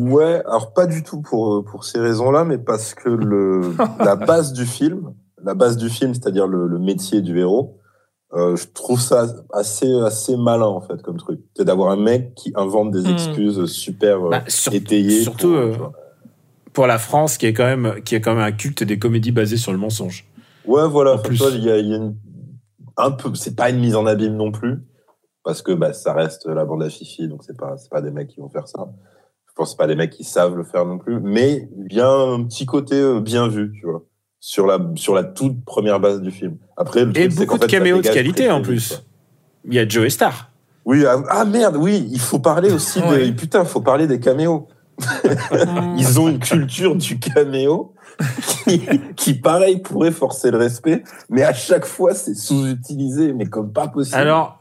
Ouais, 0.08 0.42
alors 0.46 0.72
pas 0.72 0.86
du 0.86 1.02
tout 1.02 1.20
pour, 1.20 1.64
pour 1.64 1.84
ces 1.84 1.98
raisons-là, 1.98 2.44
mais 2.44 2.58
parce 2.58 2.94
que 2.94 3.08
le, 3.08 3.74
la 3.98 4.16
base 4.16 4.52
du 4.52 4.64
film, 4.64 5.12
la 5.42 5.54
base 5.54 5.76
du 5.76 5.88
film, 5.88 6.14
c'est-à-dire 6.14 6.46
le, 6.46 6.78
métier 6.78 7.20
du 7.20 7.38
héros, 7.38 7.78
euh, 8.34 8.56
je 8.56 8.66
trouve 8.68 9.00
ça 9.00 9.26
assez 9.52 9.90
assez 10.00 10.36
malin 10.36 10.66
en 10.66 10.80
fait 10.80 11.00
comme 11.02 11.16
truc. 11.16 11.40
C'est 11.56 11.64
d'avoir 11.64 11.90
un 11.90 11.96
mec 11.96 12.34
qui 12.34 12.52
invente 12.56 12.90
des 12.90 13.02
hmm. 13.02 13.12
excuses 13.12 13.64
super 13.66 14.26
euh, 14.26 14.30
bah, 14.30 14.44
étayées. 14.72 15.22
Surtout 15.22 15.54
euh, 15.54 15.74
pour, 16.72 16.86
la 16.86 16.98
France, 16.98 17.38
qui 17.38 17.46
est 17.46 17.54
quand 17.54 17.64
même 17.64 18.02
qui 18.04 18.14
est 18.14 18.20
quand 18.20 18.34
même 18.34 18.44
un 18.44 18.52
culte 18.52 18.82
des 18.82 18.98
comédies 18.98 19.32
basées 19.32 19.56
sur 19.56 19.72
le 19.72 19.78
mensonge. 19.78 20.26
Ouais, 20.66 20.86
voilà. 20.86 21.16
plus. 21.16 21.42
il 21.54 21.64
y 21.64 21.70
a, 21.70 21.78
une, 21.78 22.14
un 22.96 23.10
peu. 23.10 23.34
C'est 23.34 23.56
pas 23.56 23.70
une 23.70 23.80
mise 23.80 23.96
en 23.96 24.04
abîme 24.04 24.36
non 24.36 24.52
plus, 24.52 24.82
parce 25.42 25.62
que 25.62 25.72
bah, 25.72 25.94
ça 25.94 26.12
reste 26.12 26.46
la 26.46 26.66
bande 26.66 26.82
à 26.82 26.90
Fifi, 26.90 27.28
donc 27.28 27.42
c'est 27.44 27.56
pas 27.56 27.78
c'est 27.78 27.90
pas 27.90 28.02
des 28.02 28.10
mecs 28.10 28.28
qui 28.28 28.40
vont 28.40 28.50
faire 28.50 28.68
ça. 28.68 28.90
Je 29.58 29.62
pense 29.64 29.76
pas 29.76 29.88
des 29.88 29.96
mecs 29.96 30.10
qui 30.10 30.22
savent 30.22 30.56
le 30.56 30.62
faire 30.62 30.86
non 30.86 30.98
plus, 30.98 31.18
mais 31.20 31.68
il 31.90 31.96
y 31.96 32.00
a 32.00 32.08
un 32.08 32.44
petit 32.44 32.64
côté 32.64 33.18
bien 33.20 33.48
vu, 33.48 33.72
tu 33.72 33.86
vois 33.86 34.04
sur 34.40 34.66
la, 34.66 34.78
sur 34.94 35.14
la 35.14 35.24
toute 35.24 35.64
première 35.64 36.00
base 36.00 36.20
du 36.20 36.30
film. 36.30 36.58
Après, 36.76 37.04
le 37.04 37.16
Et 37.18 37.28
beaucoup 37.28 37.58
de 37.58 37.66
caméos 37.66 38.00
de 38.00 38.08
qualité 38.08 38.50
en 38.50 38.62
plus. 38.62 39.02
Il 39.64 39.74
y 39.74 39.78
a 39.78 39.88
Joe 39.88 40.08
Star. 40.08 40.50
Oui, 40.84 41.04
ah, 41.04 41.22
ah, 41.28 41.44
merde, 41.44 41.76
oui, 41.76 42.08
il 42.10 42.20
faut 42.20 42.38
parler 42.38 42.70
aussi 42.70 43.00
des. 43.02 43.32
Putain, 43.32 43.62
il 43.62 43.68
faut 43.68 43.80
parler 43.80 44.06
des 44.06 44.20
caméos. 44.20 44.68
Ils 45.96 46.18
ont 46.18 46.28
une 46.28 46.40
culture 46.40 46.96
du 46.96 47.20
caméo 47.20 47.94
qui, 48.64 48.82
qui, 49.14 49.34
pareil, 49.34 49.78
pourrait 49.78 50.10
forcer 50.10 50.50
le 50.50 50.58
respect, 50.58 51.04
mais 51.30 51.44
à 51.44 51.52
chaque 51.52 51.84
fois, 51.84 52.14
c'est 52.14 52.34
sous-utilisé, 52.34 53.32
mais 53.32 53.46
comme 53.46 53.72
pas 53.72 53.86
possible. 53.86 54.16
Alors, 54.16 54.60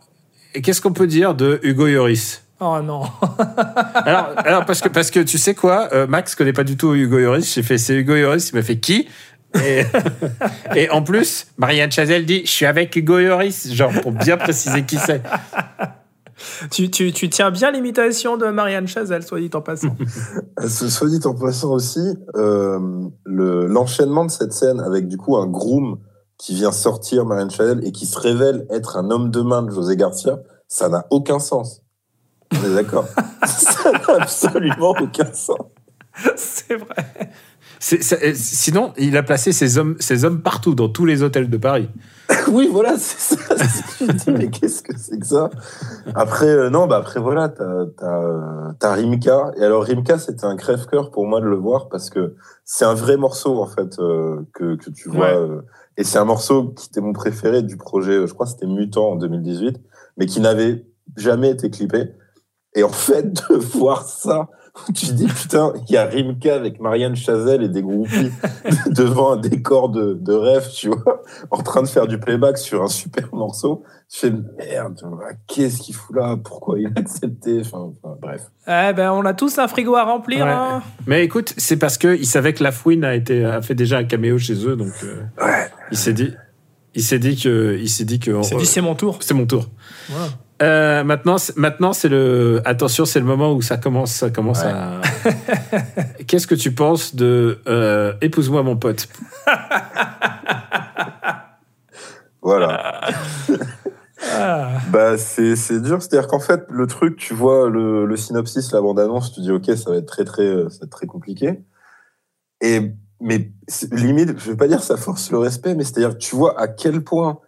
qu'est-ce 0.53 0.79
qu'on 0.79 0.93
peut 0.93 1.07
dire 1.07 1.33
de 1.33 1.59
Hugo 1.63 1.87
Yoris 1.87 2.46
Oh 2.59 2.79
non. 2.81 3.03
alors, 3.93 4.33
alors, 4.37 4.65
parce 4.65 4.81
que 4.81 4.89
parce 4.89 5.11
que 5.11 5.19
tu 5.19 5.37
sais 5.37 5.53
quoi, 5.53 5.89
euh, 5.93 6.07
Max 6.07 6.35
connaît 6.35 6.53
pas 6.53 6.63
du 6.63 6.75
tout 6.75 6.93
Hugo 6.95 7.19
Yoris. 7.19 7.53
J'ai 7.53 7.63
fait 7.63 7.77
c'est 7.77 7.95
Hugo 7.95 8.15
Yoris. 8.15 8.49
Il 8.49 8.55
m'a 8.55 8.63
fait 8.63 8.79
qui? 8.79 9.07
Et, 10.75 10.89
en 10.89 11.01
plus, 11.01 11.47
Marianne 11.57 11.91
Chazelle 11.91 12.25
dit 12.25 12.41
Je 12.45 12.51
suis 12.51 12.65
avec 12.65 12.95
Hugo 12.95 13.19
Yoris, 13.19 13.71
genre 13.73 13.91
pour 14.01 14.11
bien 14.11 14.37
préciser 14.37 14.83
qui 14.83 14.97
c'est. 14.97 15.21
Tu, 16.69 16.91
tu, 16.91 17.11
tu, 17.11 17.29
tiens 17.29 17.49
bien 17.49 17.71
l'imitation 17.71 18.37
de 18.37 18.45
Marianne 18.47 18.87
Chazelle, 18.87 19.23
soit 19.23 19.39
dit 19.39 19.49
en 19.53 19.61
passant. 19.61 19.95
soit 20.67 21.09
dit 21.09 21.25
en 21.25 21.33
passant 21.33 21.71
aussi, 21.71 22.15
euh, 22.35 22.79
l'enchaînement 23.25 24.25
de 24.25 24.31
cette 24.31 24.53
scène 24.53 24.79
avec 24.79 25.07
du 25.07 25.17
coup 25.17 25.35
un 25.37 25.47
groom 25.47 25.97
qui 26.37 26.53
vient 26.53 26.71
sortir 26.71 27.25
Marianne 27.25 27.49
Chazelle 27.49 27.81
et 27.83 27.91
qui 27.91 28.05
se 28.05 28.19
révèle 28.19 28.67
être 28.69 28.97
un 28.97 29.09
homme 29.09 29.31
de 29.31 29.41
main 29.41 29.63
de 29.63 29.71
José 29.71 29.97
Garcia, 29.97 30.39
ça 30.67 30.89
n'a 30.89 31.07
aucun 31.09 31.39
sens. 31.39 31.81
On 32.53 32.63
est 32.65 32.75
d'accord 32.75 33.07
Ça 33.45 33.91
n'a 33.91 34.21
absolument 34.21 34.95
aucun 34.99 35.31
sens. 35.33 35.59
C'est 36.35 36.75
vrai. 36.75 37.31
Euh, 37.93 38.31
sinon, 38.33 38.93
il 38.97 39.15
a 39.17 39.23
placé 39.23 39.51
ses 39.51 39.77
hommes, 39.77 39.95
ses 39.99 40.25
hommes 40.25 40.41
partout, 40.41 40.73
dans 40.73 40.89
tous 40.89 41.05
les 41.05 41.21
hôtels 41.21 41.49
de 41.49 41.57
Paris. 41.57 41.89
oui, 42.51 42.67
voilà, 42.71 42.97
c'est 42.97 43.35
ça. 43.35 43.55
mais 44.31 44.49
qu'est-ce 44.49 44.81
que 44.81 44.97
c'est 44.97 45.19
que 45.19 45.25
ça? 45.25 45.49
Après, 46.15 46.47
euh, 46.47 46.69
non, 46.69 46.87
bah 46.87 46.97
après, 46.97 47.19
voilà, 47.19 47.49
t'as 47.49 47.85
as, 48.81 48.93
Rimka. 48.93 49.51
Et 49.57 49.63
alors, 49.63 49.83
Rimka, 49.83 50.17
c'était 50.17 50.45
un 50.45 50.55
crève-cœur 50.55 51.11
pour 51.11 51.27
moi 51.27 51.39
de 51.39 51.45
le 51.45 51.55
voir 51.55 51.87
parce 51.89 52.09
que 52.09 52.35
c'est 52.65 52.85
un 52.85 52.95
vrai 52.95 53.15
morceau, 53.15 53.61
en 53.61 53.67
fait, 53.67 53.99
euh, 53.99 54.41
que, 54.53 54.75
que 54.75 54.89
tu 54.89 55.09
vois. 55.09 55.29
et 55.97 56.03
c'est 56.03 56.17
un 56.17 56.25
morceau 56.25 56.69
qui 56.69 56.87
était 56.87 57.01
mon 57.01 57.13
préféré 57.13 57.61
du 57.61 57.77
projet, 57.77 58.25
je 58.25 58.33
crois 58.33 58.47
c'était 58.47 58.67
Mutant 58.67 59.11
en 59.11 59.15
2018, 59.15 59.79
mais 60.17 60.25
qui 60.25 60.39
n'avait 60.41 60.83
jamais 61.15 61.51
été 61.51 61.69
clippé. 61.69 62.11
Et 62.77 62.83
en 62.83 62.89
fait, 62.89 63.33
de 63.49 63.55
voir 63.77 64.03
ça 64.03 64.47
tu 64.93 65.07
dis, 65.07 65.27
putain, 65.27 65.73
il 65.87 65.93
y 65.93 65.97
a 65.97 66.05
Rimka 66.05 66.53
avec 66.53 66.79
Marianne 66.79 67.15
Chazelle 67.15 67.63
et 67.63 67.69
des 67.69 67.81
groupies 67.81 68.31
devant 68.89 69.33
un 69.33 69.37
décor 69.37 69.89
de, 69.89 70.13
de 70.13 70.33
rêve, 70.33 70.69
tu 70.73 70.89
vois, 70.89 71.23
en 71.51 71.61
train 71.61 71.81
de 71.81 71.87
faire 71.87 72.07
du 72.07 72.19
playback 72.19 72.57
sur 72.57 72.83
un 72.83 72.87
super 72.87 73.33
morceau. 73.33 73.83
Je 74.13 74.19
fais, 74.19 74.31
merde, 74.31 75.01
qu'est-ce 75.47 75.81
qu'il 75.81 75.95
fout 75.95 76.15
là? 76.15 76.37
Pourquoi 76.41 76.79
il 76.79 76.87
a 76.87 76.91
accepté? 76.95 77.61
Enfin, 77.61 77.91
bref. 78.21 78.43
Eh 78.67 78.93
ben, 78.93 79.11
on 79.11 79.25
a 79.25 79.33
tous 79.33 79.57
un 79.57 79.67
frigo 79.67 79.95
à 79.95 80.03
remplir. 80.03 80.45
Hein. 80.45 80.81
Mais 81.05 81.23
écoute, 81.23 81.53
c'est 81.57 81.77
parce 81.77 81.97
qu'il 81.97 82.27
savait 82.27 82.53
que 82.53 82.63
La 82.63 82.71
Fouine 82.71 83.03
a, 83.03 83.15
été, 83.15 83.43
a 83.43 83.61
fait 83.61 83.75
déjà 83.75 83.97
un 83.97 84.03
caméo 84.05 84.37
chez 84.37 84.65
eux, 84.65 84.75
donc 84.75 84.93
euh, 85.03 85.23
ouais. 85.43 85.67
il 85.91 85.97
s'est 85.97 86.13
dit... 86.13 86.33
Il 86.95 87.03
s'est 87.03 87.19
dit 87.19 87.35
que, 87.35 87.77
il 87.79 87.89
s'est 87.89 88.05
dit 88.05 88.17
que. 88.17 88.57
dit 88.57 88.65
c'est 88.65 88.81
mon 88.81 88.95
tour. 88.95 89.19
C'est 89.21 89.35
mon 89.35 89.45
tour. 89.45 89.67
Euh, 90.61 91.03
maintenant, 91.03 91.35
maintenant 91.55 91.93
c'est 91.93 92.09
le. 92.09 92.61
Attention, 92.65 93.05
c'est 93.05 93.19
le 93.19 93.25
moment 93.25 93.53
où 93.53 93.61
ça 93.61 93.77
commence, 93.77 94.11
ça 94.11 94.29
commence 94.29 94.63
à. 94.63 95.01
Qu'est-ce 96.27 96.47
que 96.47 96.55
tu 96.55 96.73
penses 96.73 97.15
de 97.15 97.59
euh, 97.67 98.13
épouse-moi 98.21 98.63
mon 98.63 98.77
pote? 98.77 99.07
Voilà. 102.47 103.01
Ah. 104.31 104.79
bah 104.89 105.17
c'est 105.17 105.57
c'est 105.57 105.81
dur, 105.81 106.01
c'est-à-dire 106.01 106.29
qu'en 106.29 106.39
fait 106.39 106.63
le 106.69 106.87
truc, 106.87 107.17
tu 107.17 107.33
vois 107.33 107.69
le, 107.69 108.05
le 108.05 108.15
synopsis, 108.15 108.71
la 108.71 108.79
bande 108.79 109.01
annonce, 109.01 109.33
tu 109.33 109.41
dis 109.41 109.51
ok, 109.51 109.65
ça 109.75 109.89
va 109.89 109.97
être 109.97 110.05
très 110.05 110.23
très, 110.23 110.43
euh, 110.43 110.69
ça 110.69 110.79
va 110.79 110.85
être 110.85 110.91
très 110.91 111.07
compliqué. 111.07 111.59
Et 112.61 112.93
mais 113.19 113.51
limite, 113.91 114.39
je 114.39 114.51
vais 114.51 114.55
pas 114.55 114.69
dire 114.69 114.81
ça 114.81 114.95
force 114.95 115.29
le 115.29 115.39
respect, 115.39 115.75
mais 115.75 115.83
c'est-à-dire 115.83 116.17
tu 116.17 116.37
vois 116.37 116.57
à 116.57 116.69
quel 116.69 117.03
point 117.03 117.39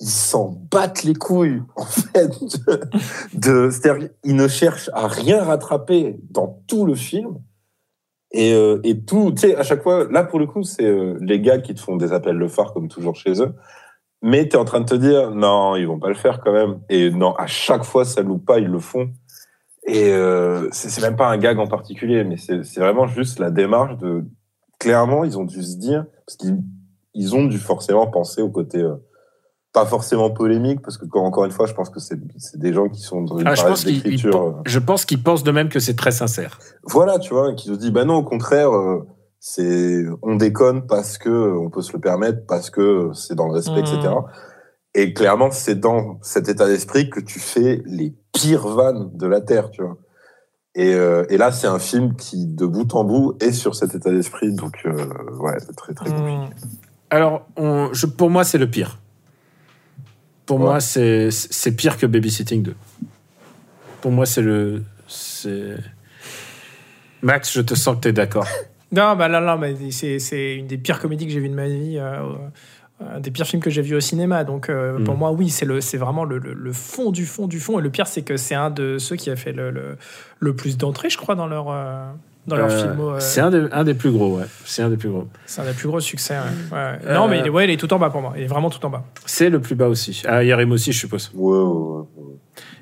ils 0.00 0.08
s'en 0.08 0.50
battent 0.70 1.04
les 1.04 1.14
couilles, 1.14 1.62
en 1.76 1.84
fait. 1.84 2.30
C'est-à-dire, 3.32 4.10
ils 4.24 4.36
ne 4.36 4.48
cherchent 4.48 4.90
à 4.92 5.08
rien 5.08 5.42
rattraper 5.42 6.18
dans 6.30 6.62
tout 6.66 6.84
le 6.84 6.94
film. 6.94 7.38
Et, 8.32 8.52
euh, 8.52 8.80
tout, 9.06 9.32
tu 9.32 9.48
sais, 9.48 9.56
à 9.56 9.62
chaque 9.62 9.82
fois, 9.82 10.06
là, 10.10 10.24
pour 10.24 10.38
le 10.38 10.46
coup, 10.46 10.62
c'est 10.62 10.84
euh, 10.84 11.16
les 11.20 11.40
gars 11.40 11.58
qui 11.58 11.74
te 11.74 11.80
font 11.80 11.96
des 11.96 12.12
appels 12.12 12.38
de 12.38 12.48
phare, 12.48 12.74
comme 12.74 12.88
toujours 12.88 13.16
chez 13.16 13.40
eux. 13.40 13.54
Mais 14.22 14.48
tu 14.48 14.56
es 14.56 14.58
en 14.58 14.64
train 14.64 14.80
de 14.80 14.86
te 14.86 14.94
dire, 14.94 15.30
non, 15.30 15.76
ils 15.76 15.86
vont 15.86 15.98
pas 15.98 16.08
le 16.08 16.14
faire 16.14 16.40
quand 16.40 16.52
même. 16.52 16.80
Et 16.90 17.10
non, 17.10 17.34
à 17.36 17.46
chaque 17.46 17.84
fois, 17.84 18.04
ça 18.04 18.22
loupe 18.22 18.44
pas, 18.44 18.58
ils 18.58 18.68
le 18.68 18.80
font. 18.80 19.10
Et 19.86 20.12
euh, 20.12 20.68
c'est 20.72 21.00
même 21.00 21.16
pas 21.16 21.28
un 21.28 21.38
gag 21.38 21.58
en 21.58 21.68
particulier, 21.68 22.24
mais 22.24 22.36
c'est 22.36 22.80
vraiment 22.80 23.06
juste 23.06 23.38
la 23.38 23.50
démarche 23.50 23.96
de. 23.98 24.24
Clairement, 24.78 25.24
ils 25.24 25.38
ont 25.38 25.44
dû 25.44 25.62
se 25.62 25.76
dire, 25.78 26.04
parce 26.26 26.36
qu'ils 26.36 26.58
ils 27.14 27.34
ont 27.34 27.44
dû 27.44 27.56
forcément 27.56 28.06
penser 28.08 28.42
au 28.42 28.50
côté 28.50 28.84
pas 29.76 29.84
forcément 29.84 30.30
polémique, 30.30 30.80
parce 30.80 30.96
que 30.96 31.04
encore 31.18 31.44
une 31.44 31.50
fois, 31.50 31.66
je 31.66 31.74
pense 31.74 31.90
que 31.90 32.00
c'est 32.00 32.18
c'est 32.38 32.58
des 32.58 32.72
gens 32.72 32.88
qui 32.88 33.02
sont 33.02 33.20
dans 33.20 33.38
une 33.38 33.46
Ah, 33.46 33.54
je 33.54 33.60
paresse 33.60 33.72
pense 33.72 33.84
qu'ils 33.84 33.96
ils 33.98 34.02
d'écriture. 34.02 34.42
euh, 34.42 34.52
je 34.64 34.78
pense 34.78 35.04
qu'ils 35.04 35.22
pensent 35.22 35.42
de 35.44 35.50
même 35.50 35.68
que 35.68 35.80
c'est 35.80 35.94
très 35.96 36.12
sincère. 36.12 36.58
Voilà, 36.84 37.18
tu 37.18 37.34
vois, 37.34 37.52
qui 37.52 37.68
se 37.68 37.74
dit, 37.74 37.90
bah 37.90 38.06
non, 38.06 38.14
au 38.14 38.22
contraire, 38.24 38.70
euh, 38.74 39.06
c'est, 39.38 40.02
on 40.22 40.36
déconne 40.36 40.86
parce 40.86 41.18
que 41.18 41.28
euh, 41.28 41.58
on 41.58 41.68
peut 41.68 41.82
se 41.82 41.92
le 41.92 42.00
permettre, 42.00 42.46
parce 42.46 42.70
que 42.70 43.10
c'est 43.12 43.34
dans 43.34 43.48
le 43.48 43.52
respect, 43.52 43.80
etc. 43.80 43.98
Et 44.94 45.12
clairement, 45.12 45.50
c'est 45.50 45.78
dans 45.78 46.18
cet 46.22 46.48
état 46.48 46.66
d'esprit 46.66 47.10
que 47.10 47.20
tu 47.20 47.38
fais 47.38 47.82
les 47.84 48.14
pires 48.32 48.66
vannes 48.66 49.10
de 49.12 49.26
la 49.26 49.42
Terre, 49.42 49.70
tu 49.70 49.82
vois. 49.82 49.98
Et, 50.74 50.94
euh, 50.94 51.26
et 51.28 51.36
là, 51.36 51.52
c'est 51.52 51.66
un 51.66 51.78
film 51.78 52.16
qui, 52.16 52.46
de 52.46 52.64
bout 52.64 52.94
en 52.94 53.04
bout, 53.04 53.36
est 53.40 53.52
sur 53.52 53.74
cet 53.74 53.94
état 53.94 54.10
d'esprit. 54.10 54.54
Donc, 54.54 54.74
euh, 54.86 54.92
ouais, 55.38 55.56
c'est 55.58 55.76
très, 55.76 55.92
très 55.92 56.08
compliqué. 56.10 56.38
Hmm. 56.38 56.48
Alors, 57.10 57.46
on- 57.58 57.90
je, 57.92 58.06
pour 58.06 58.30
moi, 58.30 58.42
c'est 58.42 58.58
le 58.58 58.70
pire. 58.70 59.00
Pour 60.46 60.58
Ouais. 60.58 60.64
moi, 60.66 60.80
c'est 60.80 61.30
c'est 61.30 61.72
pire 61.72 61.96
que 61.98 62.06
Babysitting 62.06 62.62
2. 62.62 62.74
Pour 64.00 64.12
moi, 64.12 64.26
c'est 64.26 64.42
le. 64.42 64.82
c'est- 65.08 65.76
Max, 67.22 67.52
je 67.52 67.60
te 67.62 67.74
sens 67.74 67.96
que 67.96 68.02
tu 68.02 68.08
es 68.08 68.12
d'accord. 68.12 68.46
Non, 68.92 69.16
bah 69.16 69.26
là, 69.26 69.40
là, 69.40 69.56
mais 69.56 69.74
c'est, 69.90 70.20
c'est 70.20 70.54
une 70.54 70.68
des 70.68 70.78
pires 70.78 71.00
comédies 71.00 71.26
que 71.26 71.32
j'ai 71.32 71.40
vues 71.40 71.48
de 71.48 71.54
ma 71.54 71.66
vie, 71.66 71.98
euh, 71.98 72.20
un 73.04 73.18
des 73.18 73.32
pires 73.32 73.44
films 73.44 73.60
que 73.60 73.68
j'ai 73.68 73.82
vus 73.82 73.96
au 73.96 74.00
cinéma. 74.00 74.44
Donc, 74.44 74.70
euh, 74.70 75.00
Mm. 75.00 75.04
pour 75.04 75.16
moi, 75.16 75.32
oui, 75.32 75.50
c'est, 75.50 75.66
le, 75.66 75.80
c'est 75.80 75.96
vraiment 75.98 76.22
le, 76.24 76.38
le- 76.38 76.54
le 76.54 76.72
fond 76.72 77.10
du 77.10 77.26
fond 77.26 77.48
du 77.48 77.58
fond. 77.58 77.80
Et 77.80 77.82
le 77.82 77.90
pire, 77.90 78.06
c'est 78.06 78.22
que 78.22 78.36
c'est 78.36 78.54
un 78.54 78.70
de 78.70 78.98
ceux 78.98 79.16
qui 79.16 79.28
a 79.28 79.34
fait 79.34 79.52
le, 79.52 79.72
le, 79.72 79.96
le 80.38 80.54
plus 80.54 80.78
d'entrées, 80.78 81.10
je 81.10 81.18
crois, 81.18 81.34
dans 81.34 81.48
leur, 81.48 81.66
euh, 81.68 82.06
dans 82.46 82.56
leur 82.56 82.70
Euh, 82.70 82.82
film. 82.82 82.96
euh, 83.00 83.16
C'est 83.20 83.40
un, 83.40 83.50
des- 83.50 83.66
un 83.72 83.84
des 83.84 83.94
plus 83.94 84.10
gros, 84.10 84.38
ouais. 84.38 84.44
C'est 84.64 84.82
un 84.82 84.88
des 84.88 84.96
plus 84.96 85.08
gros. 85.08 85.26
c'est 85.46 85.60
un 85.60 85.64
des 85.64 85.72
plus 85.72 85.88
gros 85.88 86.00
succès. 86.00 86.34
ouais. 86.34 86.76
Ouais. 86.76 86.98
Euh, 87.06 87.14
Non, 87.14 87.28
mais 87.28 87.40
il 87.40 87.46
est, 87.46 87.50
ouais, 87.50 87.64
il 87.64 87.70
est 87.70 87.76
tout 87.76 87.92
en 87.92 87.98
bas 87.98 88.10
pour 88.10 88.20
moi. 88.22 88.32
Il 88.36 88.42
est 88.42 88.46
vraiment 88.46 88.70
tout 88.70 88.84
en 88.86 88.90
bas. 88.90 89.04
C'est 89.26 89.50
le 89.50 89.60
plus 89.60 89.74
bas 89.74 89.88
aussi. 89.88 90.22
Ah, 90.26 90.42
Yarim 90.44 90.72
aussi, 90.72 90.92
je 90.92 90.98
suppose. 90.98 91.30
Ouais. 91.34 92.04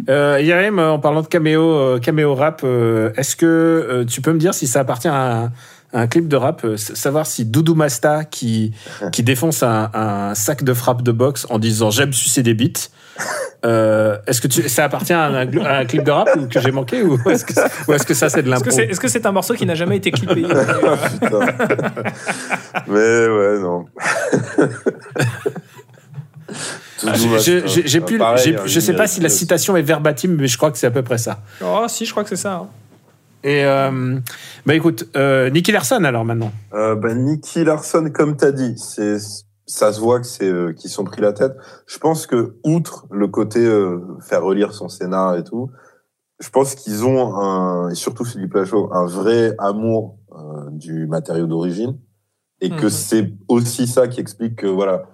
Euh, 0.08 0.40
Yarim, 0.40 0.78
euh, 0.78 0.90
en 0.92 0.98
parlant 0.98 1.22
de 1.22 1.26
caméo, 1.26 1.62
euh, 1.62 1.98
caméo 1.98 2.34
rap, 2.34 2.60
euh, 2.64 3.12
est-ce 3.16 3.36
que 3.36 3.46
euh, 3.46 4.04
tu 4.04 4.20
peux 4.20 4.32
me 4.32 4.38
dire 4.38 4.54
si 4.54 4.66
ça 4.66 4.80
appartient 4.80 5.08
à 5.08 5.44
un, 5.44 5.52
à 5.92 6.00
un 6.02 6.06
clip 6.06 6.28
de 6.28 6.36
rap, 6.36 6.64
euh, 6.64 6.76
savoir 6.76 7.26
si 7.26 7.44
Doudou 7.44 7.74
Masta 7.74 8.24
qui, 8.24 8.72
qui 9.12 9.22
défonce 9.22 9.62
un, 9.62 9.90
un 9.94 10.34
sac 10.34 10.62
de 10.64 10.74
frappe 10.74 11.02
de 11.02 11.12
boxe 11.12 11.46
en 11.50 11.58
disant 11.58 11.90
j'aime 11.90 12.12
sucer 12.12 12.42
des 12.42 12.54
bites, 12.54 12.90
euh, 13.64 14.18
est-ce 14.26 14.40
que 14.40 14.48
tu, 14.48 14.68
ça 14.68 14.84
appartient 14.84 15.12
à 15.12 15.24
un, 15.26 15.56
à 15.64 15.76
un 15.78 15.84
clip 15.84 16.02
de 16.04 16.10
rap 16.10 16.28
ou 16.36 16.46
que 16.46 16.60
j'ai 16.60 16.70
manqué 16.72 17.02
ou 17.02 17.18
est-ce 17.30 17.44
que, 17.44 17.52
ou 17.88 17.92
est-ce 17.94 18.04
que 18.06 18.14
ça 18.14 18.28
c'est 18.28 18.42
de 18.42 18.48
Est-ce 18.48 18.50
l'impro 18.50 18.64
que 18.64 18.70
c'est, 18.74 18.84
est-ce 18.84 19.00
que 19.00 19.08
c'est 19.08 19.24
un 19.26 19.32
morceau 19.32 19.54
qui 19.54 19.64
n'a 19.66 19.74
jamais 19.74 19.96
été 19.98 20.10
clippé 20.10 20.44
Euh. 20.52 21.46
Mais 22.88 23.28
ouais, 23.28 23.58
non. 23.60 23.86
Ah, 27.06 27.12
j'ai- 27.14 27.58
hein. 27.98 28.02
Pareil, 28.18 28.56
je 28.64 28.80
sais 28.80 28.94
pas 28.94 29.06
si 29.06 29.20
la 29.20 29.28
citation 29.28 29.76
est 29.76 29.82
verbatim, 29.82 30.36
mais 30.38 30.46
je 30.46 30.56
crois 30.56 30.70
que 30.70 30.78
c'est 30.78 30.86
à 30.86 30.90
peu 30.90 31.02
près 31.02 31.18
ça. 31.18 31.40
Oh, 31.62 31.84
si, 31.88 32.06
je 32.06 32.10
crois 32.12 32.22
que 32.22 32.30
c'est 32.30 32.36
ça. 32.36 32.54
hein. 32.54 32.68
Et 33.42 33.62
euh, 33.64 34.18
bah 34.64 34.74
écoute, 34.74 35.06
euh, 35.16 35.50
Nicky 35.50 35.70
Larson 35.72 36.02
alors 36.04 36.24
maintenant. 36.24 36.50
Euh, 36.72 36.94
bah, 36.94 37.12
Nicky 37.12 37.62
Larson, 37.64 38.08
comme 38.14 38.36
t'as 38.36 38.52
dit, 38.52 38.74
c'est 38.78 39.16
ça 39.66 39.92
se 39.92 40.00
voit 40.00 40.20
que 40.20 40.26
c'est 40.26 40.48
euh, 40.50 40.72
qu'ils 40.72 40.90
sont 40.90 41.04
pris 41.04 41.22
la 41.22 41.32
tête. 41.32 41.56
Je 41.86 41.98
pense 41.98 42.26
que 42.26 42.56
outre 42.64 43.06
le 43.10 43.28
côté 43.28 43.64
euh, 43.64 44.00
faire 44.20 44.42
relire 44.42 44.74
son 44.74 44.88
scénar 44.88 45.36
et 45.36 45.44
tout, 45.44 45.70
je 46.40 46.50
pense 46.50 46.74
qu'ils 46.74 47.04
ont 47.04 47.34
un 47.36 47.88
et 47.90 47.94
surtout 47.94 48.24
Philippe 48.24 48.54
Lachaud 48.54 48.92
un 48.92 49.06
vrai 49.06 49.54
amour 49.58 50.18
euh, 50.32 50.70
du 50.70 51.06
matériau 51.06 51.46
d'origine 51.46 51.98
et 52.60 52.70
que 52.70 52.84
Mhm. 52.86 52.90
c'est 52.90 53.32
aussi 53.48 53.86
ça 53.86 54.08
qui 54.08 54.20
explique 54.20 54.56
que 54.56 54.66
voilà. 54.66 55.04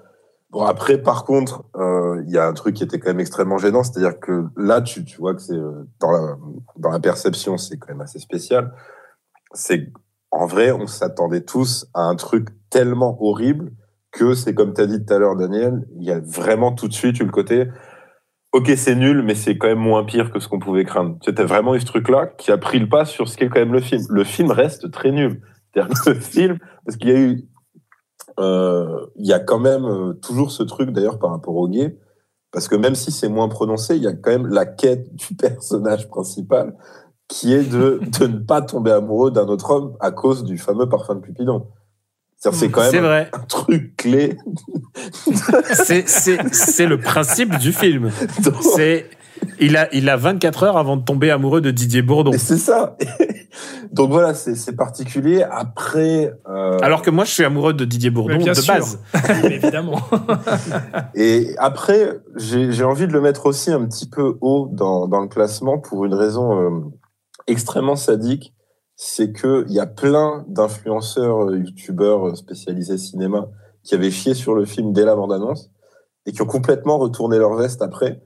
Bon 0.50 0.62
après 0.64 0.98
par 0.98 1.24
contre 1.24 1.62
euh, 1.76 2.22
il 2.26 2.32
y 2.32 2.38
a 2.38 2.46
un 2.48 2.54
truc 2.54 2.74
qui 2.74 2.82
était 2.82 2.98
quand 2.98 3.10
même 3.10 3.20
extrêmement 3.20 3.58
gênant, 3.58 3.84
c'est-à-dire 3.84 4.18
que 4.18 4.46
là 4.56 4.80
tu 4.80 5.04
tu 5.04 5.18
vois 5.18 5.34
que 5.34 5.40
c'est 5.42 5.54
euh, 5.54 5.84
dans 6.00 6.10
la 6.10 6.36
dans 6.76 6.90
la 6.90 6.98
perception 6.98 7.56
c'est 7.56 7.76
quand 7.78 7.88
même 7.92 8.00
assez 8.00 8.18
spécial. 8.18 8.72
C'est 9.52 9.92
en 10.32 10.46
vrai, 10.46 10.70
on 10.72 10.86
s'attendait 10.86 11.40
tous 11.42 11.86
à 11.92 12.02
un 12.02 12.14
truc 12.16 12.48
tellement 12.70 13.16
horrible 13.20 13.72
que 14.12 14.35
c'est 14.35 14.55
comme 14.55 14.75
tu 14.75 14.81
as 14.81 14.87
dit 14.87 15.05
tout 15.05 15.12
à 15.14 15.18
l'heure, 15.18 15.37
Daniel, 15.37 15.87
il 15.96 16.05
y 16.05 16.11
a 16.11 16.20
vraiment 16.20 16.73
tout 16.73 16.88
de 16.88 16.92
suite 16.92 17.20
eu 17.20 17.25
le 17.25 17.31
côté 17.31 17.68
Ok, 18.53 18.73
c'est 18.77 18.96
nul, 18.96 19.23
mais 19.23 19.37
c'est 19.37 19.57
quand 19.57 19.68
même 19.68 19.79
moins 19.79 20.03
pire 20.03 20.33
que 20.33 20.40
ce 20.40 20.49
qu'on 20.49 20.59
pouvait 20.59 20.85
craindre. 20.85 21.16
C'était 21.25 21.44
vraiment 21.44 21.77
eu 21.77 21.81
ce 21.81 21.87
truc-là 21.87 22.27
qui 22.27 22.51
a 22.51 22.59
pris 22.59 22.81
le 22.81 22.88
pas 22.88 23.05
sur 23.05 23.29
ce 23.29 23.37
qu'est 23.37 23.49
quand 23.49 23.61
même 23.61 23.73
le 23.73 23.81
film. 23.81 24.03
Le 24.11 24.25
film 24.25 24.51
reste 24.51 24.90
très 24.90 25.12
nul. 25.12 25.40
Que 25.73 25.81
le 26.09 26.14
film, 26.20 26.59
parce 26.85 26.96
qu'il 26.96 27.11
y 27.11 27.12
a 27.12 27.20
eu, 27.20 27.49
euh, 28.40 29.07
il 29.14 29.27
y 29.27 29.33
a 29.33 29.38
quand 29.38 29.61
même 29.61 29.85
euh, 29.85 30.14
toujours 30.14 30.51
ce 30.51 30.64
truc 30.64 30.90
d'ailleurs 30.90 31.20
par 31.20 31.31
rapport 31.31 31.55
au 31.55 31.68
gay, 31.68 31.96
parce 32.51 32.66
que 32.66 32.75
même 32.75 32.96
si 32.96 33.12
c'est 33.12 33.29
moins 33.29 33.49
prononcé, 33.49 33.94
il 33.94 34.03
y 34.03 34.09
a 34.09 34.14
quand 34.14 34.31
même 34.33 34.49
la 34.49 34.66
quête 34.66 35.14
du 35.14 35.35
personnage 35.38 36.09
principal 36.09 36.77
qui 37.29 37.55
est 37.55 37.70
de, 37.70 38.01
de 38.18 38.27
ne 38.27 38.38
pas 38.38 38.62
tomber 38.62 38.90
amoureux 38.90 39.31
d'un 39.31 39.46
autre 39.46 39.70
homme 39.70 39.96
à 40.01 40.11
cause 40.11 40.42
du 40.42 40.59
fameux 40.59 40.88
parfum 40.88 41.14
de 41.14 41.20
Cupidon. 41.20 41.68
C'est 42.42 42.70
quand 42.70 42.83
C'est 42.83 42.92
même 42.96 43.05
vrai. 43.05 43.31
un 43.33 43.38
truc 43.40 43.96
clé. 43.96 44.37
C'est- 45.72 46.87
le 46.87 46.98
principe 46.98 47.59
du 47.59 47.72
film. 47.72 48.11
C'est 48.76 49.07
il 49.59 49.76
a 49.76 49.88
il 49.94 50.09
a 50.09 50.16
24 50.16 50.62
heures 50.64 50.76
avant 50.76 50.96
de 50.96 51.05
tomber 51.05 51.31
amoureux 51.31 51.61
de 51.61 51.70
Didier 51.70 52.03
Bourdon. 52.03 52.33
Et 52.33 52.38
c'est 52.38 52.59
ça. 52.59 52.96
Donc 53.92 54.11
voilà, 54.11 54.35
c'est 54.35 54.55
c'est 54.55 54.74
particulier. 54.76 55.42
Après, 55.50 56.33
euh, 56.48 56.79
Alors 56.83 57.03
que 57.03 57.11
moi 57.11 57.24
je 57.24 57.31
suis 57.31 57.44
amoureux 57.44 57.72
de 57.74 57.85
Didier 57.85 58.11
Bourdon 58.11 58.37
bien 58.37 58.53
de 58.53 58.59
sûr. 58.61 58.74
base. 58.74 59.00
Mais 59.42 59.55
évidemment. 59.57 60.00
et 61.14 61.55
après, 61.59 62.18
j'ai 62.37 62.72
j'ai 62.72 62.85
envie 62.85 63.07
de 63.07 63.12
le 63.12 63.20
mettre 63.20 63.46
aussi 63.46 63.70
un 63.70 63.85
petit 63.87 64.09
peu 64.09 64.37
haut 64.40 64.68
dans, 64.72 65.09
dans 65.09 65.20
le 65.20 65.29
classement 65.29 65.79
pour 65.79 66.05
une 66.05 66.14
raison 66.14 66.59
euh, 66.61 66.81
extrêmement 67.46 67.96
sadique. 67.96 68.53
C'est 69.02 69.32
que 69.32 69.64
il 69.66 69.72
y 69.72 69.80
a 69.80 69.86
plein 69.86 70.44
d'influenceurs, 70.46 71.46
euh, 71.46 71.56
youtubeurs 71.56 72.28
euh, 72.28 72.34
spécialisés 72.34 72.98
cinéma 72.98 73.48
qui 73.82 73.94
avaient 73.94 74.10
chié 74.10 74.34
sur 74.34 74.54
le 74.54 74.66
film 74.66 74.92
dès 74.92 75.06
la 75.06 75.16
bande-annonce 75.16 75.70
et 76.26 76.32
qui 76.32 76.42
ont 76.42 76.46
complètement 76.46 76.98
retourné 76.98 77.38
leur 77.38 77.54
veste 77.54 77.80
après 77.80 78.20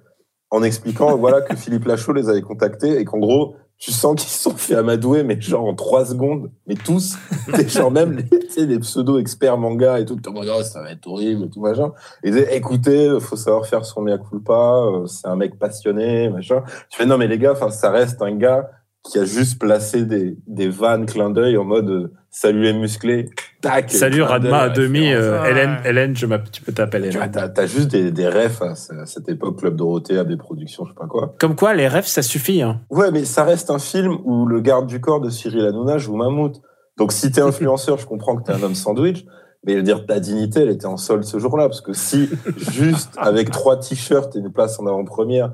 en 0.50 0.64
expliquant 0.64 1.16
voilà 1.16 1.42
que 1.42 1.54
Philippe 1.62 1.84
Lachaud 1.84 2.12
les 2.12 2.28
avait 2.28 2.42
contactés 2.42 2.98
et 2.98 3.04
qu'en 3.04 3.18
gros 3.18 3.54
tu 3.78 3.92
sens 3.92 4.20
qu'ils 4.20 4.28
se 4.28 4.42
sont 4.42 4.56
fait 4.56 4.74
amadouer 4.74 5.22
mais 5.22 5.40
genre 5.40 5.64
en 5.64 5.76
trois 5.76 6.06
secondes 6.06 6.50
mais 6.66 6.74
tous 6.74 7.18
des 7.56 7.68
genre 7.68 7.92
même 7.92 8.10
les, 8.10 8.28
tu 8.28 8.50
sais, 8.50 8.66
les 8.66 8.80
pseudo 8.80 9.20
experts 9.20 9.58
manga 9.58 10.00
et 10.00 10.04
tout 10.04 10.18
Oh, 10.26 10.62
ça 10.64 10.82
va 10.82 10.90
être 10.90 11.06
horrible 11.06 11.44
et 11.44 11.50
tout 11.50 11.60
machin. 11.60 11.92
Et 12.24 12.30
ils 12.30 12.32
disaient 12.32 12.56
écoutez 12.56 13.16
faut 13.20 13.36
savoir 13.36 13.64
faire 13.66 13.84
son 13.84 14.02
mea 14.02 14.18
culpa 14.18 14.74
euh, 14.86 15.06
c'est 15.06 15.28
un 15.28 15.36
mec 15.36 15.56
passionné 15.56 16.30
machin. 16.30 16.64
Tu 16.90 16.98
fais 16.98 17.06
non 17.06 17.16
mais 17.16 17.28
les 17.28 17.38
gars 17.38 17.52
enfin 17.52 17.70
ça 17.70 17.92
reste 17.92 18.20
un 18.22 18.34
gars 18.34 18.68
qui 19.04 19.18
a 19.18 19.24
juste 19.24 19.58
placé 19.60 20.04
des, 20.04 20.36
des 20.46 20.68
vannes 20.68 21.06
clin 21.06 21.30
d'œil 21.30 21.56
en 21.58 21.64
mode 21.64 21.90
euh, 21.90 22.12
salut 22.30 22.62
les 22.62 22.72
musclés 22.72 23.28
tac 23.60 23.90
Salut 23.90 24.22
Radma 24.22 24.58
à 24.60 24.68
demi 24.70 25.12
euh, 25.12 25.42
Ouais. 25.42 25.50
Hélène 25.50 25.76
Hélène 25.84 26.16
je 26.16 26.24
m'appelle 26.26 26.50
tu 26.50 26.62
peux 26.62 26.72
t'appeler 26.72 27.08
Hélène. 27.08 27.30
t'as, 27.30 27.48
t'as 27.48 27.66
juste 27.66 27.88
des, 27.88 28.10
des 28.10 28.28
refs 28.28 28.62
à, 28.62 28.74
ce- 28.74 28.94
à 28.94 29.06
cette 29.06 29.28
époque, 29.28 29.58
Club 29.60 29.76
Dorothée, 29.76 30.18
AB 30.18 30.36
Productions, 30.38 30.84
je 30.86 30.90
sais 30.90 30.96
pas 30.98 31.06
quoi. 31.06 31.34
Comme 31.38 31.54
quoi 31.54 31.74
les 31.74 31.86
rêves 31.86 32.06
ça 32.06 32.22
suffit 32.22 32.62
hein. 32.62 32.80
Ouais, 32.90 33.10
mais 33.10 33.24
ça 33.24 33.44
reste 33.44 33.70
un 33.70 33.78
film 33.78 34.16
où 34.24 34.46
le 34.46 34.60
garde 34.60 34.86
du 34.86 35.00
corps 35.00 35.20
de 35.20 35.28
Cyril 35.30 35.66
Hanouna 35.66 35.98
joue 35.98 36.16
Mammouth. 36.16 36.60
Donc 36.96 37.12
si 37.12 37.30
t'es 37.30 37.40
influenceur, 37.42 37.98
je 37.98 38.06
comprends 38.06 38.36
que 38.36 38.44
t'es 38.44 38.52
un 38.52 38.62
homme 38.62 38.74
sandwich, 38.74 39.24
mais 39.66 39.72
je 39.72 39.78
veux 39.78 39.82
dire, 39.82 40.06
ta 40.06 40.20
dignité, 40.20 40.60
elle 40.60 40.70
était 40.70 40.86
en 40.86 40.96
solde 40.96 41.24
ce 41.24 41.38
jour-là, 41.38 41.64
parce 41.68 41.80
que 41.80 41.92
si 41.92 42.28
juste 42.70 43.10
avec 43.16 43.50
trois 43.50 43.78
t-shirts 43.78 44.34
et 44.36 44.38
une 44.38 44.52
place 44.52 44.78
en 44.78 44.86
avant-première, 44.86 45.52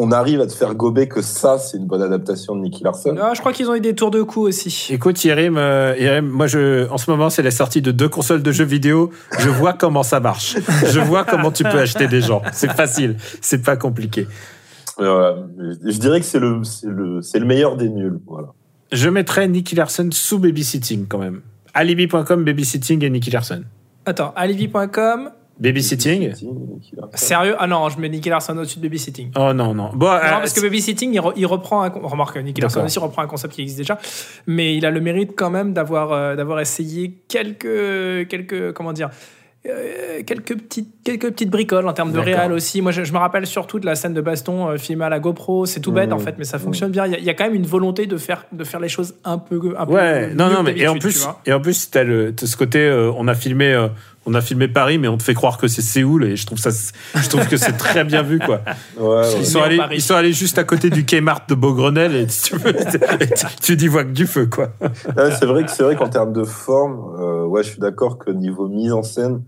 on 0.00 0.12
arrive 0.12 0.40
à 0.40 0.46
te 0.46 0.52
faire 0.52 0.76
gober 0.76 1.08
que 1.08 1.22
ça, 1.22 1.58
c'est 1.58 1.76
une 1.76 1.86
bonne 1.86 2.02
adaptation 2.02 2.54
de 2.54 2.60
Nicky 2.60 2.84
Larson. 2.84 3.16
Ah, 3.20 3.32
je 3.34 3.40
crois 3.40 3.52
qu'ils 3.52 3.68
ont 3.68 3.74
eu 3.74 3.80
des 3.80 3.96
tours 3.96 4.12
de 4.12 4.22
cou 4.22 4.42
aussi. 4.46 4.90
Écoute 4.90 5.22
Yérim, 5.24 5.58
euh, 5.58 5.96
Yérim, 5.98 6.28
moi 6.28 6.46
je 6.46 6.88
en 6.88 6.98
ce 6.98 7.10
moment 7.10 7.30
c'est 7.30 7.42
la 7.42 7.50
sortie 7.50 7.82
de 7.82 7.90
deux 7.90 8.08
consoles 8.08 8.42
de 8.42 8.52
jeux 8.52 8.64
vidéo, 8.64 9.10
je 9.40 9.48
vois 9.48 9.72
comment 9.78 10.04
ça 10.04 10.20
marche. 10.20 10.56
Je 10.86 11.00
vois 11.00 11.24
comment 11.24 11.50
tu 11.50 11.64
peux 11.64 11.80
acheter 11.80 12.06
des 12.06 12.20
gens. 12.20 12.42
C'est 12.52 12.70
facile, 12.70 13.16
c'est 13.40 13.62
pas 13.64 13.76
compliqué. 13.76 14.28
Euh, 15.00 15.34
je 15.84 15.98
dirais 15.98 16.20
que 16.20 16.26
c'est 16.26 16.40
le, 16.40 16.62
c'est 16.62 16.88
le, 16.88 17.20
c'est 17.20 17.40
le 17.40 17.46
meilleur 17.46 17.76
des 17.76 17.88
nuls, 17.88 18.20
voilà. 18.24 18.48
Je 18.92 19.08
mettrais 19.08 19.48
Nicky 19.48 19.74
Larson 19.74 20.08
sous 20.12 20.38
babysitting 20.38 21.06
quand 21.08 21.18
même. 21.18 21.40
Alibi.com, 21.74 22.44
babysitting 22.44 23.04
et 23.04 23.10
Nicky 23.10 23.30
Larson. 23.30 23.62
Attends, 24.06 24.32
alibi.com. 24.36 25.30
Babysitting? 25.60 26.32
Sérieux? 27.14 27.54
Ah 27.58 27.66
non, 27.66 27.88
je 27.88 27.98
mets 28.00 28.08
Nicky 28.08 28.28
Larson 28.28 28.56
au-dessus 28.56 28.78
de 28.78 28.82
Babysitting. 28.84 29.30
Oh 29.36 29.52
non, 29.52 29.74
non. 29.74 29.90
Bon, 29.94 30.06
Non, 30.06 30.12
euh, 30.14 30.20
parce 30.20 30.52
que 30.52 30.60
Babysitting, 30.60 31.12
il, 31.14 31.20
re- 31.20 31.32
il 31.36 31.46
reprend 31.46 31.82
un. 31.82 31.88
Remarque, 31.90 32.36
Nicky 32.38 32.60
Larson 32.60 32.84
aussi 32.84 32.98
reprend 32.98 33.22
un 33.22 33.26
concept 33.26 33.54
qui 33.54 33.62
existe 33.62 33.78
déjà. 33.78 33.98
Mais 34.46 34.76
il 34.76 34.86
a 34.86 34.90
le 34.90 35.00
mérite 35.00 35.32
quand 35.36 35.50
même 35.50 35.72
d'avoir 35.72 36.12
euh, 36.12 36.36
d'avoir 36.36 36.60
essayé 36.60 37.22
quelques. 37.28 38.28
quelques 38.28 38.72
comment 38.72 38.92
dire 38.92 39.10
euh, 39.66 40.22
quelques 40.24 40.56
petites 40.56 40.94
quelques 41.02 41.30
petites 41.32 41.50
bricoles 41.50 41.86
en 41.88 41.92
termes 41.92 42.12
de 42.12 42.18
réal 42.20 42.52
aussi 42.52 42.80
moi 42.80 42.92
je, 42.92 43.02
je 43.02 43.12
me 43.12 43.18
rappelle 43.18 43.44
surtout 43.44 43.80
de 43.80 43.86
la 43.86 43.96
scène 43.96 44.14
de 44.14 44.20
baston 44.20 44.68
euh, 44.68 44.76
filmée 44.76 45.04
à 45.04 45.08
la 45.08 45.18
GoPro 45.18 45.66
c'est 45.66 45.80
tout 45.80 45.90
bête 45.90 46.10
Mmh. 46.10 46.12
en 46.12 46.18
fait 46.20 46.36
mais 46.38 46.44
ça 46.44 46.60
fonctionne 46.60 46.92
bien 46.92 47.06
il 47.06 47.12
y, 47.12 47.14
a- 47.16 47.18
il 47.18 47.24
y 47.24 47.28
a 47.28 47.34
quand 47.34 47.42
même 47.44 47.56
une 47.56 47.66
volonté 47.66 48.06
de 48.06 48.16
faire 48.18 48.44
de 48.52 48.62
faire 48.62 48.78
les 48.78 48.88
choses 48.88 49.16
un 49.24 49.36
peu 49.38 49.74
un 49.76 49.84
peu 49.84 49.94
Ouais, 49.94 50.32
non, 50.32 50.48
non, 50.48 50.62
mais 50.62 50.78
et 50.78 50.86
en 50.86 50.96
plus, 50.96 51.26
et 51.44 51.52
en 51.52 51.60
plus, 51.60 51.90
t'as 51.90 52.04
le, 52.04 52.32
ce 52.40 52.56
côté, 52.56 52.78
euh, 52.78 53.10
on 53.16 53.26
a 53.26 53.34
filmé, 53.34 53.72
euh, 53.74 53.88
on 54.28 54.34
a 54.34 54.42
filmé 54.42 54.68
Paris, 54.68 54.98
mais 54.98 55.08
on 55.08 55.16
te 55.16 55.22
fait 55.22 55.32
croire 55.32 55.56
que 55.56 55.68
c'est 55.68 55.80
Séoul, 55.80 56.24
et 56.24 56.36
je 56.36 56.44
trouve 56.44 56.58
ça, 56.58 56.68
je 56.70 57.28
trouve 57.28 57.48
que 57.48 57.56
c'est 57.56 57.72
très 57.72 58.04
bien 58.04 58.22
vu, 58.22 58.38
quoi. 58.38 58.60
Ouais, 58.98 59.06
ouais. 59.06 59.32
Ils 59.38 59.46
sont, 59.46 59.62
allés, 59.62 59.80
ils 59.92 60.02
sont 60.02 60.14
allés 60.14 60.34
juste 60.34 60.58
à 60.58 60.64
côté 60.64 60.90
du 60.90 61.06
Kmart 61.06 61.48
de 61.48 61.54
Beaugrenelle, 61.54 62.14
et 62.14 62.26
tu, 62.26 62.56
veux, 62.56 62.74
dis 63.76 63.88
vois 63.88 64.04
que 64.04 64.10
du 64.12 64.26
feu, 64.26 64.46
quoi. 64.46 64.70
Ouais, 64.82 65.30
c'est 65.38 65.46
vrai 65.46 65.64
que 65.64 65.70
c'est 65.70 65.82
vrai 65.82 65.96
qu'en 65.96 66.10
termes 66.10 66.34
de 66.34 66.44
forme, 66.44 67.16
euh, 67.18 67.46
ouais, 67.46 67.62
je 67.62 67.70
suis 67.70 67.80
d'accord 67.80 68.18
que 68.18 68.30
niveau 68.30 68.68
mise 68.68 68.92
en 68.92 69.02
scène, 69.02 69.42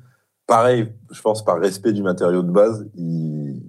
pareil, 0.46 0.88
je 1.12 1.20
pense 1.20 1.44
par 1.44 1.60
respect 1.60 1.92
du 1.92 2.02
matériau 2.02 2.42
de 2.42 2.50
base, 2.50 2.86
ils, 2.96 3.60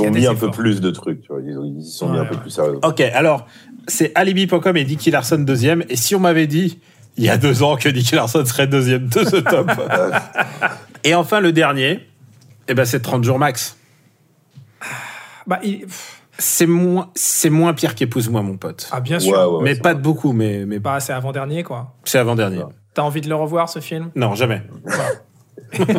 ont 0.00 0.06
a 0.06 0.10
mis 0.10 0.26
un 0.26 0.34
peu 0.34 0.50
plus 0.50 0.80
de 0.80 0.90
trucs, 0.90 1.20
tu 1.20 1.28
vois. 1.28 1.42
Ils, 1.44 1.58
ont- 1.58 1.64
ils 1.64 1.80
y 1.80 1.84
sont 1.84 2.08
mis 2.08 2.18
Ouais, 2.18 2.24
un 2.24 2.28
peu 2.28 2.36
plus 2.36 2.50
sérieux. 2.50 2.78
Ok, 2.82 3.00
alors, 3.00 3.46
c'est 3.86 4.12
alibi.com 4.14 4.76
et 4.76 4.84
Nicky 4.84 5.10
Larson 5.10 5.38
deuxième, 5.38 5.84
et 5.88 5.96
si 5.96 6.14
on 6.14 6.20
m'avait 6.20 6.46
dit, 6.46 6.80
il 7.16 7.24
y 7.24 7.28
a 7.30 7.36
deux 7.38 7.62
ans, 7.62 7.76
que 7.76 7.88
Nicky 7.88 8.14
Larson 8.14 8.44
serait 8.44 8.66
deuxième 8.66 9.06
de 9.08 9.24
ce 9.24 9.36
top. 9.50 9.70
et 11.04 11.14
enfin, 11.14 11.40
le 11.40 11.52
dernier, 11.52 12.06
eh 12.68 12.74
ben, 12.74 12.84
c'est 12.84 13.00
30 13.00 13.24
jours 13.24 13.38
max. 13.38 13.76
Bah, 15.46 15.58
il- 15.62 15.86
C'est 16.38 16.66
moins, 16.66 17.10
c'est 17.14 17.48
moins 17.48 17.72
pire 17.72 17.94
qu'épouse-moi, 17.94 18.42
mon 18.42 18.58
pote. 18.58 18.88
Ah, 18.92 19.00
bien 19.00 19.18
sûr. 19.18 19.32
ouais, 19.32 19.44
ouais, 19.56 19.64
mais 19.64 19.74
pas 19.76 19.90
vrai. 19.92 19.98
de 19.98 20.02
beaucoup, 20.02 20.32
mais, 20.32 20.66
mais 20.66 20.78
Bah, 20.78 21.00
c'est 21.00 21.14
avant-dernier, 21.14 21.62
quoi. 21.62 21.94
c'est 22.04 22.18
avant-dernier. 22.18 22.58
Ouais. 22.58 22.72
T'as 22.92 23.02
envie 23.02 23.22
de 23.22 23.28
le 23.30 23.34
revoir, 23.36 23.68
ce 23.70 23.78
film? 23.78 24.10
Non, 24.14 24.34
jamais. 24.34 24.62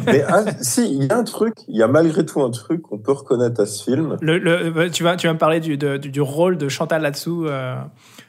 Mais 0.05 0.23
ah, 0.27 0.43
si, 0.61 0.85
il 0.95 1.03
y 1.05 1.11
a 1.11 1.17
un 1.17 1.23
truc, 1.23 1.53
il 1.67 1.75
y 1.75 1.83
a 1.83 1.87
malgré 1.87 2.25
tout 2.25 2.41
un 2.41 2.49
truc 2.51 2.83
qu'on 2.83 2.97
peut 2.99 3.11
reconnaître 3.11 3.59
à 3.61 3.65
ce 3.65 3.83
film. 3.83 4.15
Le, 4.21 4.37
le- 4.37 4.77
euh, 4.77 4.89
tu, 4.89 5.03
vas, 5.03 5.15
tu 5.17 5.27
vas 5.27 5.33
me 5.33 5.37
parler 5.39 5.59
du, 5.59 5.77
de- 5.77 5.97
du, 5.97 6.09
du 6.09 6.21
rôle 6.21 6.57
de 6.57 6.69
Chantal 6.69 7.01
là-dessous, 7.01 7.45
euh, 7.47 7.75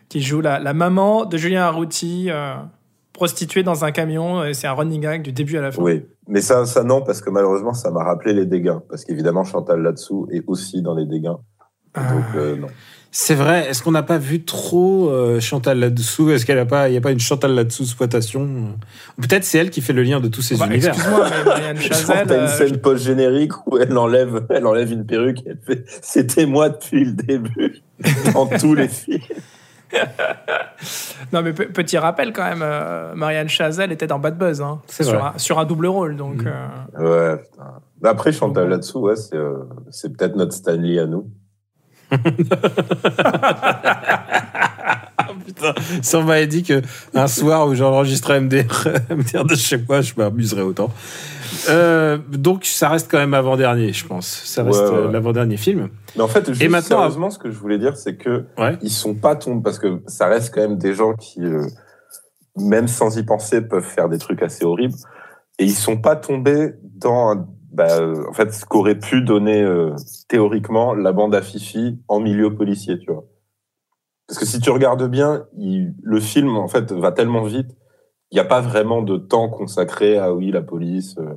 qui 0.08 0.20
joue 0.20 0.40
la, 0.40 0.58
la 0.58 0.72
maman 0.74 1.26
de 1.26 1.36
Julien 1.36 1.62
Arrouti, 1.64 2.26
euh, 2.30 2.54
prostituée 3.18 3.64
dans 3.64 3.84
un 3.84 3.90
camion. 3.90 4.44
et 4.44 4.54
C'est 4.54 4.68
un 4.68 4.72
running 4.74 5.00
gag 5.00 5.22
du 5.22 5.32
début 5.32 5.58
à 5.58 5.60
la 5.60 5.72
fin. 5.72 5.82
Oui, 5.82 6.04
mais 6.28 6.40
ça, 6.40 6.64
ça 6.66 6.84
non, 6.84 7.02
parce 7.02 7.20
que 7.20 7.30
malheureusement, 7.30 7.74
ça 7.74 7.90
m'a 7.90 8.04
rappelé 8.04 8.32
les 8.32 8.46
dégâts. 8.46 8.78
Parce 8.88 9.04
qu'évidemment, 9.04 9.42
Chantal 9.42 9.82
là-dessous 9.82 10.28
est 10.30 10.44
aussi 10.46 10.82
dans 10.82 10.94
les 10.94 11.04
dégâts. 11.04 11.34
Donc, 11.96 12.24
euh, 12.36 12.54
non. 12.56 12.68
C'est 13.10 13.34
vrai. 13.34 13.66
Est-ce 13.68 13.82
qu'on 13.82 13.90
n'a 13.90 14.04
pas 14.04 14.18
vu 14.18 14.44
trop 14.44 15.08
euh, 15.10 15.40
Chantal 15.40 15.80
là-dessous? 15.80 16.30
Est-ce 16.30 16.46
qu'elle 16.46 16.58
a 16.60 16.66
pas, 16.66 16.88
il 16.88 16.94
y 16.94 16.96
a 16.96 17.00
pas 17.00 17.10
une 17.10 17.18
Chantal 17.18 17.54
là-dessous 17.54 17.82
exploitation 17.84 18.76
Peut-être 19.20 19.42
c'est 19.44 19.58
elle 19.58 19.70
qui 19.70 19.80
fait 19.80 19.94
le 19.94 20.02
lien 20.04 20.20
de 20.20 20.28
tous 20.28 20.42
ces 20.42 20.56
Bah, 20.56 20.66
univers. 20.66 20.94
Excuse-moi, 20.94 21.26
mais 21.30 21.44
Marianne 21.44 21.76
Chazelle. 21.80 22.26
t'as 22.28 22.34
une 22.36 22.40
euh, 22.42 22.46
scène 22.48 22.76
post-générique 22.78 23.52
où 23.66 23.78
elle 23.78 23.96
enlève, 23.98 24.46
elle 24.50 24.66
enlève 24.66 24.92
une 24.92 25.04
perruque 25.06 25.38
et 25.44 25.50
elle 25.50 25.60
fait 25.66 25.84
«C'était 26.02 26.46
moi 26.46 26.68
depuis 26.68 27.04
le 27.04 27.12
début» 27.12 27.82
dans 28.34 28.46
tous 28.60 28.74
les 28.74 28.86
films. 28.88 29.18
Non, 31.32 31.42
mais 31.42 31.52
pe- 31.52 31.70
petit 31.72 31.98
rappel 31.98 32.32
quand 32.32 32.44
même, 32.44 32.62
euh, 32.62 33.14
Marianne 33.14 33.48
Chazelle 33.48 33.92
était 33.92 34.06
dans 34.06 34.18
Bad 34.18 34.38
Buzz, 34.38 34.60
hein, 34.62 34.80
C'est 34.86 35.04
sur, 35.04 35.18
vrai. 35.18 35.30
un, 35.34 35.38
sur 35.38 35.58
un 35.58 35.64
double 35.64 35.86
rôle. 35.86 36.16
Donc, 36.16 36.42
Mm. 36.44 36.48
euh, 36.98 37.34
Ouais, 37.34 37.38
putain. 37.42 37.72
Après, 38.04 38.32
Chantal 38.32 38.68
là-dessous, 38.68 39.00
ouais, 39.00 39.16
c'est 39.16 39.36
euh, 39.36 39.64
c'est 39.90 40.16
peut-être 40.16 40.36
notre 40.36 40.52
Stanley 40.52 40.98
à 40.98 41.06
nous. 41.06 41.28
Putain, 45.44 45.74
si 46.02 46.16
on 46.16 46.22
m'avait 46.24 46.46
dit 46.46 46.62
que 46.62 46.82
un 47.14 47.26
soir 47.26 47.66
où 47.68 47.74
j'enregistrais 47.74 48.40
MDR, 48.40 48.88
MDR 49.10 49.44
de 49.44 49.54
chez 49.54 49.78
moi, 49.88 50.00
je 50.00 50.12
m'amuserais 50.16 50.62
autant. 50.62 50.90
Euh, 51.70 52.18
donc 52.28 52.64
ça 52.66 52.88
reste 52.88 53.10
quand 53.10 53.18
même 53.18 53.34
avant-dernier, 53.34 53.92
je 53.92 54.06
pense. 54.06 54.26
Ça 54.26 54.62
reste 54.62 54.80
Ouais, 54.80 54.88
ouais, 54.90 54.96
euh, 55.06 55.10
l'avant-dernier 55.12 55.56
film. 55.56 55.88
Mais 56.16 56.22
en 56.22 56.28
fait, 56.28 56.46
juste 56.48 56.62
Et 56.62 56.68
maintenant- 56.68 56.98
sérieusement, 56.98 57.30
ce 57.30 57.38
que 57.38 57.50
je 57.50 57.58
voulais 57.58 57.78
dire, 57.78 57.96
c'est 57.96 58.16
que 58.16 58.44
Ouais. 58.58 58.76
ils 58.82 58.90
sont 58.90 59.14
pas 59.14 59.34
tombés 59.36 59.62
parce 59.62 59.78
que 59.78 60.00
ça 60.06 60.26
reste 60.26 60.54
quand 60.54 60.60
même 60.60 60.76
des 60.78 60.94
gens 60.94 61.14
qui, 61.14 61.40
euh, 61.42 61.66
même 62.56 62.88
sans 62.88 63.16
y 63.16 63.22
penser, 63.22 63.60
peuvent 63.62 63.82
faire 63.84 64.08
des 64.08 64.18
trucs 64.18 64.42
assez 64.42 64.64
horribles. 64.64 64.94
Et 65.58 65.64
ils 65.64 65.74
sont 65.74 65.96
pas 65.96 66.16
tombés 66.16 66.74
dans, 66.82 67.30
un- 67.32 67.46
bah, 67.72 67.98
en 68.28 68.32
fait, 68.32 68.52
ce 68.52 68.64
qu'aurait 68.64 68.98
pu 68.98 69.22
donner 69.22 69.62
euh, 69.62 69.94
théoriquement 70.28 70.94
la 70.94 71.12
bande 71.12 71.34
à 71.34 71.42
Fifi 71.42 71.98
en 72.08 72.20
milieu 72.20 72.54
policier, 72.54 72.98
tu 72.98 73.06
vois. 73.12 73.24
Parce 74.28 74.38
que 74.38 74.46
si 74.46 74.60
tu 74.60 74.70
regardes 74.70 75.08
bien, 75.08 75.44
il- 75.56 75.94
le 76.02 76.20
film 76.20 76.56
en 76.56 76.68
fait 76.68 76.92
va 76.92 77.12
tellement 77.12 77.42
vite, 77.44 77.70
il 78.30 78.34
n'y 78.34 78.40
a 78.40 78.44
pas 78.44 78.60
vraiment 78.60 79.00
de 79.02 79.16
temps 79.16 79.48
consacré 79.48 80.18
à 80.18 80.32
oui 80.34 80.50
la 80.50 80.60
police, 80.60 81.16
euh, 81.18 81.34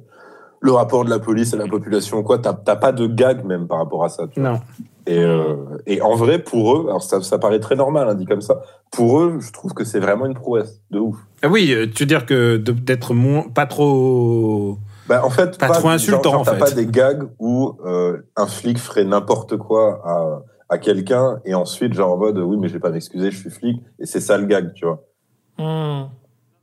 le 0.59 0.71
rapport 0.73 1.05
de 1.05 1.09
la 1.09 1.17
police 1.19 1.53
à 1.53 1.57
la 1.57 1.67
population 1.67 2.21
quoi. 2.21 2.37
T'as 2.37 2.53
pas 2.53 2.91
de 2.91 3.07
gag 3.07 3.45
même 3.45 3.67
par 3.67 3.77
rapport 3.79 4.03
à 4.03 4.09
ça. 4.09 4.27
Tu 4.27 4.41
vois. 4.41 4.51
Non. 4.51 4.59
Et, 5.07 5.17
euh, 5.17 5.55
et 5.87 5.99
en 6.01 6.13
vrai, 6.15 6.37
pour 6.37 6.75
eux, 6.77 6.85
alors 6.89 7.01
ça, 7.01 7.21
ça 7.23 7.39
paraît 7.39 7.59
très 7.59 7.75
normal, 7.75 8.07
hein, 8.07 8.13
dit 8.13 8.25
comme 8.25 8.41
ça. 8.41 8.61
Pour 8.91 9.19
eux, 9.21 9.37
je 9.39 9.51
trouve 9.51 9.73
que 9.73 9.83
c'est 9.83 9.99
vraiment 9.99 10.27
une 10.27 10.35
prouesse 10.35 10.79
de 10.91 10.99
ouf. 10.99 11.17
Ah 11.41 11.47
oui, 11.47 11.73
euh, 11.73 11.87
tu 11.87 12.03
veux 12.03 12.07
dire 12.07 12.25
que 12.27 12.57
d'être 12.57 13.15
moins, 13.15 13.43
pas 13.49 13.65
trop. 13.65 14.77
Bah, 15.07 15.21
en 15.25 15.31
fait, 15.31 15.57
Pas 15.57 15.69
trop 15.69 15.89
insultant, 15.89 16.21
genre, 16.21 16.31
genre, 16.33 16.41
en 16.41 16.43
t'as 16.45 16.53
fait. 16.53 16.59
pas 16.59 16.71
des 16.71 16.85
gags 16.85 17.23
où 17.39 17.73
euh, 17.85 18.19
un 18.35 18.45
flic 18.45 18.77
ferait 18.77 19.03
n'importe 19.03 19.57
quoi 19.57 20.01
à, 20.05 20.43
à 20.71 20.77
quelqu'un 20.77 21.41
et 21.43 21.53
ensuite, 21.53 21.93
genre 21.93 22.13
en 22.13 22.17
mode, 22.17 22.37
oui, 22.37 22.55
mais 22.57 22.69
je 22.69 22.73
vais 22.73 22.79
pas 22.79 22.91
m'excuser, 22.91 23.29
je 23.29 23.37
suis 23.37 23.49
flic. 23.49 23.83
Et 23.99 24.05
c'est 24.05 24.21
ça 24.21 24.37
le 24.37 24.45
gag, 24.45 24.73
tu 24.73 24.85
vois. 24.85 25.03
hmm. 25.57 26.09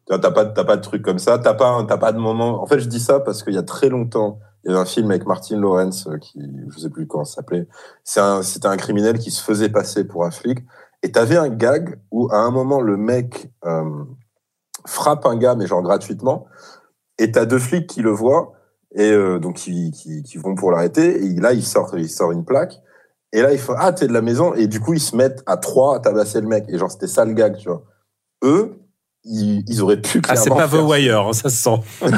Tu 0.06 0.14
vois, 0.14 0.18
T'as 0.18 0.30
pas, 0.30 0.46
t'as 0.46 0.64
pas 0.64 0.78
de 0.78 0.82
truc 0.82 1.02
comme 1.02 1.18
ça. 1.18 1.38
T'as 1.38 1.52
pas, 1.52 1.84
t'as 1.86 1.98
pas 1.98 2.12
de 2.12 2.18
moment. 2.18 2.62
En 2.62 2.66
fait, 2.66 2.80
je 2.80 2.88
dis 2.88 3.00
ça 3.00 3.20
parce 3.20 3.42
qu'il 3.42 3.52
y 3.52 3.58
a 3.58 3.62
très 3.62 3.90
longtemps, 3.90 4.40
il 4.64 4.70
y 4.70 4.72
avait 4.72 4.80
un 4.80 4.86
film 4.86 5.10
avec 5.10 5.26
Martin 5.26 5.60
Lawrence 5.60 6.06
euh, 6.06 6.16
qui, 6.16 6.40
je 6.70 6.78
sais 6.78 6.88
plus 6.88 7.06
comment 7.06 7.26
ça 7.26 7.36
s'appelait. 7.36 7.68
C'est 8.02 8.20
un, 8.20 8.42
c'était 8.42 8.66
un 8.66 8.78
criminel 8.78 9.18
qui 9.18 9.30
se 9.30 9.42
faisait 9.42 9.68
passer 9.68 10.04
pour 10.04 10.24
un 10.24 10.30
flic. 10.30 10.60
Et 11.02 11.12
t'avais 11.12 11.36
un 11.36 11.50
gag 11.50 12.00
où, 12.10 12.28
à 12.32 12.38
un 12.38 12.50
moment, 12.50 12.80
le 12.80 12.96
mec 12.96 13.52
euh, 13.66 14.04
frappe 14.86 15.26
un 15.26 15.36
gars, 15.36 15.54
mais 15.54 15.66
genre 15.66 15.82
gratuitement. 15.82 16.46
Et 17.18 17.30
t'as 17.30 17.44
deux 17.44 17.58
flics 17.58 17.86
qui 17.86 18.00
le 18.00 18.10
voient 18.10 18.52
et 18.94 19.12
euh, 19.12 19.38
donc 19.38 19.56
qui, 19.56 19.90
qui, 19.90 20.22
qui 20.22 20.38
vont 20.38 20.54
pour 20.54 20.70
l'arrêter. 20.72 21.22
Et 21.26 21.34
là, 21.34 21.52
il 21.52 21.62
sort, 21.62 21.90
il 21.98 22.08
sort 22.08 22.32
une 22.32 22.46
plaque. 22.46 22.80
Et 23.32 23.42
là, 23.42 23.52
il 23.52 23.58
faut 23.58 23.74
ah 23.76 23.92
t'es 23.92 24.06
de 24.06 24.12
la 24.12 24.22
maison. 24.22 24.54
Et 24.54 24.66
du 24.66 24.80
coup, 24.80 24.94
ils 24.94 25.00
se 25.00 25.14
mettent 25.14 25.42
à 25.46 25.56
trois 25.56 25.96
à 25.96 26.00
tabasser 26.00 26.40
le 26.40 26.46
mec. 26.48 26.64
Et 26.68 26.78
genre, 26.78 26.90
c'était 26.90 27.06
ça 27.06 27.24
le 27.24 27.32
gag, 27.34 27.56
tu 27.56 27.68
vois. 27.68 27.82
Eux, 28.42 28.78
ils, 29.24 29.62
ils 29.68 29.82
auraient 29.82 30.00
pu 30.00 30.22
Ah, 30.28 30.36
c'est 30.36 30.48
pas 30.48 30.66
The. 30.68 30.74
Wire, 30.82 31.26
hein, 31.26 31.32
ça 31.34 31.50
se 31.50 31.56
sent. 31.56 31.80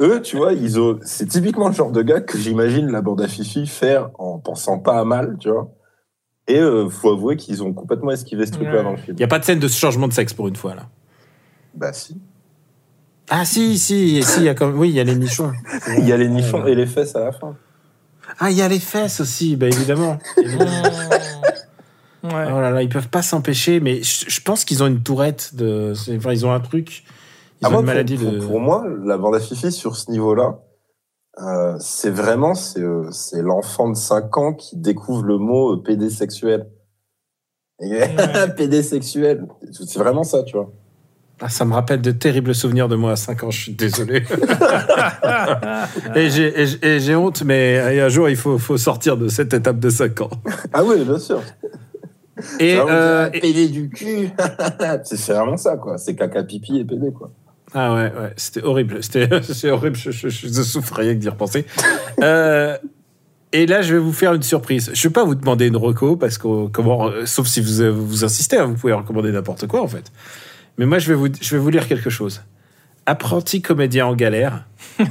Eux, 0.00 0.20
tu 0.22 0.36
vois, 0.36 0.52
ils 0.52 0.78
ont. 0.78 0.98
C'est 1.02 1.26
typiquement 1.26 1.68
le 1.68 1.74
genre 1.74 1.90
de 1.90 2.02
gars 2.02 2.20
que 2.20 2.38
j'imagine 2.38 2.90
la 2.92 3.02
bande 3.02 3.20
à 3.22 3.28
Fifi 3.28 3.66
faire 3.66 4.10
en 4.18 4.38
pensant 4.38 4.78
pas 4.78 4.98
à 5.00 5.04
mal, 5.04 5.36
tu 5.40 5.50
vois. 5.50 5.70
Et 6.48 6.60
euh, 6.60 6.88
faut 6.88 7.10
avouer 7.12 7.36
qu'ils 7.36 7.62
ont 7.64 7.72
complètement 7.72 8.12
esquivé 8.12 8.46
ce 8.46 8.52
truc-là 8.52 8.76
Ouais. 8.76 8.82
dans 8.84 8.92
le 8.92 8.96
film. 8.98 9.16
Il 9.16 9.20
y 9.20 9.24
a 9.24 9.28
pas 9.28 9.40
de 9.40 9.44
scène 9.44 9.58
de 9.58 9.66
changement 9.68 10.06
de 10.06 10.12
sexe 10.12 10.32
pour 10.32 10.46
une 10.46 10.54
fois 10.56 10.74
là. 10.76 10.86
Bah 11.74 11.92
si. 11.92 12.16
Ah 13.28 13.44
si, 13.44 13.76
si, 13.78 14.22
si, 14.22 14.40
il 14.40 14.44
y 14.44 14.48
a 14.48 14.54
comme, 14.54 14.78
oui, 14.78 14.90
il 14.90 14.94
y 14.94 15.00
a 15.00 15.04
les 15.04 15.16
nichons. 15.16 15.52
Il 15.98 16.06
y 16.06 16.12
a 16.12 16.16
les 16.16 16.28
nichons 16.28 16.64
et 16.66 16.76
les 16.76 16.86
fesses 16.86 17.16
à 17.16 17.20
la 17.24 17.32
fin. 17.32 17.56
Ah, 18.38 18.50
il 18.50 18.56
y 18.56 18.62
a 18.62 18.68
les 18.68 18.80
fesses 18.80 19.20
aussi, 19.20 19.56
bah 19.56 19.66
évidemment. 19.68 20.18
Ouais. 22.24 22.44
Oh 22.52 22.60
là 22.60 22.70
là, 22.70 22.82
ils 22.82 22.88
peuvent 22.88 23.08
pas 23.08 23.22
s'empêcher, 23.22 23.78
mais 23.78 24.02
je, 24.02 24.24
je 24.28 24.40
pense 24.40 24.64
qu'ils 24.64 24.82
ont 24.82 24.88
une 24.88 25.00
tourette 25.02 25.54
de, 25.54 25.92
enfin, 26.16 26.32
ils 26.32 26.44
ont 26.44 26.50
un 26.50 26.58
truc, 26.58 27.04
ils 27.60 27.66
Ah, 27.66 27.68
ont 27.68 27.70
moi, 27.70 27.80
une 27.80 27.86
pour- 27.86 27.94
maladie 27.94 28.16
pour, 28.16 28.32
de. 28.32 28.38
pour 28.40 28.58
moi, 28.60 28.84
la 29.04 29.16
bande 29.16 29.36
à 29.36 29.40
Fifi 29.40 29.70
sur 29.70 29.94
ce 29.96 30.10
niveau-là, 30.10 30.58
euh, 31.40 31.76
c'est 31.78 32.10
vraiment 32.10 32.54
c'est 32.56 32.80
euh, 32.80 33.08
c'est 33.12 33.42
l'enfant 33.42 33.88
de 33.90 33.94
5 33.96 34.36
ans 34.38 34.54
qui 34.54 34.76
découvre 34.76 35.22
le 35.22 35.38
mot 35.38 35.74
euh, 35.76 35.82
pédésexuel. 35.84 36.66
Et- 37.80 38.00
pédésexuel, 38.56 39.46
c'est 39.70 39.98
vraiment 39.98 40.24
ça, 40.24 40.42
tu 40.42 40.56
vois. 40.56 40.72
Ah, 41.40 41.50
ça 41.50 41.66
me 41.66 41.74
rappelle 41.74 42.00
de 42.00 42.12
terribles 42.12 42.54
souvenirs 42.54 42.88
de 42.88 42.96
moi 42.96 43.12
à 43.12 43.16
5 43.16 43.44
ans, 43.44 43.50
je 43.50 43.60
suis 43.60 43.72
désolé. 43.72 44.22
et 46.14 46.30
j'ai- 46.30 47.14
honte, 47.14 47.42
mais 47.44 48.00
un 48.00 48.08
jour, 48.08 48.28
il 48.30 48.36
faut, 48.36 48.56
faut 48.58 48.78
sortir 48.78 49.18
de 49.18 49.28
cette 49.28 49.52
étape 49.52 49.78
de 49.78 49.90
5 49.90 50.20
ans. 50.22 50.30
Ah 50.72 50.82
oui, 50.82 51.04
bien 51.04 51.18
sûr. 51.18 51.42
Et, 52.58 52.76
euh, 52.78 53.28
et- 53.34 53.40
pédé 53.40 53.68
du 53.68 53.90
cul. 53.90 54.30
c'est 55.04 55.32
vraiment 55.34 55.56
ça, 55.58 55.76
quoi. 55.76 55.98
C'est 55.98 56.14
caca 56.14 56.42
pipi 56.42 56.78
et 56.78 56.84
pédé, 56.84 57.12
quoi. 57.12 57.30
Ah 57.74 57.92
ouais, 57.94 58.12
ouais, 58.18 58.32
c'était 58.36 58.62
horrible. 58.62 59.02
C'était 59.02 59.28
c'est 59.42 59.70
horrible, 59.70 59.96
je, 59.96 60.10
je, 60.10 60.28
je, 60.28 60.48
je 60.48 60.62
souffre 60.62 60.94
rien 60.94 61.14
que 61.14 61.18
d'y 61.18 61.28
repenser. 61.28 61.66
Euh, 62.22 62.78
et 63.52 63.66
là, 63.66 63.82
je 63.82 63.92
vais 63.94 64.00
vous 64.00 64.12
faire 64.12 64.32
une 64.32 64.42
surprise. 64.42 64.90
Je 64.94 65.00
ne 65.06 65.10
vais 65.10 65.12
pas 65.12 65.24
vous 65.24 65.34
demander 65.34 65.66
une 65.66 65.76
reco, 65.76 66.16
parce 66.16 66.38
que, 66.38 66.68
comment, 66.68 67.08
euh, 67.08 67.26
sauf 67.26 67.46
si 67.46 67.60
vous, 67.60 68.06
vous 68.06 68.24
insistez, 68.24 68.56
hein, 68.56 68.64
vous 68.66 68.74
pouvez 68.74 68.92
recommander 68.94 69.32
n'importe 69.32 69.66
quoi, 69.66 69.82
en 69.82 69.88
fait. 69.88 70.10
Mais 70.78 70.86
moi, 70.86 70.98
je 70.98 71.08
vais, 71.08 71.14
vous, 71.14 71.28
je 71.40 71.56
vais 71.56 71.60
vous 71.60 71.70
lire 71.70 71.88
quelque 71.88 72.10
chose. 72.10 72.42
Apprenti 73.06 73.62
comédien 73.62 74.06
en 74.06 74.16
galère, 74.16 74.64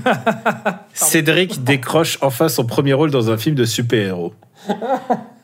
Cédric 0.93 1.63
décroche 1.63 2.18
enfin 2.22 2.49
son 2.49 2.66
premier 2.66 2.93
rôle 2.93 3.09
dans 3.09 3.32
un 3.32 3.38
film 3.38 3.55
de 3.55 3.66
super-héros. 3.66 4.34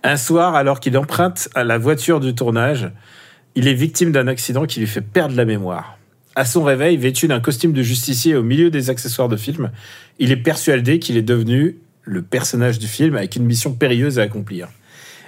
Un 0.03 0.17
soir, 0.17 0.55
alors 0.55 0.79
qu'il 0.79 0.97
emprunte 0.97 1.47
à 1.55 1.63
la 1.63 1.77
voiture 1.77 2.19
du 2.19 2.35
tournage, 2.35 2.91
il 3.55 3.67
est 3.67 3.73
victime 3.73 4.11
d'un 4.11 4.27
accident 4.27 4.65
qui 4.65 4.79
lui 4.79 4.87
fait 4.87 5.01
perdre 5.01 5.35
la 5.35 5.45
mémoire. 5.45 5.97
À 6.35 6.45
son 6.45 6.63
réveil, 6.63 6.97
vêtu 6.97 7.27
d'un 7.27 7.39
costume 7.39 7.73
de 7.73 7.83
justicier 7.83 8.35
au 8.35 8.43
milieu 8.43 8.69
des 8.69 8.89
accessoires 8.89 9.29
de 9.29 9.35
film, 9.35 9.71
il 10.19 10.31
est 10.31 10.37
persuadé 10.37 10.99
qu'il 10.99 11.17
est 11.17 11.21
devenu 11.21 11.77
le 12.03 12.21
personnage 12.21 12.79
du 12.79 12.87
film 12.87 13.15
avec 13.15 13.35
une 13.35 13.45
mission 13.45 13.73
périlleuse 13.73 14.19
à 14.19 14.23
accomplir. 14.23 14.69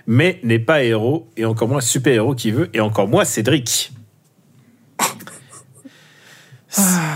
Mais 0.08 0.40
n'est 0.44 0.60
pas 0.60 0.84
héros, 0.84 1.30
et 1.38 1.46
encore 1.46 1.68
moins 1.68 1.82
super-héros 1.82 2.36
qui 2.36 2.52
veut, 2.52 2.70
et 2.74 2.80
encore 2.80 3.08
moins 3.08 3.26
Cédric. 3.26 3.94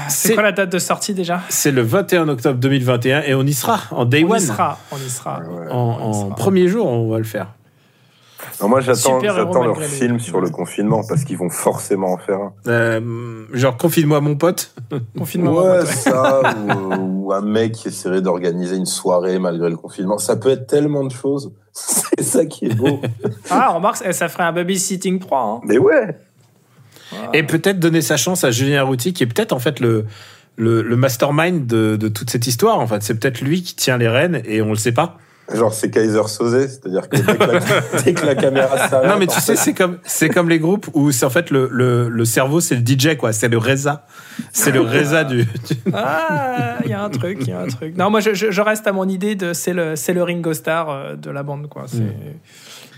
C'est 0.09 0.33
quoi 0.33 0.43
la 0.43 0.51
date 0.51 0.71
de 0.71 0.79
sortie 0.79 1.13
déjà 1.13 1.41
C'est 1.49 1.71
le 1.71 1.81
21 1.81 2.29
octobre 2.29 2.59
2021 2.59 3.21
et 3.23 3.33
on 3.35 3.43
y 3.43 3.53
sera 3.53 3.79
en 3.91 4.05
day 4.05 4.23
On 4.27 4.31
one. 4.31 4.37
y 4.37 4.41
sera, 4.41 4.77
on 4.91 4.97
y 4.97 5.09
sera. 5.09 5.39
Ouais. 5.39 5.71
En, 5.71 5.77
On 5.77 5.99
y 5.99 6.03
en 6.03 6.13
sera. 6.25 6.35
premier 6.35 6.67
jour, 6.67 6.87
on 6.87 7.09
va 7.09 7.17
le 7.17 7.23
faire. 7.23 7.47
Non, 8.61 8.69
moi, 8.69 8.81
j'attends, 8.81 9.19
leur 9.19 9.79
les- 9.79 9.87
film 9.87 10.19
sur 10.19 10.39
le 10.41 10.49
confinement 10.49 11.01
parce 11.07 11.23
qu'ils 11.23 11.37
vont 11.37 11.49
forcément 11.49 12.13
en 12.13 12.17
faire 12.17 12.37
un. 12.39 12.53
Euh, 12.67 13.45
genre, 13.51 13.77
confine-moi 13.77 14.21
mon 14.21 14.35
pote. 14.35 14.73
Confinement. 15.17 15.53
Ouais, 15.53 15.79
ouais. 15.79 15.85
ça, 15.85 16.41
ou, 16.99 17.25
ou 17.27 17.33
un 17.33 17.41
mec 17.41 17.73
qui 17.73 17.87
essaierait 17.87 18.21
d'organiser 18.21 18.75
une 18.75 18.85
soirée 18.85 19.37
malgré 19.39 19.69
le 19.69 19.75
confinement. 19.77 20.17
Ça 20.19 20.35
peut 20.35 20.49
être 20.49 20.67
tellement 20.67 21.03
de 21.03 21.11
choses. 21.11 21.51
C'est 21.73 22.23
ça 22.23 22.45
qui 22.45 22.65
est 22.65 22.75
beau. 22.75 23.01
Ah, 23.49 23.69
remarque, 23.69 23.97
ça 24.11 24.29
ferait 24.29 24.43
un 24.43 24.53
babysitting 24.53 25.19
3. 25.19 25.39
Hein. 25.39 25.61
Mais 25.65 25.77
ouais. 25.79 26.17
Et 27.33 27.43
peut-être 27.43 27.79
donner 27.79 28.01
sa 28.01 28.17
chance 28.17 28.43
à 28.43 28.51
Julien 28.51 28.83
Routy, 28.83 29.13
qui 29.13 29.23
est 29.23 29.27
peut-être 29.27 29.53
en 29.53 29.59
fait 29.59 29.79
le, 29.79 30.05
le, 30.57 30.81
le 30.81 30.95
mastermind 30.95 31.65
de, 31.65 31.95
de 31.95 32.07
toute 32.07 32.29
cette 32.29 32.47
histoire. 32.47 32.79
En 32.79 32.87
fait, 32.87 33.03
c'est 33.03 33.13
peut-être 33.19 33.41
lui 33.41 33.63
qui 33.63 33.75
tient 33.75 33.97
les 33.97 34.07
rênes 34.09 34.41
et 34.45 34.61
on 34.61 34.69
le 34.69 34.75
sait 34.75 34.91
pas. 34.91 35.17
Genre, 35.53 35.73
c'est 35.73 35.89
Kaiser 35.89 36.27
Sosé, 36.27 36.67
c'est-à-dire 36.67 37.07
que 37.07 37.15
dès 37.15 37.23
que 37.37 37.43
la, 37.45 38.01
dès 38.03 38.13
que 38.13 38.25
la 38.25 38.35
caméra 38.35 38.89
s'arrête. 38.89 39.09
Non, 39.09 39.15
mais 39.17 39.27
tu 39.27 39.39
sais, 39.39 39.55
c'est 39.55 39.73
comme, 39.73 39.97
c'est 40.03 40.27
comme 40.27 40.49
les 40.49 40.59
groupes 40.59 40.87
où 40.93 41.09
c'est 41.13 41.25
en 41.25 41.29
fait 41.29 41.51
le, 41.51 41.69
le, 41.71 42.09
le 42.09 42.25
cerveau, 42.25 42.59
c'est 42.59 42.75
le 42.75 42.81
DJ, 42.85 43.15
quoi. 43.15 43.31
C'est 43.31 43.47
le 43.47 43.57
Reza. 43.57 44.05
C'est 44.51 44.71
le 44.71 44.81
Reza 44.81 45.23
du, 45.23 45.45
du- 45.45 45.49
Ah, 45.93 46.75
il 46.83 46.89
y 46.91 46.93
a 46.93 47.01
un 47.01 47.09
truc, 47.09 47.37
il 47.43 47.47
y 47.47 47.53
a 47.53 47.61
un 47.61 47.67
truc. 47.67 47.95
Non, 47.95 48.09
moi, 48.09 48.19
je, 48.19 48.33
je- 48.33 48.51
je 48.51 48.61
reste 48.61 48.87
à 48.87 48.91
mon 48.91 49.07
idée 49.07 49.35
de 49.35 49.53
c'est 49.53 49.71
le, 49.71 49.95
c'est 49.95 50.11
le 50.13 50.21
Ringo 50.21 50.53
Starr 50.53 50.89
euh, 50.89 51.15
de 51.15 51.29
la 51.31 51.43
bande, 51.43 51.69
quoi. 51.69 51.85
C'est, 51.87 51.99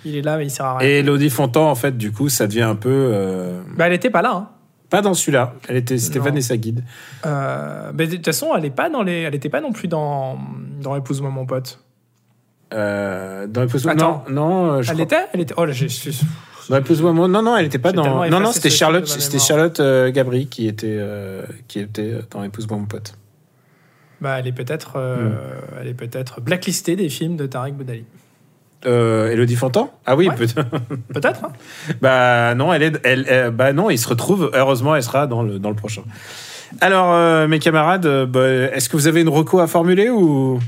Il 0.05 0.15
est 0.15 0.21
là, 0.21 0.37
mais 0.37 0.45
il 0.45 0.49
sert 0.49 0.65
à 0.65 0.77
rien. 0.77 0.87
Et 0.87 0.99
Elodie 0.99 1.29
Fontan, 1.29 1.69
en 1.69 1.75
fait, 1.75 1.97
du 1.97 2.11
coup, 2.11 2.29
ça 2.29 2.47
devient 2.47 2.61
un 2.63 2.75
peu. 2.75 2.89
euh, 2.91 3.61
Bah, 3.75 3.87
elle 3.87 3.93
était 3.93 4.09
pas 4.09 4.21
là. 4.21 4.31
Hein. 4.33 4.49
Pas 4.89 5.01
dans 5.01 5.13
celui-là. 5.13 5.53
Elle 5.67 5.75
était, 5.77 5.97
c'était 5.97 6.19
Non. 6.19 6.25
Vanessa 6.25 6.57
Guide. 6.57 6.83
Euh, 7.25 7.91
mais 7.93 8.07
de 8.07 8.15
toute 8.15 8.25
façon, 8.25 8.55
elle 8.57 8.65
est 8.65 8.69
pas 8.71 8.89
dans 8.89 9.03
les, 9.03 9.21
elle 9.21 9.35
était 9.35 9.49
pas 9.49 9.61
non 9.61 9.71
plus 9.71 9.87
dans 9.87 10.39
dans 10.81 10.95
épouse-moi 10.95 11.29
mon 11.29 11.45
pote. 11.45 11.79
Euh, 12.73 13.47
dans 13.47 13.63
Épouse-moi. 13.63 13.93
Attends. 13.93 14.23
Non, 14.29 14.49
non, 14.49 14.71
euh, 14.73 14.81
je 14.81 14.89
Elle 14.91 14.95
crois- 14.97 15.03
était, 15.05 15.25
elle 15.33 15.41
était. 15.41 15.53
Oh 15.57 15.65
là, 15.65 15.71
j'ai. 15.71 15.89
j'ai- 15.89 16.11
Dans 16.69 16.77
Épouse-moi, 16.77 17.13
mon- 17.13 17.27
non, 17.27 17.41
non, 17.41 17.57
elle 17.57 17.65
était 17.65 17.79
pas 17.79 17.89
J'ai 17.89 17.95
tellement 17.95 18.09
dans. 18.17 18.23
effacé 18.25 18.31
Non, 18.31 18.39
non, 18.45 18.51
ce 18.51 18.53
c'était 18.55 18.69
film 18.69 18.77
Charlotte, 18.77 19.03
de 19.05 19.09
ma 19.09 19.15
c'était 19.15 19.27
mémoire. 19.37 19.47
Charlotte 19.47 19.79
euh, 19.79 20.11
Gabri 20.11 20.47
qui 20.47 20.67
était, 20.67 20.87
euh, 20.99 21.43
qui 21.67 21.79
était 21.79 22.13
dans 22.29 22.43
Épouse-moi 22.43 22.77
mon 22.77 22.85
pote. 22.85 23.15
Bah, 24.21 24.37
elle 24.39 24.47
est 24.47 24.51
peut-être, 24.51 24.93
euh, 24.97 25.29
Hmm. 25.29 25.35
elle 25.81 25.87
est 25.87 25.93
peut-être 25.95 26.41
blacklistée 26.41 26.95
des 26.95 27.09
films 27.09 27.37
de 27.37 27.47
Tarek 27.47 27.73
Boudali. 27.75 28.05
Euh, 28.85 29.31
Elodie 29.31 29.55
Fontan 29.55 29.91
Ah 30.05 30.15
oui, 30.15 30.29
Ouais. 30.29 30.35
peut- 30.35 30.47
Peut-être. 31.13 31.43
hein. 31.43 31.51
bah 32.01 32.55
non, 32.55 32.71
elle 32.73 32.83
est, 32.83 32.99
elle, 33.03 33.25
euh, 33.29 33.51
bah 33.51 33.73
non, 33.73 33.89
il 33.89 33.97
se 33.97 34.07
retrouve. 34.07 34.49
Heureusement, 34.53 34.95
elle 34.95 35.03
sera 35.03 35.27
dans 35.27 35.43
le 35.43 35.59
dans 35.59 35.69
le 35.69 35.75
prochain. 35.75 36.03
Alors, 36.81 37.13
euh, 37.13 37.47
mes 37.47 37.59
camarades, 37.59 38.05
euh, 38.05 38.25
bah, 38.25 38.47
est-ce 38.47 38.87
que 38.89 38.95
vous 38.95 39.07
avez 39.07 39.21
une 39.21 39.29
reco 39.29 39.59
à 39.59 39.67
formuler 39.67 40.09
ou? 40.09 40.59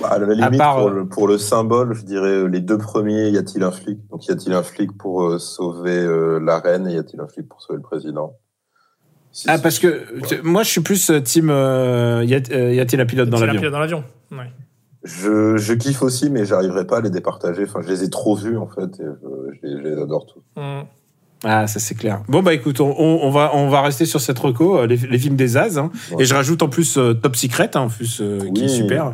Bah, 0.00 0.08
à 0.12 0.18
la 0.18 0.26
limite, 0.34 0.58
part, 0.58 0.76
pour, 0.76 0.90
le, 0.90 1.06
pour 1.06 1.26
le 1.26 1.38
symbole, 1.38 1.94
je 1.94 2.02
dirais 2.02 2.46
les 2.48 2.60
deux 2.60 2.76
premiers, 2.78 3.30
y 3.30 3.38
a-t-il 3.38 3.62
un 3.64 3.70
flic? 3.72 3.98
Donc, 4.10 4.26
y 4.26 4.30
a-t-il 4.30 4.52
un 4.52 4.62
flic 4.62 4.92
pour 4.96 5.24
euh, 5.24 5.38
sauver 5.38 5.96
euh, 5.96 6.38
la 6.38 6.60
reine 6.60 6.86
et 6.86 6.92
y 6.94 6.98
a-t-il 6.98 7.20
un 7.20 7.26
flic 7.26 7.48
pour 7.48 7.62
sauver 7.62 7.78
le 7.78 7.82
président? 7.82 8.34
Si- 9.32 9.46
Ah, 9.48 9.58
parce 9.58 9.78
que 9.78 10.42
moi, 10.42 10.62
je 10.62 10.68
suis 10.68 10.82
plus 10.82 11.10
team. 11.24 11.48
euh, 11.50 12.22
y 12.26 12.34
a-t-il 12.34 13.00
un 13.00 13.06
pilote 13.06 13.28
dans 13.30 13.38
l'avion? 13.46 13.60
Je, 15.06 15.56
je 15.56 15.72
kiffe 15.72 16.02
aussi, 16.02 16.28
mais 16.30 16.44
j'arriverai 16.44 16.86
pas 16.86 16.98
à 16.98 17.00
les 17.00 17.10
départager. 17.10 17.62
Enfin, 17.64 17.80
je 17.82 17.88
les 17.88 18.02
ai 18.04 18.10
trop 18.10 18.34
vus, 18.34 18.58
en 18.58 18.66
fait, 18.66 19.00
et 19.00 19.04
je, 19.04 19.52
je 19.62 19.66
les, 19.66 19.78
je 19.82 19.88
les 19.88 20.02
adore 20.02 20.26
tous. 20.26 20.42
Hmm. 20.60 20.82
Ah, 21.44 21.66
ça 21.66 21.78
c'est 21.80 21.94
clair. 21.94 22.22
Bon 22.28 22.42
bah 22.42 22.54
écoute, 22.54 22.80
on, 22.80 22.88
on- 22.98 23.20
on 23.22 23.30
va 23.30 23.50
on 23.54 23.68
va 23.68 23.82
rester 23.82 24.06
sur 24.06 24.22
cette 24.22 24.38
reco, 24.38 24.78
euh, 24.78 24.86
les, 24.86 24.96
les 24.96 25.18
films 25.18 25.36
des 25.36 25.58
As, 25.58 25.76
hein. 25.76 25.90
Ouais. 26.12 26.22
et 26.22 26.24
je 26.24 26.34
rajoute 26.34 26.62
en 26.62 26.68
plus 26.68 26.96
euh, 26.96 27.12
Top 27.12 27.36
Secret, 27.36 27.70
hein, 27.74 27.80
en 27.82 27.88
plus 27.88 28.20
euh, 28.22 28.38
qui 28.54 28.62
est 28.62 28.64
Oui. 28.64 28.68
super. 28.70 29.12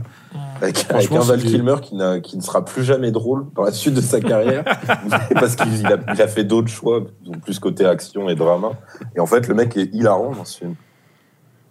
Avec, 0.60 0.78
Franchement, 0.78 1.00
avec 1.00 1.12
un 1.12 1.26
Val 1.26 1.40
Kilmer 1.42 1.74
qui, 2.22 2.36
ne 2.36 2.40
sera 2.42 2.64
plus 2.64 2.84
jamais 2.84 3.10
drôle 3.10 3.46
dans 3.56 3.64
la 3.64 3.72
suite 3.72 3.94
de 3.94 4.00
sa 4.00 4.20
carrière, 4.20 4.62
parce 5.34 5.56
qu'il 5.56 5.74
il 5.80 5.86
a, 5.86 6.28
fait 6.28 6.44
d'autres 6.44 6.68
choix, 6.68 7.00
donc 7.24 7.40
plus 7.40 7.58
côté 7.58 7.84
action 7.84 8.28
et 8.28 8.36
drama. 8.36 8.70
Et 9.16 9.20
en 9.20 9.26
fait, 9.26 9.48
le 9.48 9.54
mec 9.54 9.76
est 9.76 9.92
hilarant 9.92 10.30
dans 10.30 10.44
ce 10.44 10.58
film. 10.58 10.74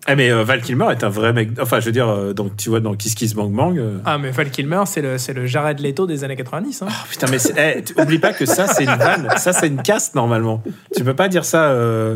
Ah 0.08 0.16
mais 0.16 0.32
euh, 0.32 0.43
Val 0.43 0.62
Kilmer 0.62 0.88
est 0.91 1.04
un 1.04 1.10
vrai 1.10 1.32
mec. 1.32 1.49
Enfin, 1.62 1.80
je 1.80 1.86
veux 1.86 1.91
dire, 1.91 2.08
euh, 2.10 2.34
donc 2.34 2.58
tu 2.58 2.70
vois 2.70 2.80
dans 2.80 2.95
Kiss 2.95 3.14
Kiss 3.14 3.36
Bang 3.36 3.52
Bang. 3.54 3.78
euh, 3.78 3.99
Ah, 4.04 4.18
mais 4.18 4.32
Val 4.32 4.49
Kilmer, 4.49 4.82
c'est 4.88 5.02
le, 5.02 5.20
c'est 5.20 5.34
le 5.34 5.45
Jared 5.45 5.80
Leto 5.80 6.08
des 6.08 6.24
années 6.24 6.36
90. 6.36 6.82
Hein. 6.82 6.88
oh, 6.89 6.93
putain, 7.10 7.28
mais 7.30 7.38
c'est- 7.38 7.54
eh, 7.95 8.02
oublie 8.02 8.18
pas 8.18 8.34
que 8.34 8.45
ça 8.47 8.66
c'est 8.68 8.84
une 8.86 8.95
vanne, 8.95 9.30
ça 9.38 9.54
c'est 9.54 9.68
une 9.68 9.82
caste 9.84 10.16
normalement. 10.16 10.64
Tu 10.95 11.04
peux 11.04 11.14
pas 11.14 11.28
dire 11.28 11.45
ça. 11.45 11.66
euh, 11.66 12.16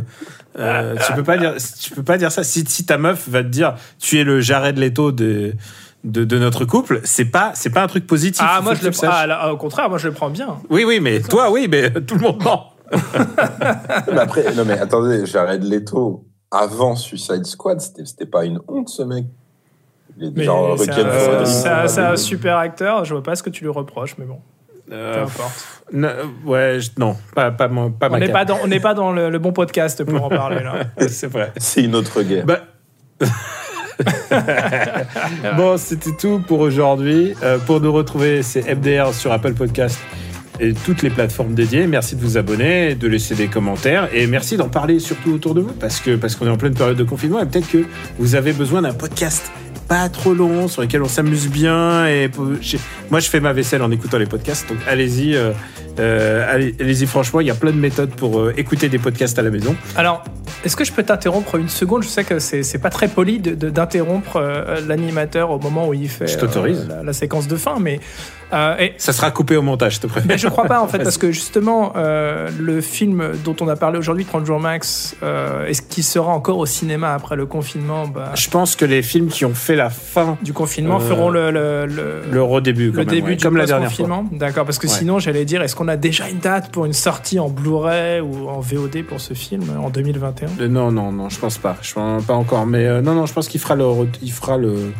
euh, 0.57 0.95
tu 1.05 1.13
peux 1.13 1.23
pas 1.23 1.37
dire, 1.37 1.53
tu 1.79 1.91
peux 1.91 2.01
pas 2.03 2.17
dire 2.17 2.31
ça. 2.31 2.43
Si, 2.43 2.63
si 2.67 2.85
ta 2.87 2.97
meuf 2.97 3.29
va 3.29 3.43
te 3.43 3.49
dire, 3.49 3.75
tu 3.99 4.19
es 4.19 4.23
le 4.23 4.41
Jared 4.41 4.77
Leto 4.79 5.11
de 5.11 5.53
de, 6.03 6.23
de 6.23 6.37
notre 6.39 6.65
couple, 6.65 7.01
c'est 7.03 7.25
pas 7.25 7.51
c'est 7.55 7.69
pas 7.71 7.83
un 7.83 7.87
truc 7.87 8.07
positif. 8.07 8.43
Ah, 8.47 8.61
moi, 8.63 8.73
je 8.73 8.83
le 8.83 8.89
le. 8.89 8.95
Ah, 9.03 9.27
là, 9.27 9.51
au 9.53 9.57
contraire, 9.57 9.89
moi, 9.89 9.97
je 9.99 10.07
le 10.07 10.13
prends 10.13 10.29
bien. 10.29 10.57
Oui, 10.71 10.83
oui, 10.85 10.99
mais 11.01 11.19
toi, 11.19 11.51
oui, 11.51 11.67
mais 11.69 11.91
tout 11.91 12.15
le 12.15 12.21
monde 12.21 12.41
non. 12.45 12.61
Mais 14.11 14.19
après, 14.19 14.53
non 14.53 14.63
mais 14.65 14.77
attendez, 14.79 15.25
Jared 15.25 15.63
Leto, 15.63 16.23
avant 16.51 16.95
Suicide 16.95 17.45
Squad, 17.45 17.79
c'était 17.81 18.25
pas 18.25 18.45
une 18.45 18.59
honte, 18.67 18.89
ce 18.89 19.03
mec. 19.03 19.25
Il 20.17 20.27
est 20.39 20.45
c'est 20.45 20.49
un, 20.49 20.53
for 20.55 20.71
a 20.71 20.75
Dream, 20.75 20.87
c'est 21.45 21.67
un- 21.69 21.75
pas 21.81 21.87
c'est 21.89 22.01
un 22.01 22.11
de- 22.11 22.15
super 22.15 22.57
acteur. 22.57 23.03
Je 23.05 23.13
vois 23.13 23.23
pas 23.23 23.35
ce 23.35 23.43
que 23.43 23.49
tu 23.49 23.63
lui 23.65 23.71
reproches, 23.71 24.15
mais 24.17 24.23
bon, 24.25 24.39
peu 24.87 24.93
Euh, 24.93 25.23
importe. 25.23 25.83
Non, 25.91 26.09
ouais, 26.45 26.79
je- 26.79 26.91
non, 26.97 27.17
pas, 27.35 27.51
pas, 27.51 27.67
On 27.69 27.91
ma 28.09 28.19
n'est 28.19 28.29
pas 28.29 28.45
dans, 28.45 28.57
on 28.63 28.67
n'est 28.67 28.79
pas 28.79 28.93
dans 28.93 29.11
le, 29.11 29.29
le 29.29 29.39
bon 29.39 29.51
podcast 29.51 30.01
pour 30.05 30.23
en 30.23 30.29
parler 30.29 30.63
là. 30.63 30.85
C'est 31.09 31.27
vrai. 31.27 31.51
C'est 31.57 31.83
une 31.83 31.95
autre 31.95 32.21
guerre. 32.21 32.45
Bah... 32.45 32.59
bon, 35.57 35.77
c'était 35.77 36.15
tout 36.15 36.41
pour 36.47 36.59
aujourd'hui. 36.59 37.33
Euh, 37.43 37.57
pour 37.59 37.81
nous 37.81 37.91
retrouver, 37.93 38.43
c'est 38.43 38.73
MDR 38.75 39.13
sur 39.13 39.31
Apple 39.31 39.53
Podcast 39.53 39.99
et 40.59 40.73
toutes 40.73 41.01
les 41.01 41.09
plateformes 41.09 41.53
dédiées. 41.53 41.87
Merci 41.87 42.15
de 42.15 42.21
vous 42.21 42.37
abonner, 42.37 42.95
de 42.95 43.07
laisser 43.07 43.35
des 43.35 43.47
commentaires 43.47 44.09
et 44.13 44.27
merci 44.27 44.57
d'en 44.57 44.69
parler 44.69 44.99
surtout 44.99 45.33
autour 45.33 45.53
de 45.55 45.61
vous 45.61 45.73
parce 45.73 45.99
que 45.99 46.15
parce 46.15 46.35
qu'on 46.35 46.47
est 46.47 46.49
en 46.51 46.57
pleine 46.57 46.73
période 46.73 46.97
de 46.97 47.03
confinement 47.03 47.39
et 47.41 47.45
peut-être 47.45 47.69
que 47.69 47.85
vous 48.19 48.35
avez 48.35 48.53
besoin 48.53 48.81
d'un 48.81 48.93
podcast 48.93 49.51
pas 49.87 50.09
trop 50.09 50.33
long 50.33 50.67
sur 50.67 50.81
lequel 50.81 51.03
on 51.03 51.07
s'amuse 51.07 51.47
bien 51.47 52.07
et 52.07 52.31
moi 53.11 53.19
je 53.19 53.29
fais 53.29 53.39
ma 53.39 53.53
vaisselle 53.53 53.83
en 53.83 53.91
écoutant 53.91 54.17
les 54.17 54.25
podcasts 54.25 54.67
donc 54.67 54.79
allez-y 54.87 55.35
euh, 55.35 55.51
euh, 55.99 56.43
allez- 56.51 56.73
allez-y 56.79 57.05
franchement 57.05 57.39
il 57.39 57.45
y 57.47 57.51
a 57.51 57.55
plein 57.55 57.71
de 57.71 57.77
méthodes 57.77 58.09
pour 58.09 58.39
euh, 58.39 58.53
écouter 58.57 58.89
des 58.89 58.97
podcasts 58.97 59.37
à 59.37 59.43
la 59.43 59.51
maison. 59.51 59.75
Alors, 59.95 60.23
est-ce 60.65 60.75
que 60.75 60.83
je 60.83 60.91
peux 60.91 61.03
t'interrompre 61.03 61.55
une 61.55 61.69
seconde? 61.69 62.01
Je 62.03 62.07
sais 62.07 62.23
que 62.23 62.39
c'est 62.39 62.63
c'est 62.63 62.79
pas 62.79 62.89
très 62.89 63.07
poli 63.07 63.37
de- 63.39 63.53
de- 63.53 63.69
d'interrompre 63.69 64.41
l'animateur 64.87 65.51
au 65.51 65.59
moment 65.59 65.87
où 65.87 65.93
il 65.93 66.09
fait 66.09 66.27
la, 66.89 67.03
la 67.03 67.13
séquence 67.13 67.47
de 67.47 67.55
fin, 67.55 67.77
mais 67.79 67.99
euh, 68.53 68.77
et- 68.77 68.93
ça 68.97 69.11
sera 69.13 69.31
coupé 69.31 69.55
au 69.55 69.61
montage 69.61 69.95
je 69.95 69.99
te 70.01 70.07
préviens 70.07 70.27
Mais 70.33 70.37
je 70.37 70.47
crois 70.47 70.65
pas 70.65 70.81
en 70.81 70.87
fait 70.87 70.99
parce 70.99 71.17
que 71.17 71.31
justement 71.31 71.93
euh, 71.95 72.49
le 72.59 72.81
film 72.81 73.31
dont 73.43 73.55
on 73.61 73.67
a 73.67 73.75
parlé 73.75 73.97
aujourd'hui, 73.97 74.25
30 74.25 74.45
jours 74.45 74.59
max, 74.59 75.15
euh, 75.23 75.65
est-ce 75.65 75.81
qu'il 75.81 76.03
sera 76.03 76.31
encore 76.31 76.57
au 76.57 76.65
cinéma 76.65 77.13
après 77.13 77.35
le 77.35 77.45
confinement? 77.45 78.07
Bah, 78.07 78.31
Je 78.35 78.49
pense 78.49 78.75
que 78.75 78.85
les 78.85 79.01
films 79.01 79.27
qui 79.27 79.45
ont 79.45 79.53
fait 79.55 79.75
la 79.75 79.89
fin, 79.89 80.37
Du 80.41 80.53
confinement 80.53 80.97
Euh, 80.97 81.07
feront 81.07 81.29
le, 81.29 81.51
le, 81.51 81.85
le- 81.85 82.21
le 82.31 82.43
redébut, 82.43 82.91
quand 82.91 82.99
le 82.99 83.05
même, 83.05 83.15
début 83.15 83.29
ouais, 83.31 83.35
du 83.35 83.43
comme 83.43 83.57
la 83.57 83.65
dernière 83.65 83.91
fois. 83.91 84.05
confinement. 84.07 84.29
D'accord, 84.37 84.65
parce 84.65 84.77
que 84.79 84.87
Ouais. 84.87 84.93
sinon 84.93 85.19
j'allais 85.19 85.45
dire, 85.45 85.61
est-ce 85.61 85.75
qu'on 85.75 85.87
a 85.87 85.97
déjà 85.97 86.29
une 86.29 86.39
date 86.39 86.71
pour 86.71 86.85
une 86.85 86.93
sortie 86.93 87.39
en 87.39 87.49
Blu-ray 87.49 88.21
ou 88.21 88.47
en 88.49 88.59
VOD 88.59 89.03
pour 89.07 89.19
ce 89.21 89.33
film 89.33 89.63
en 89.81 89.89
2021 89.89 90.47
Euh, 90.59 90.67
Non, 90.67 90.91
non, 90.91 91.11
non, 91.11 91.29
je 91.29 91.39
pense 91.39 91.57
pas. 91.57 91.77
Je 91.81 91.93
pense 91.93 92.23
pas 92.25 92.33
encore. 92.35 92.65
Mais 92.65 92.85
euh, 92.85 93.01
non, 93.01 93.13
non, 93.15 93.25
je 93.25 93.33
pense 93.33 93.47
qu'il 93.47 93.59
fera 93.59 93.75
le, 93.75 93.85
il 94.21 94.31
fera 94.31 94.57
le, 94.57 94.91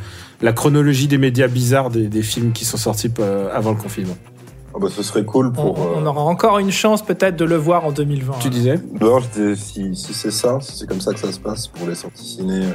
la 0.46 0.54
chronologie 0.54 1.08
des 1.08 1.18
médias 1.18 1.48
bizarres 1.48 1.90
des, 1.90 2.08
des 2.08 2.22
films 2.22 2.52
qui 2.54 2.64
sont 2.66 2.78
sortis 2.78 3.12
euh, 3.20 3.50
avant 3.54 3.72
le 3.72 3.78
confinement. 3.78 4.16
Bah, 4.80 4.88
ce 4.96 5.04
serait 5.04 5.24
cool 5.24 5.48
on, 5.48 5.52
pour. 5.52 5.80
on 5.80 6.02
euh, 6.04 6.06
aura 6.06 6.22
encore 6.24 6.60
une 6.60 6.72
chance 6.72 7.02
peut-être 7.04 7.36
de 7.36 7.46
le 7.46 7.56
voir 7.56 7.86
en 7.86 7.92
2020. 7.92 8.34
Tu 8.40 8.50
disais? 8.50 8.80
Non, 9.02 9.20
je 9.20 9.54
dis, 9.54 9.60
si, 9.62 9.96
si 9.96 10.14
c'est 10.14 10.32
ça, 10.32 10.60
si 10.62 10.78
c'est 10.78 10.88
comme 10.88 11.02
ça 11.02 11.14
que 11.14 11.20
ça 11.20 11.32
se 11.32 11.40
passe 11.40 11.68
pour 11.68 11.88
les 11.88 11.96
sorties 11.96 12.26
ciné, 12.26 12.60
euh, 12.66 12.72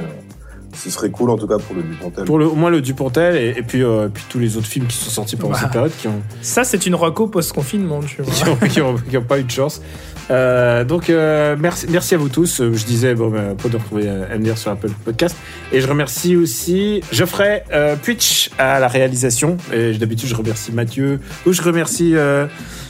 ce 0.73 0.89
serait 0.89 1.11
cool 1.11 1.29
en 1.29 1.37
tout 1.37 1.47
cas 1.47 1.59
pour 1.59 1.75
le 1.75 1.83
Dupontel. 1.83 2.25
Pour 2.25 2.39
le, 2.39 2.47
au 2.47 2.55
moins 2.55 2.69
le 2.71 2.81
Dupontel 2.81 3.35
et, 3.35 3.59
et 3.59 3.61
puis, 3.61 3.83
euh, 3.83 4.07
puis 4.13 4.23
tous 4.29 4.39
les 4.39 4.57
autres 4.57 4.65
films 4.67 4.87
qui 4.87 4.97
sont 4.97 5.09
sortis 5.11 5.35
pendant 5.35 5.53
Bah. 5.53 5.59
cette 5.61 5.71
période 5.71 5.91
qui 5.97 6.07
ont, 6.07 6.21
Ça, 6.41 6.63
c'est 6.63 6.85
une 6.87 6.95
reco 6.95 7.27
post-confinement, 7.27 7.99
tu 8.01 8.21
vois. 8.21 8.33
qui 8.33 8.49
ont, 8.49 8.67
qui 8.67 8.81
ont- 8.81 8.95
qui 9.09 9.17
ont 9.17 9.23
pas 9.23 9.39
eu 9.39 9.43
de 9.43 9.51
chance. 9.51 9.81
Euh, 10.29 10.83
donc 10.83 11.09
euh, 11.09 11.55
merci, 11.59 11.87
merci 11.89 12.15
à 12.15 12.17
vous 12.17 12.29
tous. 12.29 12.61
Euh, 12.61 12.73
Je 12.73 12.85
disais 12.85 13.15
bon, 13.15 13.29
ben, 13.29 13.55
pour 13.55 13.69
de 13.69 13.77
retrouver 13.77 14.09
MDR 14.37 14.57
sur 14.57 14.71
Apple 14.71 14.91
Podcast. 15.03 15.35
Et 15.71 15.81
je 15.81 15.87
remercie 15.87 16.35
aussi 16.35 17.01
Geoffrey 17.11 17.63
euh, 17.73 17.95
Puitch 17.95 18.49
à 18.57 18.79
la 18.79 18.87
réalisation. 18.87 19.57
Et 19.73 19.93
d'habitude 19.93 20.29
je 20.29 20.35
remercie 20.35 20.71
Mathieu 20.71 21.19
ou 21.45 21.53
je 21.53 21.61
remercie 21.61 22.15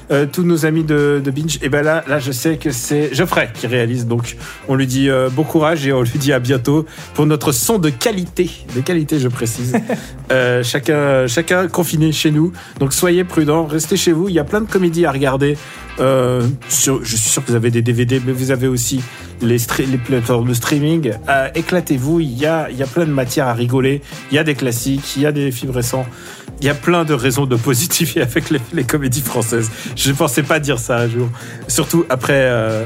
euh, 0.10 0.26
tous 0.32 0.44
nos 0.44 0.66
amis 0.66 0.84
de, 0.84 1.22
de 1.24 1.32
Binge. 1.32 1.60
Et 1.62 1.70
ben 1.70 1.84
là, 1.84 2.04
là 2.08 2.20
je 2.20 2.32
sais 2.32 2.58
que 2.58 2.72
c'est 2.72 3.14
Geoffrey 3.14 3.50
qui 3.54 3.68
réalise. 3.68 4.08
Donc 4.08 4.36
on 4.68 4.76
lui 4.76 4.88
dit 4.88 5.10
euh, 5.10 5.30
bon 5.30 5.44
courage 5.44 5.86
et 5.86 5.94
on 5.94 6.02
lui 6.02 6.18
dit 6.20 6.34
à 6.34 6.40
bientôt 6.40 6.86
pour 7.14 7.26
notre 7.26 7.52
son 7.52 7.78
de 7.78 7.90
qualité, 7.90 8.50
de 8.76 8.82
qualité 8.82 9.20
je 9.20 9.28
précise. 9.28 9.74
Euh, 10.32 10.64
chacun, 10.64 11.28
chacun 11.28 11.68
confiné 11.68 12.14
chez 12.14 12.32
nous. 12.32 12.54
Donc 12.80 12.94
soyez 12.94 13.26
prudents, 13.26 13.66
restez 13.66 13.98
chez 13.98 14.14
vous. 14.14 14.30
Il 14.30 14.34
y 14.36 14.40
a 14.40 14.46
plein 14.46 14.62
de 14.62 14.66
comédies 14.66 15.06
à 15.06 15.12
regarder 15.12 15.58
Euh, 16.00 16.48
sur- 16.70 17.04
je 17.04 17.18
suis 17.18 17.30
sûr 17.30 17.44
que 17.44 17.50
vous 17.50 17.56
avez 17.58 17.70
des 17.70 17.82
DVD, 17.82 18.22
mais 18.26 18.32
vous 18.32 18.50
avez 18.52 18.68
aussi 18.68 19.02
les, 19.42 19.58
les 19.80 19.98
plateformes 19.98 20.48
de 20.48 20.54
streaming. 20.54 21.12
Euh, 21.28 21.50
Éclatez-vous, 21.54 22.22
il 22.22 22.32
y 22.40 22.46
a, 22.46 22.70
il 22.72 22.78
y 22.78 22.82
a 22.82 22.88
plein 22.88 23.06
de 23.06 23.12
matières 23.12 23.48
à 23.50 23.54
rigoler. 23.54 24.02
Il 24.32 24.36
y 24.36 24.38
a 24.40 24.46
des 24.46 24.56
classiques, 24.56 25.18
il 25.18 25.24
y 25.24 25.26
a 25.26 25.34
des 25.34 25.52
films 25.52 25.72
récents. 25.74 26.06
Il 26.62 26.68
y 26.68 26.70
a 26.70 26.76
plein 26.76 27.04
de 27.04 27.14
raisons 27.14 27.46
de 27.46 27.56
positiver 27.58 28.22
avec 28.30 28.50
les, 28.52 28.60
les 28.72 28.84
comédies 28.86 29.22
françaises. 29.22 29.70
Je 30.04 30.14
pensais 30.14 30.42
pas 30.42 30.60
dire 30.60 30.80
ça 30.80 30.98
un 30.98 31.08
jour. 31.08 31.30
Surtout 31.68 32.06
après, 32.10 32.34
euh, 32.34 32.86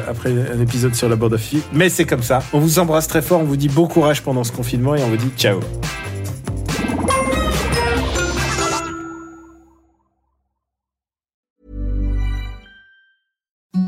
un 0.53 0.59
épisode 0.59 0.95
sur 0.95 1.07
la 1.07 1.15
à 1.15 1.37
filles. 1.37 1.63
Mais 1.71 1.87
c'est 1.87 2.03
comme 2.03 2.23
ça. 2.23 2.43
On 2.51 2.59
vous 2.59 2.77
embrasse 2.77 3.07
très 3.07 3.21
fort. 3.21 3.39
On 3.39 3.45
vous 3.45 3.55
dit 3.55 3.69
bon 3.69 3.87
courage 3.87 4.21
pendant 4.21 4.43
ce 4.43 4.51
confinement 4.51 4.95
et 4.95 5.03
on 5.03 5.07
vous 5.07 5.17
dit 5.17 5.31
ciao. 5.37 5.59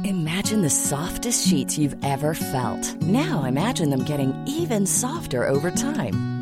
Imagine 0.05 0.61
the 0.61 0.69
softest 0.69 1.45
sheets 1.45 1.77
you've 1.77 1.97
ever 2.03 2.33
felt. 2.33 2.95
Now 3.01 3.43
imagine 3.45 3.89
them 3.89 4.05
getting 4.05 4.33
even 4.47 4.85
softer 4.85 5.45
over 5.45 5.69
time. 5.69 6.36